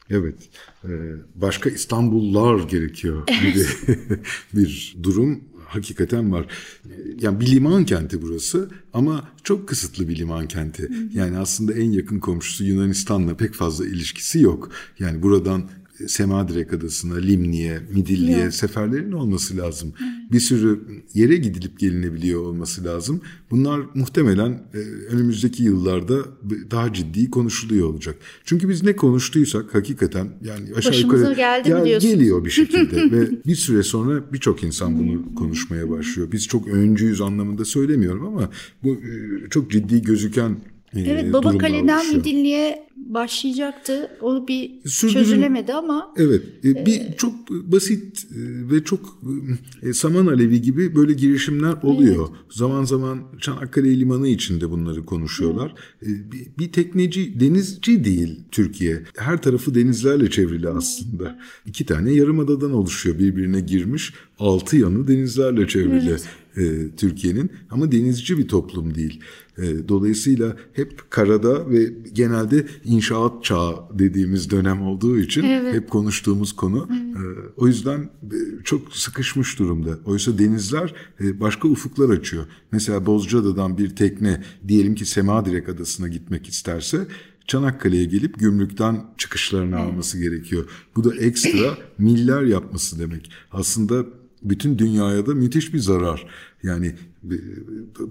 evet 0.09 0.35
e, 0.83 0.89
başka 1.35 1.69
İstanbullular 1.69 2.59
gerekiyor 2.67 3.27
gibi 3.27 3.65
bir 4.53 4.95
durum 5.03 5.43
hakikaten 5.69 6.31
var. 6.31 6.45
Yani 7.21 7.39
bir 7.39 7.47
liman 7.47 7.85
kenti 7.85 8.21
burası 8.21 8.69
ama 8.93 9.29
çok 9.43 9.67
kısıtlı 9.67 10.07
bir 10.07 10.15
liman 10.15 10.47
kenti. 10.47 10.89
Yani 11.13 11.37
aslında 11.37 11.73
en 11.73 11.91
yakın 11.91 12.19
komşusu 12.19 12.63
Yunanistan'la 12.63 13.37
pek 13.37 13.53
fazla 13.53 13.85
ilişkisi 13.85 14.39
yok. 14.39 14.71
Yani 14.99 15.23
buradan 15.23 15.69
Semadirek 16.07 16.73
Adası'na, 16.73 17.15
Limni'ye, 17.15 17.79
Midilli'ye 17.93 18.51
seferlerin 18.51 19.11
olması 19.11 19.57
lazım. 19.57 19.93
Bir 20.31 20.39
sürü 20.39 20.79
yere 21.13 21.37
gidilip 21.37 21.79
gelinebiliyor 21.79 22.41
olması 22.41 22.83
lazım. 22.83 23.21
Bunlar 23.51 23.81
muhtemelen 23.93 24.63
e, 24.73 24.77
önümüzdeki 25.13 25.63
yıllarda 25.63 26.15
daha 26.71 26.93
ciddi 26.93 27.29
konuşuluyor 27.31 27.87
olacak. 27.87 28.15
Çünkü 28.45 28.69
biz 28.69 28.83
ne 28.83 28.95
konuştuysak 28.95 29.75
hakikaten 29.75 30.27
yani 30.43 30.65
aşağı 30.75 30.91
Başımıza 30.91 31.17
yukarı 31.17 31.35
geldi 31.35 31.73
mi 31.73 31.85
diyorsun? 31.85 32.09
geliyor 32.09 32.45
bir 32.45 32.49
şekilde 32.49 33.11
ve 33.11 33.29
bir 33.45 33.55
süre 33.55 33.83
sonra 33.83 34.33
birçok 34.33 34.63
insan 34.63 34.99
bunu 34.99 35.35
konuşmaya 35.35 35.89
başlıyor. 35.89 36.31
Biz 36.31 36.47
çok 36.47 36.67
öncüyüz 36.67 37.21
anlamında 37.21 37.65
söylemiyorum 37.65 38.25
ama 38.25 38.49
bu 38.83 38.93
e, 38.93 39.49
çok 39.49 39.71
ciddi 39.71 40.01
gözüken 40.01 40.57
Evet 40.95 41.33
Baba 41.33 41.57
Kale'den. 41.57 42.15
Midilli'ye 42.15 42.89
başlayacaktı. 42.95 44.09
O 44.21 44.47
bir 44.47 44.71
Sürdürün- 44.85 45.13
çözülemedi 45.13 45.73
ama 45.73 46.13
Evet, 46.17 46.43
e, 46.65 46.85
bir 46.85 47.01
çok 47.17 47.49
basit 47.49 48.25
e, 48.31 48.37
ve 48.71 48.83
çok 48.83 49.19
e, 49.83 49.93
saman 49.93 50.27
alevi 50.27 50.61
gibi 50.61 50.95
böyle 50.95 51.13
girişimler 51.13 51.73
oluyor. 51.83 52.27
Zaman 52.49 52.83
zaman 52.83 53.19
Çanakkale 53.41 53.99
Limanı 53.99 54.27
içinde 54.27 54.69
bunları 54.71 55.05
konuşuyorlar. 55.05 55.73
E, 56.01 56.07
Bir, 56.31 56.47
bir 56.59 56.71
tekneci, 56.71 57.39
denizci 57.39 58.03
değil 58.05 58.39
Türkiye. 58.51 59.03
Her 59.17 59.41
tarafı 59.41 59.75
denizlerle 59.75 60.29
çevrili 60.29 60.69
aslında. 60.69 61.39
İki 61.65 61.85
tane 61.85 62.11
yarımadadan 62.13 62.71
oluşuyor 62.71 63.19
birbirine 63.19 63.59
girmiş. 63.59 64.13
Altı 64.39 64.77
yanı 64.77 65.07
denizlerle 65.07 65.67
çevrili 65.67 66.17
e, 66.57 66.95
Türkiye'nin 66.97 67.51
ama 67.69 67.91
denizci 67.91 68.37
bir 68.37 68.47
toplum 68.47 68.95
değil. 68.95 69.19
E, 69.57 69.87
dolayısıyla 69.87 70.57
hep 70.73 71.11
karada 71.11 71.69
ve 71.69 71.93
genelde 72.13 72.65
inşaat 72.83 73.43
çağı 73.43 73.75
dediğimiz 73.99 74.49
dönem 74.51 74.81
olduğu 74.81 75.17
için 75.17 75.43
Evet. 75.43 75.75
hep 75.75 75.89
konuştuğumuz 75.89 76.55
konu. 76.55 76.89
E, 76.91 77.21
o 77.57 77.67
yüzden 77.67 77.99
e, 78.23 78.37
çok 78.63 78.95
sıkışmış 78.95 79.59
durumda. 79.59 79.99
Oysa 80.05 80.37
denizler 80.37 80.93
e, 81.21 81.39
başka 81.39 81.67
ufuklar 81.67 82.09
açıyor. 82.09 82.45
Mesela 82.71 83.05
Bozcaada'dan 83.05 83.77
bir 83.77 83.95
tekne 83.95 84.43
diyelim 84.67 84.95
ki 84.95 85.05
Semadirek 85.05 85.69
Adası'na 85.69 86.07
gitmek 86.07 86.47
isterse 86.47 87.07
Çanakkale'ye 87.47 88.05
gelip 88.05 88.39
gümrükten 88.39 89.05
çıkışlarını 89.17 89.77
alması 89.77 90.19
gerekiyor. 90.19 90.65
Bu 90.95 91.03
da 91.03 91.15
ekstra 91.15 91.77
miller 91.97 92.41
yapması 92.41 92.99
demek. 92.99 93.31
Aslında 93.51 94.05
bütün 94.41 94.77
dünyaya 94.77 95.25
da 95.25 95.33
müthiş 95.33 95.73
bir 95.73 95.79
zarar. 95.79 96.27
Yani 96.63 96.95
e, 97.23 97.35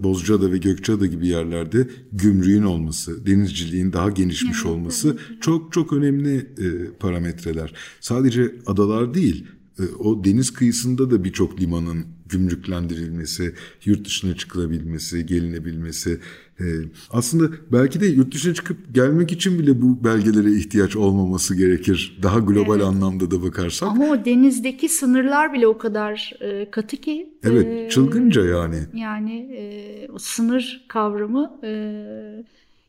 Bozcaada 0.03 0.51
ve 0.51 0.57
Gökçeada 0.57 1.05
gibi 1.05 1.27
yerlerde 1.27 1.89
gümrüğün 2.11 2.63
olması, 2.63 3.25
denizciliğin 3.25 3.93
daha 3.93 4.09
genişmiş 4.09 4.65
olması 4.65 5.17
çok 5.41 5.73
çok 5.73 5.93
önemli 5.93 6.35
e, 6.37 6.91
parametreler. 6.99 7.73
Sadece 7.99 8.55
adalar 8.65 9.13
değil, 9.13 9.45
e, 9.79 9.83
o 9.99 10.23
deniz 10.23 10.53
kıyısında 10.53 11.11
da 11.11 11.23
birçok 11.23 11.61
limanın 11.61 12.05
gümrüklendirilmesi, 12.29 13.53
yurt 13.85 14.05
dışına 14.05 14.35
çıkılabilmesi, 14.35 15.25
gelinebilmesi. 15.25 16.19
E, 16.59 16.65
aslında 17.09 17.55
belki 17.71 18.01
de 18.01 18.05
yurt 18.07 18.33
dışına 18.33 18.53
çıkıp 18.53 18.77
gelmek 18.95 19.31
için 19.31 19.59
bile 19.59 19.81
bu 19.81 20.03
belgelere 20.03 20.51
ihtiyaç 20.51 20.95
olmaması 20.95 21.55
gerekir. 21.55 22.19
Daha 22.23 22.39
global 22.39 22.79
anlamda 22.79 23.31
da 23.31 23.43
bakarsak. 23.43 23.89
ama 23.89 24.09
o 24.09 24.25
denizdeki 24.25 24.89
sınırlar 24.89 25.53
bile 25.53 25.67
o 25.67 25.77
kadar 25.77 26.33
e, 26.41 26.71
katı 26.71 26.97
ki. 26.97 27.33
Evet, 27.43 27.67
e, 27.67 27.89
çılgınca 27.89 28.45
yani. 28.45 28.77
Yani 28.93 29.33
e, 29.33 30.07
o 30.13 30.19
sınır 30.19 30.85
kavramı 30.87 31.59
e, 31.63 31.69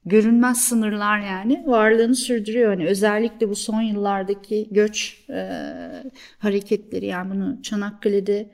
görünmez 0.07 0.61
sınırlar 0.61 1.21
yani 1.21 1.65
varlığını 1.67 2.15
sürdürüyor. 2.15 2.71
Yani 2.71 2.87
özellikle 2.87 3.49
bu 3.49 3.57
son 3.57 3.83
yıllardaki 3.83 4.69
göç 4.71 5.25
e, 5.31 5.51
hareketleri 6.39 7.07
yani 7.07 7.35
bunu 7.35 7.63
Çanakkale'de 7.63 8.51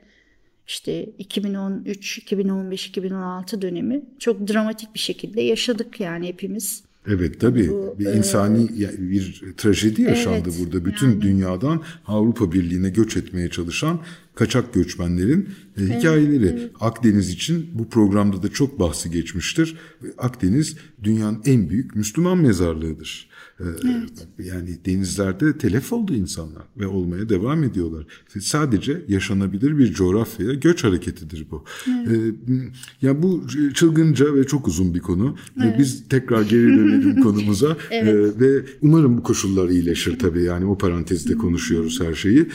işte 0.67 1.09
2013, 1.17 2.17
2015, 2.17 2.87
2016 2.87 3.61
dönemi 3.61 4.01
çok 4.19 4.47
dramatik 4.47 4.93
bir 4.93 4.99
şekilde 4.99 5.41
yaşadık 5.41 5.99
yani 5.99 6.27
hepimiz. 6.27 6.83
Evet 7.07 7.39
tabii 7.39 7.69
bu, 7.69 7.95
bir 7.99 8.05
insani 8.05 8.63
e, 8.63 9.09
bir 9.11 9.43
trajedi 9.57 10.01
yaşandı 10.01 10.49
evet, 10.49 10.59
burada. 10.59 10.85
Bütün 10.85 11.07
yani, 11.09 11.21
dünyadan 11.21 11.83
Avrupa 12.07 12.51
Birliği'ne 12.51 12.89
göç 12.89 13.17
etmeye 13.17 13.49
çalışan 13.49 13.99
kaçak 14.35 14.73
göçmenlerin 14.73 15.49
e, 15.77 15.81
hikayeleri. 15.81 16.45
Evet. 16.45 16.71
Akdeniz 16.79 17.29
için 17.29 17.69
bu 17.73 17.89
programda 17.89 18.43
da 18.43 18.49
çok 18.49 18.79
bahsi 18.79 19.11
geçmiştir. 19.11 19.77
Akdeniz 20.17 20.77
dünyanın 21.03 21.41
en 21.45 21.69
büyük 21.69 21.95
Müslüman 21.95 22.37
mezarlığıdır. 22.37 23.29
Ee, 23.59 23.63
evet. 23.63 24.27
Yani 24.39 24.77
denizlerde 24.85 25.57
telef 25.57 25.93
oldu 25.93 26.13
insanlar 26.13 26.63
ve 26.77 26.87
olmaya 26.87 27.29
devam 27.29 27.63
ediyorlar. 27.63 28.05
Sadece 28.39 29.01
yaşanabilir 29.07 29.77
bir 29.77 29.93
coğrafyaya 29.93 30.53
göç 30.53 30.83
hareketidir 30.83 31.47
bu. 31.51 31.63
Evet. 31.87 32.09
Ee, 32.11 32.53
ya 33.01 33.23
bu 33.23 33.43
çılgınca 33.73 34.35
ve 34.35 34.43
çok 34.43 34.67
uzun 34.67 34.93
bir 34.93 34.99
konu. 34.99 35.35
Ee, 35.57 35.63
evet. 35.63 35.79
Biz 35.79 36.03
tekrar 36.09 36.41
geri 36.41 36.67
dönelim 36.67 37.21
konumuza 37.23 37.77
evet. 37.91 38.41
ve 38.41 38.65
umarım 38.81 39.17
bu 39.17 39.23
koşullar 39.23 39.69
iyileşir 39.69 40.19
tabii. 40.19 40.43
Yani 40.43 40.65
o 40.65 40.77
parantezde 40.77 41.33
konuşuyoruz 41.33 42.01
her 42.01 42.13
şeyi 42.13 42.47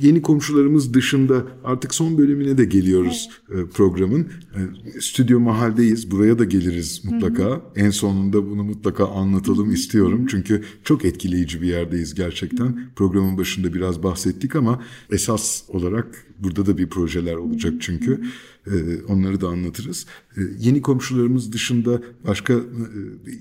yeni 0.00 0.22
komşularımız 0.22 0.94
dışında 0.94 1.46
artık 1.64 1.94
son 1.94 2.18
bölümüne 2.18 2.58
de 2.58 2.64
geliyoruz 2.64 3.30
evet. 3.50 3.66
E, 3.66 3.70
programın. 3.70 4.20
E, 4.20 5.00
stüdyo 5.00 5.40
mahaldeyiz. 5.40 6.10
Buraya 6.10 6.38
da 6.38 6.44
geliriz 6.44 7.04
mutlaka. 7.04 7.44
Hı 7.44 7.54
hı. 7.54 7.62
En 7.76 7.90
sonunda 7.90 8.50
bunu 8.50 8.64
mutlaka 8.64 9.06
anlatalım 9.06 9.70
istiyorum. 9.70 10.26
Çünkü 10.30 10.64
çok 10.84 11.04
etkileyici 11.04 11.62
bir 11.62 11.66
yerdeyiz 11.66 12.14
gerçekten. 12.14 12.64
Hı 12.64 12.68
hı. 12.68 12.94
Programın 12.96 13.38
başında 13.38 13.74
biraz 13.74 14.02
bahsettik 14.02 14.56
ama 14.56 14.82
esas 15.10 15.62
olarak 15.68 16.26
burada 16.38 16.66
da 16.66 16.78
bir 16.78 16.88
projeler 16.88 17.34
olacak 17.34 17.74
çünkü. 17.80 18.10
Hı 18.10 18.14
hı. 18.14 18.26
Ee, 18.66 19.02
onları 19.08 19.40
da 19.40 19.48
anlatırız. 19.48 20.06
Ee, 20.36 20.40
yeni 20.58 20.82
komşularımız 20.82 21.52
dışında 21.52 22.00
başka 22.26 22.52
e, 22.54 22.58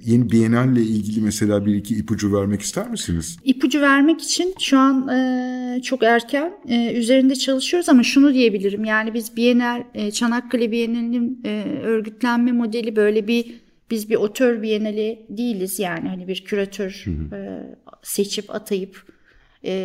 yeni 0.06 0.32
Biennale 0.32 0.82
ilgili 0.82 1.22
mesela 1.22 1.66
bir 1.66 1.76
iki 1.76 1.96
ipucu 1.96 2.34
vermek 2.34 2.62
ister 2.62 2.90
misiniz? 2.90 3.38
İpucu 3.44 3.82
vermek 3.82 4.22
için 4.22 4.56
şu 4.60 4.78
an 4.80 5.08
e, 5.08 5.82
çok 5.84 6.04
erken 6.04 6.54
e, 6.68 6.94
üzerinde 6.94 7.36
çalışıyoruz 7.36 7.90
ama 7.90 8.04
şunu 8.04 8.34
diyebilirim. 8.34 8.86
Yani 8.86 9.14
biz 9.14 9.38
Bienal, 9.38 9.84
Çanakkale 10.12 10.72
Bienali'nin 10.72 11.44
örgütlenme 11.84 12.52
modeli 12.52 12.96
böyle 12.96 13.28
bir 13.28 13.62
biz 13.92 14.10
bir 14.10 14.16
otör 14.16 14.62
bienali 14.62 15.26
değiliz 15.30 15.80
yani 15.80 16.10
hani 16.10 16.28
bir 16.28 16.44
küratör 16.46 17.02
hı 17.06 17.12
hı. 17.12 17.78
seçip 18.04 18.56
atayıp 18.56 19.04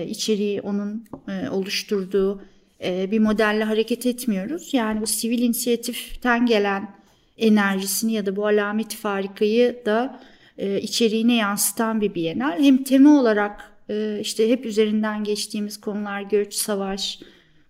içeriği 0.08 0.60
onun 0.60 1.04
oluşturduğu 1.50 2.42
bir 2.84 3.18
modelle 3.18 3.64
hareket 3.64 4.06
etmiyoruz. 4.06 4.74
Yani 4.74 5.00
bu 5.00 5.06
sivil 5.06 5.38
inisiyatiften 5.38 6.46
gelen 6.46 6.94
enerjisini 7.38 8.12
ya 8.12 8.26
da 8.26 8.36
bu 8.36 8.46
alameti 8.46 8.96
farikayı 8.96 9.82
da 9.86 10.20
e, 10.58 10.80
içeriğine 10.80 11.34
yansıtan 11.34 12.00
bir 12.00 12.14
bienal. 12.14 12.62
Hem 12.62 12.84
tema 12.84 13.20
olarak 13.20 13.72
e, 13.90 14.18
işte 14.20 14.50
hep 14.50 14.66
üzerinden 14.66 15.24
geçtiğimiz 15.24 15.80
konular 15.80 16.22
göç, 16.22 16.54
savaş, 16.54 17.20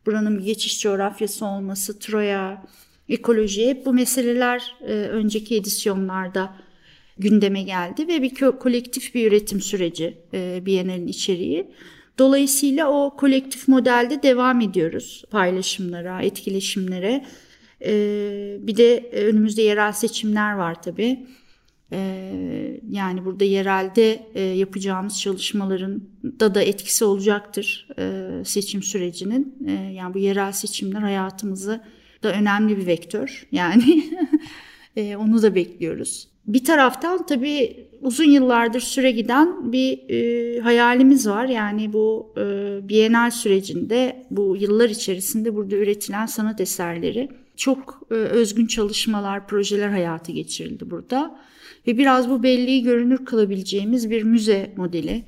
buranın 0.06 0.38
bir 0.38 0.44
geçiş 0.44 0.80
coğrafyası 0.80 1.46
olması, 1.46 1.98
Troya, 1.98 2.62
ekoloji 3.08 3.68
hep 3.68 3.86
bu 3.86 3.92
meseleler 3.92 4.74
önceki 5.10 5.56
edisyonlarda 5.56 6.56
gündeme 7.18 7.62
geldi 7.62 8.08
ve 8.08 8.22
bir 8.22 8.34
kolektif 8.34 9.14
bir 9.14 9.28
üretim 9.28 9.60
süreci 9.60 10.18
e, 10.34 10.66
Biennale'in 10.66 11.06
içeriği. 11.06 11.66
Dolayısıyla 12.18 12.90
o 12.90 13.16
kolektif 13.16 13.68
modelde 13.68 14.22
devam 14.22 14.60
ediyoruz 14.60 15.24
paylaşımlara, 15.30 16.22
etkileşimlere. 16.22 17.24
Ee, 17.84 18.56
bir 18.60 18.76
de 18.76 19.10
önümüzde 19.12 19.62
yerel 19.62 19.92
seçimler 19.92 20.52
var 20.52 20.82
tabii. 20.82 21.26
Ee, 21.92 22.80
yani 22.90 23.24
burada 23.24 23.44
yerelde 23.44 24.26
e, 24.34 24.40
yapacağımız 24.42 25.20
çalışmaların 25.20 26.02
da 26.40 26.54
da 26.54 26.62
etkisi 26.62 27.04
olacaktır 27.04 27.88
e, 27.98 28.28
seçim 28.44 28.82
sürecinin. 28.82 29.58
E, 29.66 29.72
yani 29.72 30.14
bu 30.14 30.18
yerel 30.18 30.52
seçimler 30.52 31.00
hayatımızı 31.00 31.80
da 32.22 32.32
önemli 32.32 32.76
bir 32.76 32.86
vektör. 32.86 33.46
Yani 33.52 34.04
onu 35.16 35.42
da 35.42 35.54
bekliyoruz. 35.54 36.33
Bir 36.46 36.64
taraftan 36.64 37.26
tabii 37.26 37.86
uzun 38.00 38.24
yıllardır 38.24 38.80
süre 38.80 39.10
giden 39.10 39.72
bir 39.72 40.10
e, 40.10 40.60
hayalimiz 40.60 41.28
var. 41.28 41.46
Yani 41.46 41.92
bu 41.92 42.34
e, 42.36 42.42
Bienal 42.88 43.30
sürecinde 43.30 44.26
bu 44.30 44.56
yıllar 44.56 44.90
içerisinde 44.90 45.54
burada 45.54 45.76
üretilen 45.76 46.26
sanat 46.26 46.60
eserleri 46.60 47.28
çok 47.56 48.00
e, 48.10 48.14
özgün 48.14 48.66
çalışmalar, 48.66 49.46
projeler 49.48 49.88
hayata 49.88 50.32
geçirildi 50.32 50.90
burada. 50.90 51.40
Ve 51.86 51.98
biraz 51.98 52.30
bu 52.30 52.42
belliği 52.42 52.82
görünür 52.82 53.24
kılabileceğimiz 53.24 54.10
bir 54.10 54.22
müze 54.22 54.74
modeli. 54.76 55.24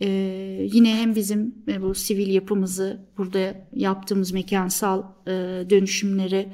Ee, 0.00 0.68
yine 0.72 0.96
hem 0.96 1.14
bizim 1.14 1.54
e, 1.68 1.82
bu 1.82 1.94
sivil 1.94 2.28
yapımızı 2.28 3.06
burada 3.18 3.54
yaptığımız 3.74 4.32
mekansal 4.32 5.02
e, 5.26 5.30
dönüşümleri 5.70 6.48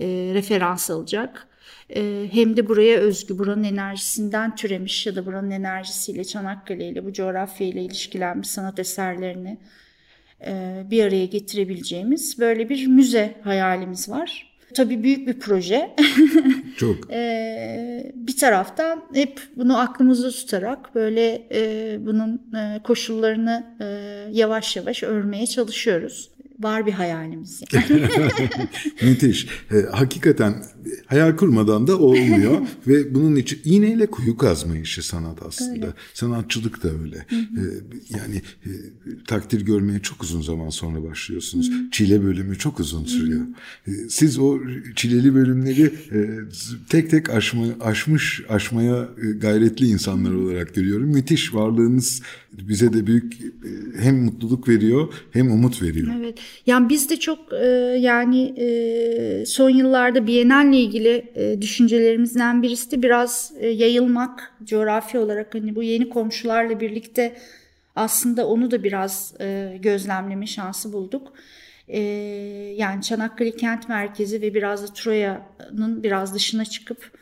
e, 0.00 0.06
referans 0.34 0.90
alacak 0.90 1.48
hem 2.30 2.56
de 2.56 2.68
buraya 2.68 2.98
özgü, 2.98 3.38
buranın 3.38 3.64
enerjisinden 3.64 4.54
türemiş 4.54 5.06
ya 5.06 5.16
da 5.16 5.26
buranın 5.26 5.50
enerjisiyle 5.50 6.24
Çanakkale 6.24 6.88
ile 6.88 7.04
bu 7.04 7.12
coğrafya 7.12 7.66
ile 7.66 7.82
ilişkilenmiş 7.82 8.48
sanat 8.48 8.78
eserlerini 8.78 9.58
e, 10.46 10.82
bir 10.90 11.04
araya 11.04 11.26
getirebileceğimiz 11.26 12.38
böyle 12.38 12.68
bir 12.68 12.86
müze 12.86 13.34
hayalimiz 13.44 14.08
var. 14.08 14.56
Tabii 14.74 15.02
büyük 15.02 15.28
bir 15.28 15.40
proje. 15.40 15.96
Çok. 16.76 17.10
ee, 17.10 18.12
bir 18.14 18.36
taraftan 18.36 19.04
hep 19.14 19.40
bunu 19.56 19.78
aklımızda 19.78 20.30
tutarak 20.30 20.94
böyle 20.94 21.48
e, 21.52 21.98
bunun 22.06 22.42
e, 22.56 22.82
koşullarını 22.82 23.76
e, 23.80 23.86
yavaş 24.32 24.76
yavaş 24.76 25.02
örmeye 25.02 25.46
çalışıyoruz 25.46 26.35
var 26.60 26.86
bir 26.86 26.92
hayalimiz. 26.92 27.62
Yani. 27.72 28.08
Müthiş. 29.02 29.46
E, 29.70 29.76
hakikaten 29.92 30.54
hayal 31.06 31.36
kurmadan 31.36 31.86
da 31.86 31.98
olmuyor 31.98 32.58
ve 32.86 33.14
bunun 33.14 33.36
için 33.36 33.60
iğneyle 33.64 34.06
kuyu 34.06 34.36
kazma 34.36 34.76
işi 34.76 35.02
sanat 35.02 35.42
aslında. 35.42 35.86
Öyle. 35.86 35.94
Sanatçılık 36.14 36.82
da 36.82 36.90
öyle. 36.90 37.26
Hı 37.28 37.36
hı. 37.36 37.40
E, 37.40 37.64
yani 38.18 38.42
e, 38.64 38.70
takdir 39.26 39.60
görmeye 39.60 39.98
çok 39.98 40.22
uzun 40.22 40.42
zaman 40.42 40.70
sonra 40.70 41.04
başlıyorsunuz. 41.04 41.70
Hı. 41.70 41.90
Çile 41.90 42.24
bölümü 42.24 42.58
çok 42.58 42.80
uzun 42.80 43.04
sürüyor. 43.04 43.42
E, 43.86 43.90
siz 44.08 44.38
o 44.38 44.58
çileli 44.96 45.34
bölümleri 45.34 45.84
e, 46.12 46.28
tek 46.88 47.10
tek 47.10 47.30
aşma, 47.30 47.66
aşmış, 47.80 48.42
aşmaya 48.48 49.08
e, 49.22 49.30
gayretli 49.30 49.86
insanlar 49.86 50.32
olarak 50.32 50.74
görüyorum. 50.74 51.08
Müthiş 51.08 51.54
varlığınız 51.54 52.22
bize 52.52 52.92
de 52.92 53.06
büyük 53.06 53.34
e, 53.34 53.46
hem 53.98 54.24
mutluluk 54.24 54.68
veriyor 54.68 55.14
hem 55.30 55.50
umut 55.50 55.82
veriyor. 55.82 56.12
Evet. 56.18 56.38
Yani 56.66 56.88
biz 56.88 57.10
de 57.10 57.16
çok 57.16 57.52
e, 57.52 57.66
yani 57.98 58.60
e, 58.60 59.46
son 59.46 59.70
yıllarda 59.70 60.26
Biennale 60.26 60.76
ilgili 60.76 61.32
e, 61.34 61.62
düşüncelerimizden 61.62 62.62
birisi 62.62 62.90
de 62.90 63.02
biraz 63.02 63.52
e, 63.60 63.68
yayılmak 63.68 64.52
coğrafya 64.64 65.20
olarak 65.20 65.54
hani 65.54 65.76
bu 65.76 65.82
yeni 65.82 66.08
komşularla 66.08 66.80
birlikte 66.80 67.36
aslında 67.96 68.48
onu 68.48 68.70
da 68.70 68.84
biraz 68.84 69.34
e, 69.40 69.78
gözlemleme 69.82 70.46
şansı 70.46 70.92
bulduk. 70.92 71.32
E, 71.88 72.00
yani 72.76 73.02
Çanakkale 73.02 73.50
kent 73.50 73.88
merkezi 73.88 74.42
ve 74.42 74.54
biraz 74.54 74.82
da 74.82 74.94
Troya'nın 74.94 76.02
biraz 76.02 76.34
dışına 76.34 76.64
çıkıp 76.64 77.16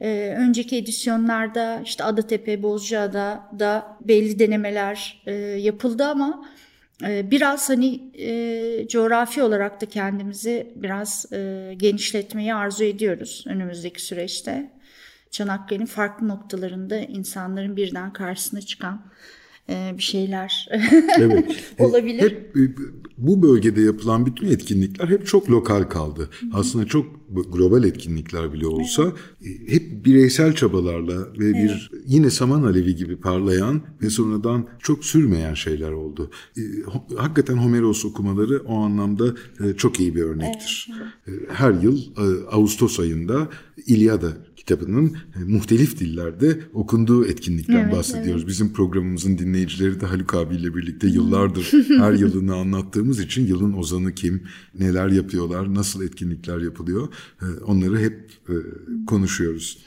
ee, 0.00 0.34
önceki 0.38 0.76
edisyonlarda 0.76 1.80
işte 1.84 2.04
Adatepe, 2.04 2.62
Bozcaada 2.62 3.48
da 3.58 3.96
belli 4.00 4.38
denemeler 4.38 5.22
e, 5.26 5.32
yapıldı 5.34 6.04
ama 6.04 6.44
e, 6.44 6.59
biraz 7.02 7.68
hani 7.68 8.00
e, 8.14 8.88
coğrafi 8.88 9.42
olarak 9.42 9.80
da 9.80 9.86
kendimizi 9.86 10.72
biraz 10.76 11.32
e, 11.32 11.72
genişletmeyi 11.76 12.54
arzu 12.54 12.84
ediyoruz 12.84 13.44
önümüzdeki 13.46 14.02
süreçte. 14.02 14.70
Çanakkale'nin 15.30 15.86
farklı 15.86 16.28
noktalarında 16.28 16.96
insanların 16.98 17.76
birden 17.76 18.12
karşısına 18.12 18.60
çıkan 18.60 19.02
bir 19.98 20.02
şeyler 20.02 20.68
evet. 21.18 21.64
olabilir. 21.78 22.22
Hep 22.22 22.56
e, 22.56 22.60
bu 23.18 23.42
bölgede 23.42 23.80
yapılan 23.80 24.26
bütün 24.26 24.46
etkinlikler 24.46 25.08
hep 25.08 25.26
çok 25.26 25.50
lokal 25.50 25.82
kaldı. 25.82 26.28
Hı-hı. 26.40 26.50
Aslında 26.52 26.86
çok 26.86 27.06
global 27.52 27.84
etkinlikler 27.84 28.52
bile 28.52 28.66
olsa 28.66 29.02
evet. 29.02 29.58
hep 29.68 30.04
bireysel 30.04 30.54
çabalarla 30.54 31.18
ve 31.38 31.44
evet. 31.44 31.54
bir 31.54 31.90
yine 32.06 32.30
saman 32.30 32.62
alevi 32.62 32.96
gibi 32.96 33.16
parlayan 33.16 33.82
ve 34.02 34.10
sonradan 34.10 34.66
çok 34.78 35.04
sürmeyen 35.04 35.54
şeyler 35.54 35.90
oldu. 35.90 36.30
Hakikaten 37.16 37.56
Homeros 37.56 38.04
okumaları 38.04 38.62
o 38.66 38.74
anlamda 38.74 39.34
çok 39.76 40.00
iyi 40.00 40.14
bir 40.14 40.22
örnektir. 40.22 40.90
Evet. 41.26 41.40
Her 41.52 41.72
yıl 41.72 42.00
Ağustos 42.50 43.00
ayında 43.00 43.48
İlyada 43.86 44.32
kitabının 44.70 45.16
e, 45.36 45.38
muhtelif 45.52 46.00
dillerde 46.00 46.60
okunduğu 46.72 47.26
etkinlikten 47.26 47.74
Evet, 47.84 47.92
bahsediyoruz. 47.92 48.46
Bizim 48.46 48.72
programımızın 48.72 49.38
dinleyicileri 49.38 50.00
de 50.00 50.06
Haluk 50.06 50.34
abiyle 50.34 50.74
birlikte 50.74 51.06
yıllardır 51.06 51.72
her 51.98 52.12
yılını 52.12 52.54
anlattığımız 52.54 53.20
için 53.20 53.46
yılın 53.46 53.72
ozanı 53.72 54.14
kim, 54.14 54.42
neler 54.78 55.08
yapıyorlar, 55.08 55.74
nasıl 55.74 56.04
etkinlikler 56.04 56.58
yapılıyor 56.58 57.08
e, 57.42 57.46
onları 57.64 57.98
hep 57.98 58.30
e, 58.48 58.54
konuşuyoruz. 59.06 59.78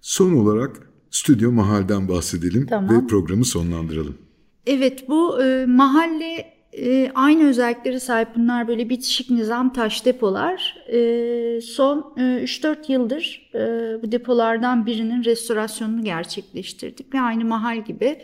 Son 0.00 0.32
olarak 0.32 0.76
Stüdyo 1.10 1.52
Mahal'den 1.52 2.08
bahsedelim 2.08 2.66
Tamam. 2.66 3.02
ve 3.02 3.06
programı 3.06 3.44
sonlandıralım. 3.44 4.14
Evet 4.66 5.08
bu 5.08 5.42
e, 5.42 5.66
mahalle 5.66 6.55
e, 6.76 7.12
aynı 7.14 7.48
özelliklere 7.48 8.00
sahip 8.00 8.28
bunlar 8.36 8.68
böyle 8.68 8.88
bitişik 8.88 9.30
nizam 9.30 9.72
taş 9.72 10.04
depolar. 10.04 10.76
E, 10.88 11.60
son 11.60 12.14
e, 12.16 12.20
3-4 12.20 12.92
yıldır 12.92 13.50
e, 13.54 13.58
bu 14.02 14.12
depolardan 14.12 14.86
birinin 14.86 15.24
restorasyonunu 15.24 16.04
gerçekleştirdik 16.04 17.14
ve 17.14 17.20
aynı 17.20 17.44
mahal 17.44 17.84
gibi 17.84 18.18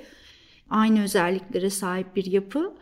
aynı 0.71 1.03
özelliklere 1.03 1.71
sahip 1.71 2.17
bir 2.17 2.25
yapı. 2.25 2.75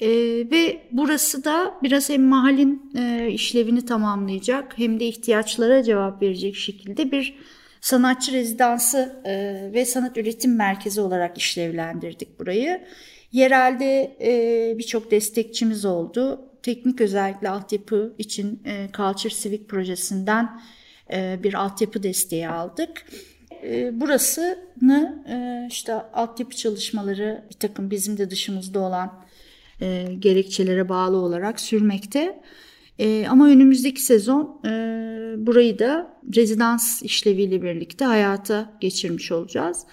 E, 0.00 0.08
ve 0.50 0.82
burası 0.92 1.44
da 1.44 1.74
biraz 1.82 2.10
hem 2.10 2.22
mahalin 2.24 2.92
e, 2.96 3.28
işlevini 3.30 3.86
tamamlayacak 3.86 4.78
hem 4.78 5.00
de 5.00 5.06
ihtiyaçlara 5.06 5.82
cevap 5.82 6.22
verecek 6.22 6.56
şekilde 6.56 7.12
bir 7.12 7.34
sanatçı 7.80 8.32
rezidansı 8.32 9.22
e, 9.24 9.32
ve 9.74 9.84
sanat 9.84 10.16
üretim 10.16 10.56
merkezi 10.56 11.00
olarak 11.00 11.38
işlevlendirdik 11.38 12.40
burayı. 12.40 12.80
Yerelde 13.32 14.16
e, 14.20 14.78
birçok 14.78 15.10
destekçimiz 15.10 15.84
oldu. 15.84 16.40
Teknik 16.62 17.00
özellikle 17.00 17.48
altyapı 17.48 18.14
için 18.18 18.62
e, 18.64 18.88
Culture 18.96 19.34
Civic 19.34 19.64
projesinden 19.66 20.60
e, 21.12 21.40
bir 21.42 21.54
altyapı 21.54 22.02
desteği 22.02 22.48
aldık. 22.48 23.06
E, 23.64 24.00
burasını 24.00 25.24
e, 25.28 25.66
işte 25.70 25.94
altyapı 25.94 26.56
çalışmaları 26.56 27.44
bir 27.50 27.58
takım 27.58 27.90
bizim 27.90 28.18
de 28.18 28.30
dışımızda 28.30 28.80
olan 28.80 29.24
e, 29.80 30.06
gerekçelere 30.18 30.88
bağlı 30.88 31.16
olarak 31.16 31.60
sürmekte. 31.60 32.40
E, 32.98 33.26
ama 33.28 33.48
önümüzdeki 33.48 34.02
sezon 34.02 34.60
e, 34.64 34.70
burayı 35.46 35.78
da 35.78 36.16
rezidans 36.36 37.02
işleviyle 37.02 37.62
birlikte 37.62 38.04
hayata 38.04 38.72
geçirmiş 38.80 39.32
olacağız. 39.32 39.86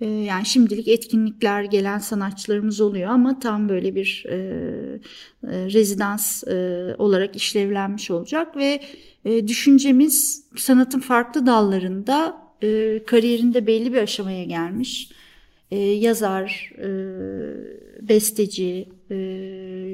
E, 0.00 0.06
yani 0.06 0.46
şimdilik 0.46 0.88
etkinlikler 0.88 1.64
gelen 1.64 1.98
sanatçılarımız 1.98 2.80
oluyor 2.80 3.10
ama 3.10 3.38
tam 3.38 3.68
böyle 3.68 3.94
bir 3.94 4.24
e, 4.28 4.34
e, 4.34 5.72
rezidans 5.72 6.44
e, 6.44 6.94
olarak 6.98 7.36
işlevlenmiş 7.36 8.10
olacak 8.10 8.56
ve 8.56 8.80
e, 9.24 9.48
düşüncemiz 9.48 10.44
sanatın 10.56 11.00
farklı 11.00 11.46
dallarında 11.46 12.36
e, 12.62 13.00
kariyerinde 13.06 13.66
belli 13.66 13.92
bir 13.92 13.98
aşamaya 13.98 14.44
gelmiş. 14.44 15.10
E, 15.70 15.78
yazar, 15.78 16.72
e, 16.78 16.88
besteci, 18.08 18.88
e, 19.10 19.16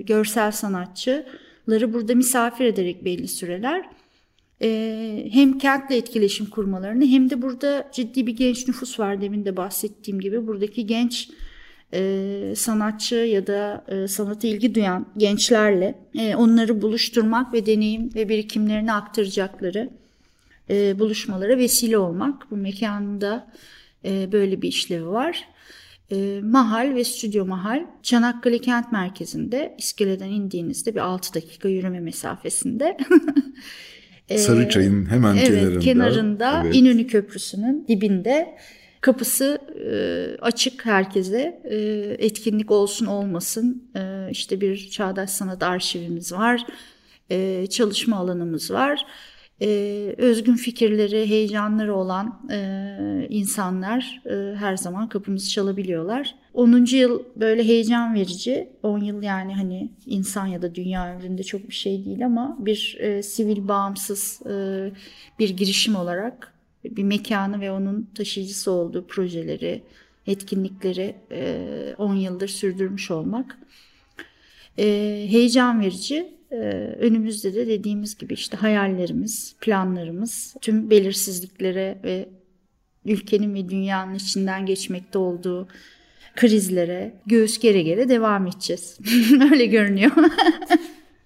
görsel 0.07 0.51
sanatçıları 0.51 1.93
burada 1.93 2.15
misafir 2.15 2.65
ederek 2.65 3.05
belli 3.05 3.29
süreler 3.29 3.87
e, 4.63 5.29
hem 5.33 5.59
kentle 5.59 5.97
etkileşim 5.97 6.47
kurmalarını 6.47 7.07
hem 7.07 7.31
de 7.31 7.43
burada 7.43 7.91
ciddi 7.93 8.27
bir 8.27 8.37
genç 8.37 8.69
nüfus 8.69 9.01
var 9.01 9.21
demin 9.21 9.45
de 9.45 9.57
bahsettiğim 9.57 10.21
gibi 10.21 10.47
buradaki 10.47 10.87
genç 10.87 11.29
e, 11.95 12.53
sanatçı 12.57 13.15
ya 13.15 13.47
da 13.47 13.85
e, 13.89 14.09
sanata 14.09 14.49
ilgi 14.49 14.75
duyan 14.75 15.07
gençlerle 15.17 15.95
e, 16.19 16.37
onları 16.37 16.83
buluşturmak 16.83 17.53
ve 17.53 17.67
deneyim 17.67 18.15
ve 18.15 18.29
birikimlerini 18.29 18.93
aktaracakları 18.93 19.91
buluşmalara 20.99 21.59
vesile 21.59 21.99
olmak. 21.99 22.51
Bu 22.51 22.57
mekanda 22.57 23.53
böyle 24.05 24.63
bir 24.63 24.69
işlevi 24.69 25.07
var. 25.07 25.49
Mahal 26.43 26.95
ve 26.95 27.05
stüdyo 27.05 27.47
mahal 27.47 27.87
Çanakkale 28.03 28.59
Kent 28.59 28.93
Merkezi'nde 28.93 29.75
iskeleden 29.79 30.29
indiğinizde 30.29 30.95
bir 30.95 31.01
6 31.01 31.35
dakika 31.35 31.69
yürüme 31.69 32.01
mesafesinde. 32.01 32.97
E, 34.29 34.39
Sarıçay'ın 34.39 35.11
hemen 35.11 35.37
evet, 35.37 35.49
kenarında. 35.49 35.79
kenarında 35.81 36.63
Evet. 36.65 36.75
İnönü 36.75 37.07
Köprüsü'nün 37.07 37.85
dibinde 37.89 38.57
kapısı 39.01 39.59
e, 39.91 39.97
açık 40.41 40.87
herkese 40.87 41.61
E, 41.65 41.77
etkinlik 42.19 42.71
olsun 42.71 43.07
olmasın 43.07 43.91
E, 43.97 44.29
işte 44.31 44.61
bir 44.61 44.91
çağdaş 44.91 45.31
sanat 45.31 45.63
arşivimiz 45.63 46.33
var 46.33 46.67
E, 47.31 47.67
çalışma 47.67 48.17
alanımız 48.17 48.71
var 48.71 49.07
E, 49.63 50.15
özgün 50.19 50.55
fikirleri 50.55 51.29
heyecanları 51.29 51.95
olan 51.95 52.49
e, 52.51 53.27
insanlar 53.29 54.23
e, 54.27 54.57
her 54.57 54.77
zaman 54.77 55.09
kapımızı 55.09 55.51
çalabiliyorlar 55.51 56.35
10. 56.55 56.97
yıl 56.97 57.23
böyle 57.37 57.65
heyecan 57.65 58.15
verici 58.15 58.69
10 58.83 58.99
yıl 58.99 59.23
yani 59.23 59.55
hani 59.55 59.91
insan 60.07 60.47
ya 60.47 60.63
da 60.63 60.75
dünya 60.75 61.15
ömründe 61.15 61.43
çok 61.43 61.69
bir 61.69 61.75
şey 61.75 62.05
değil 62.05 62.27
ama 62.27 62.57
bir 62.59 62.97
e, 63.01 63.23
sivil 63.23 63.69
bağımsız 63.69 64.41
e, 64.47 64.55
bir 65.39 65.51
girişim 65.51 65.97
olarak 65.97 66.55
bir 66.85 67.03
mekanı 67.03 67.61
ve 67.61 67.71
onun 67.71 68.11
taşıyıcısı 68.15 68.71
olduğu 68.71 69.07
projeleri, 69.07 69.83
etkinlikleri 70.27 71.15
e, 71.31 71.95
10 71.99 72.15
yıldır 72.15 72.49
sürdürmüş 72.49 73.11
olmak 73.11 73.59
e, 74.79 74.85
heyecan 75.31 75.81
verici. 75.81 76.35
E, 76.55 76.97
önümüzde 77.01 77.55
de 77.55 77.67
dediğimiz 77.67 78.19
gibi 78.19 78.35
işte 78.35 78.57
hayallerimiz, 78.57 79.57
planlarımız, 79.61 80.55
tüm 80.61 80.91
belirsizliklere 80.91 81.99
ve 82.05 82.29
ülkenin 83.05 83.55
ve 83.55 83.69
dünyanın 83.69 84.15
içinden 84.15 84.67
geçmekte 84.67 85.19
olduğu 85.19 85.69
krizlere 86.37 87.15
göğüs 87.27 87.59
gere 87.59 87.83
gere 87.83 88.09
devam 88.09 88.47
edeceğiz. 88.47 88.99
Öyle 89.53 89.67
görünüyor. 89.67 90.11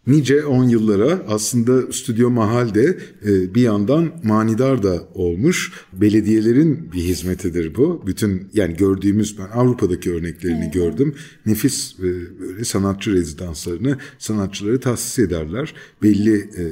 Nice 0.09 0.46
10 0.46 0.64
yıllara 0.64 1.22
aslında 1.28 1.92
Stüdyo 1.92 2.30
Mahal 2.30 2.74
de 2.74 2.98
e, 3.26 3.54
bir 3.54 3.62
yandan 3.62 4.11
manidar 4.24 4.82
da 4.82 5.09
olmuş. 5.14 5.72
Belediyelerin 5.92 6.92
bir 6.92 6.98
hizmetidir 6.98 7.74
bu. 7.74 8.02
Bütün 8.06 8.48
yani 8.54 8.76
gördüğümüz 8.76 9.38
ben 9.38 9.48
Avrupa'daki 9.59 10.12
örneklerini 10.12 10.70
gördüm. 10.70 11.14
Nefis 11.46 11.94
e, 12.00 12.02
böyle 12.40 12.64
sanatçı 12.64 13.12
rezidanslarını 13.12 13.98
sanatçıları 14.18 14.80
tahsis 14.80 15.18
ederler. 15.18 15.74
Belli 16.02 16.36
e, 16.36 16.64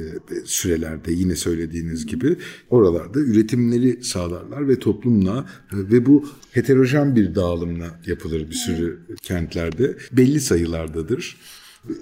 sürelerde 0.45 1.11
yine 1.11 1.35
söylediğiniz 1.35 2.05
gibi 2.05 2.35
oralarda 2.69 3.19
üretimleri 3.19 4.03
sağlarlar 4.03 4.67
ve 4.67 4.79
toplumla 4.79 5.45
ve 5.73 6.05
bu 6.05 6.25
heterojen 6.51 7.15
bir 7.15 7.35
dağılımla 7.35 7.99
yapılır 8.05 8.49
bir 8.49 8.55
sürü 8.55 8.99
kentlerde. 9.21 9.95
Belli 10.11 10.39
sayılardadır 10.39 11.37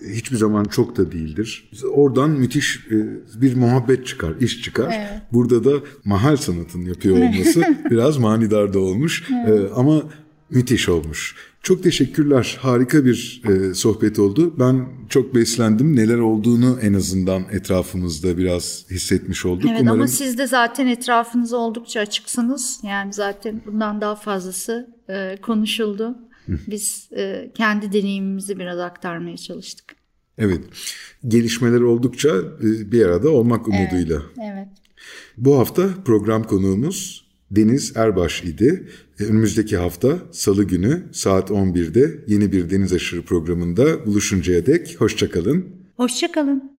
hiçbir 0.10 0.38
zaman 0.38 0.64
çok 0.64 0.98
da 0.98 1.12
değildir. 1.12 1.70
Oradan 1.92 2.30
müthiş 2.30 2.88
e, 2.92 2.96
bir 3.42 3.56
muhabbet 3.56 4.08
çıkar, 4.08 4.34
iş 4.40 4.62
çıkar. 4.62 4.94
Evet. 4.96 5.22
Burada 5.34 5.64
da 5.64 5.72
mahal 6.06 6.38
sanatın 6.38 6.82
yapıyor 6.82 7.18
olması 7.18 7.64
biraz 7.92 8.18
manidar 8.18 8.74
da 8.74 8.80
olmuş 8.80 9.24
E, 9.48 9.70
ama 9.76 10.04
müthiş 10.50 10.90
olmuş. 10.90 11.36
Çok 11.62 11.84
teşekkürler. 11.84 12.58
Harika 12.62 13.06
bir 13.06 13.42
e, 13.50 13.74
sohbet 13.74 14.20
oldu. 14.20 14.54
Ben 14.60 14.86
çok 15.10 15.36
beslendim. 15.36 15.96
Neler 15.96 16.18
olduğunu 16.18 16.78
en 16.82 16.94
azından 16.94 17.44
etrafımızda 17.52 18.38
biraz 18.38 18.86
hissetmiş 18.92 19.46
olduk. 19.46 19.70
Evet 19.70 19.82
Umarım 19.82 20.00
ama 20.00 20.08
siz 20.08 20.38
de 20.38 20.48
zaten 20.48 20.88
etrafınıza 20.88 21.58
oldukça 21.58 22.00
açıksınız. 22.00 22.80
Yani 22.84 23.14
zaten 23.14 23.62
bundan 23.66 24.02
daha 24.02 24.16
fazlası 24.16 24.90
e, 25.10 25.38
konuşuldu. 25.42 26.16
Biz 26.48 27.10
e, 27.18 27.52
kendi 27.54 27.92
deneyimimizi 27.94 28.60
biraz 28.60 28.80
aktarmaya 28.80 29.38
çalıştık. 29.38 29.96
evet 30.38 30.60
gelişmeler 31.28 31.82
oldukça 31.82 32.30
e, 32.64 32.92
bir 32.92 33.06
arada 33.06 33.30
olmak 33.30 33.68
umuduyla. 33.68 34.22
Evet. 34.44 34.68
Bu 35.38 35.58
hafta 35.60 35.90
program 36.06 36.44
konuğumuz 36.44 37.26
Deniz 37.52 37.98
Erbaş 37.98 38.44
idi. 38.44 38.88
E, 39.20 39.24
Önümüzdeki 39.24 39.78
hafta 39.78 40.20
Salı 40.32 40.64
günü 40.64 41.04
saat 41.12 41.50
11'de 41.50 42.24
yeni 42.28 42.52
bir 42.52 42.70
Deniz 42.70 42.94
Aşırı 42.94 43.22
programında 43.22 44.06
buluşuncaya 44.06 44.66
dek 44.66 44.96
hoşçakalın. 45.02 45.66
Hoşçakalın. 45.98 46.72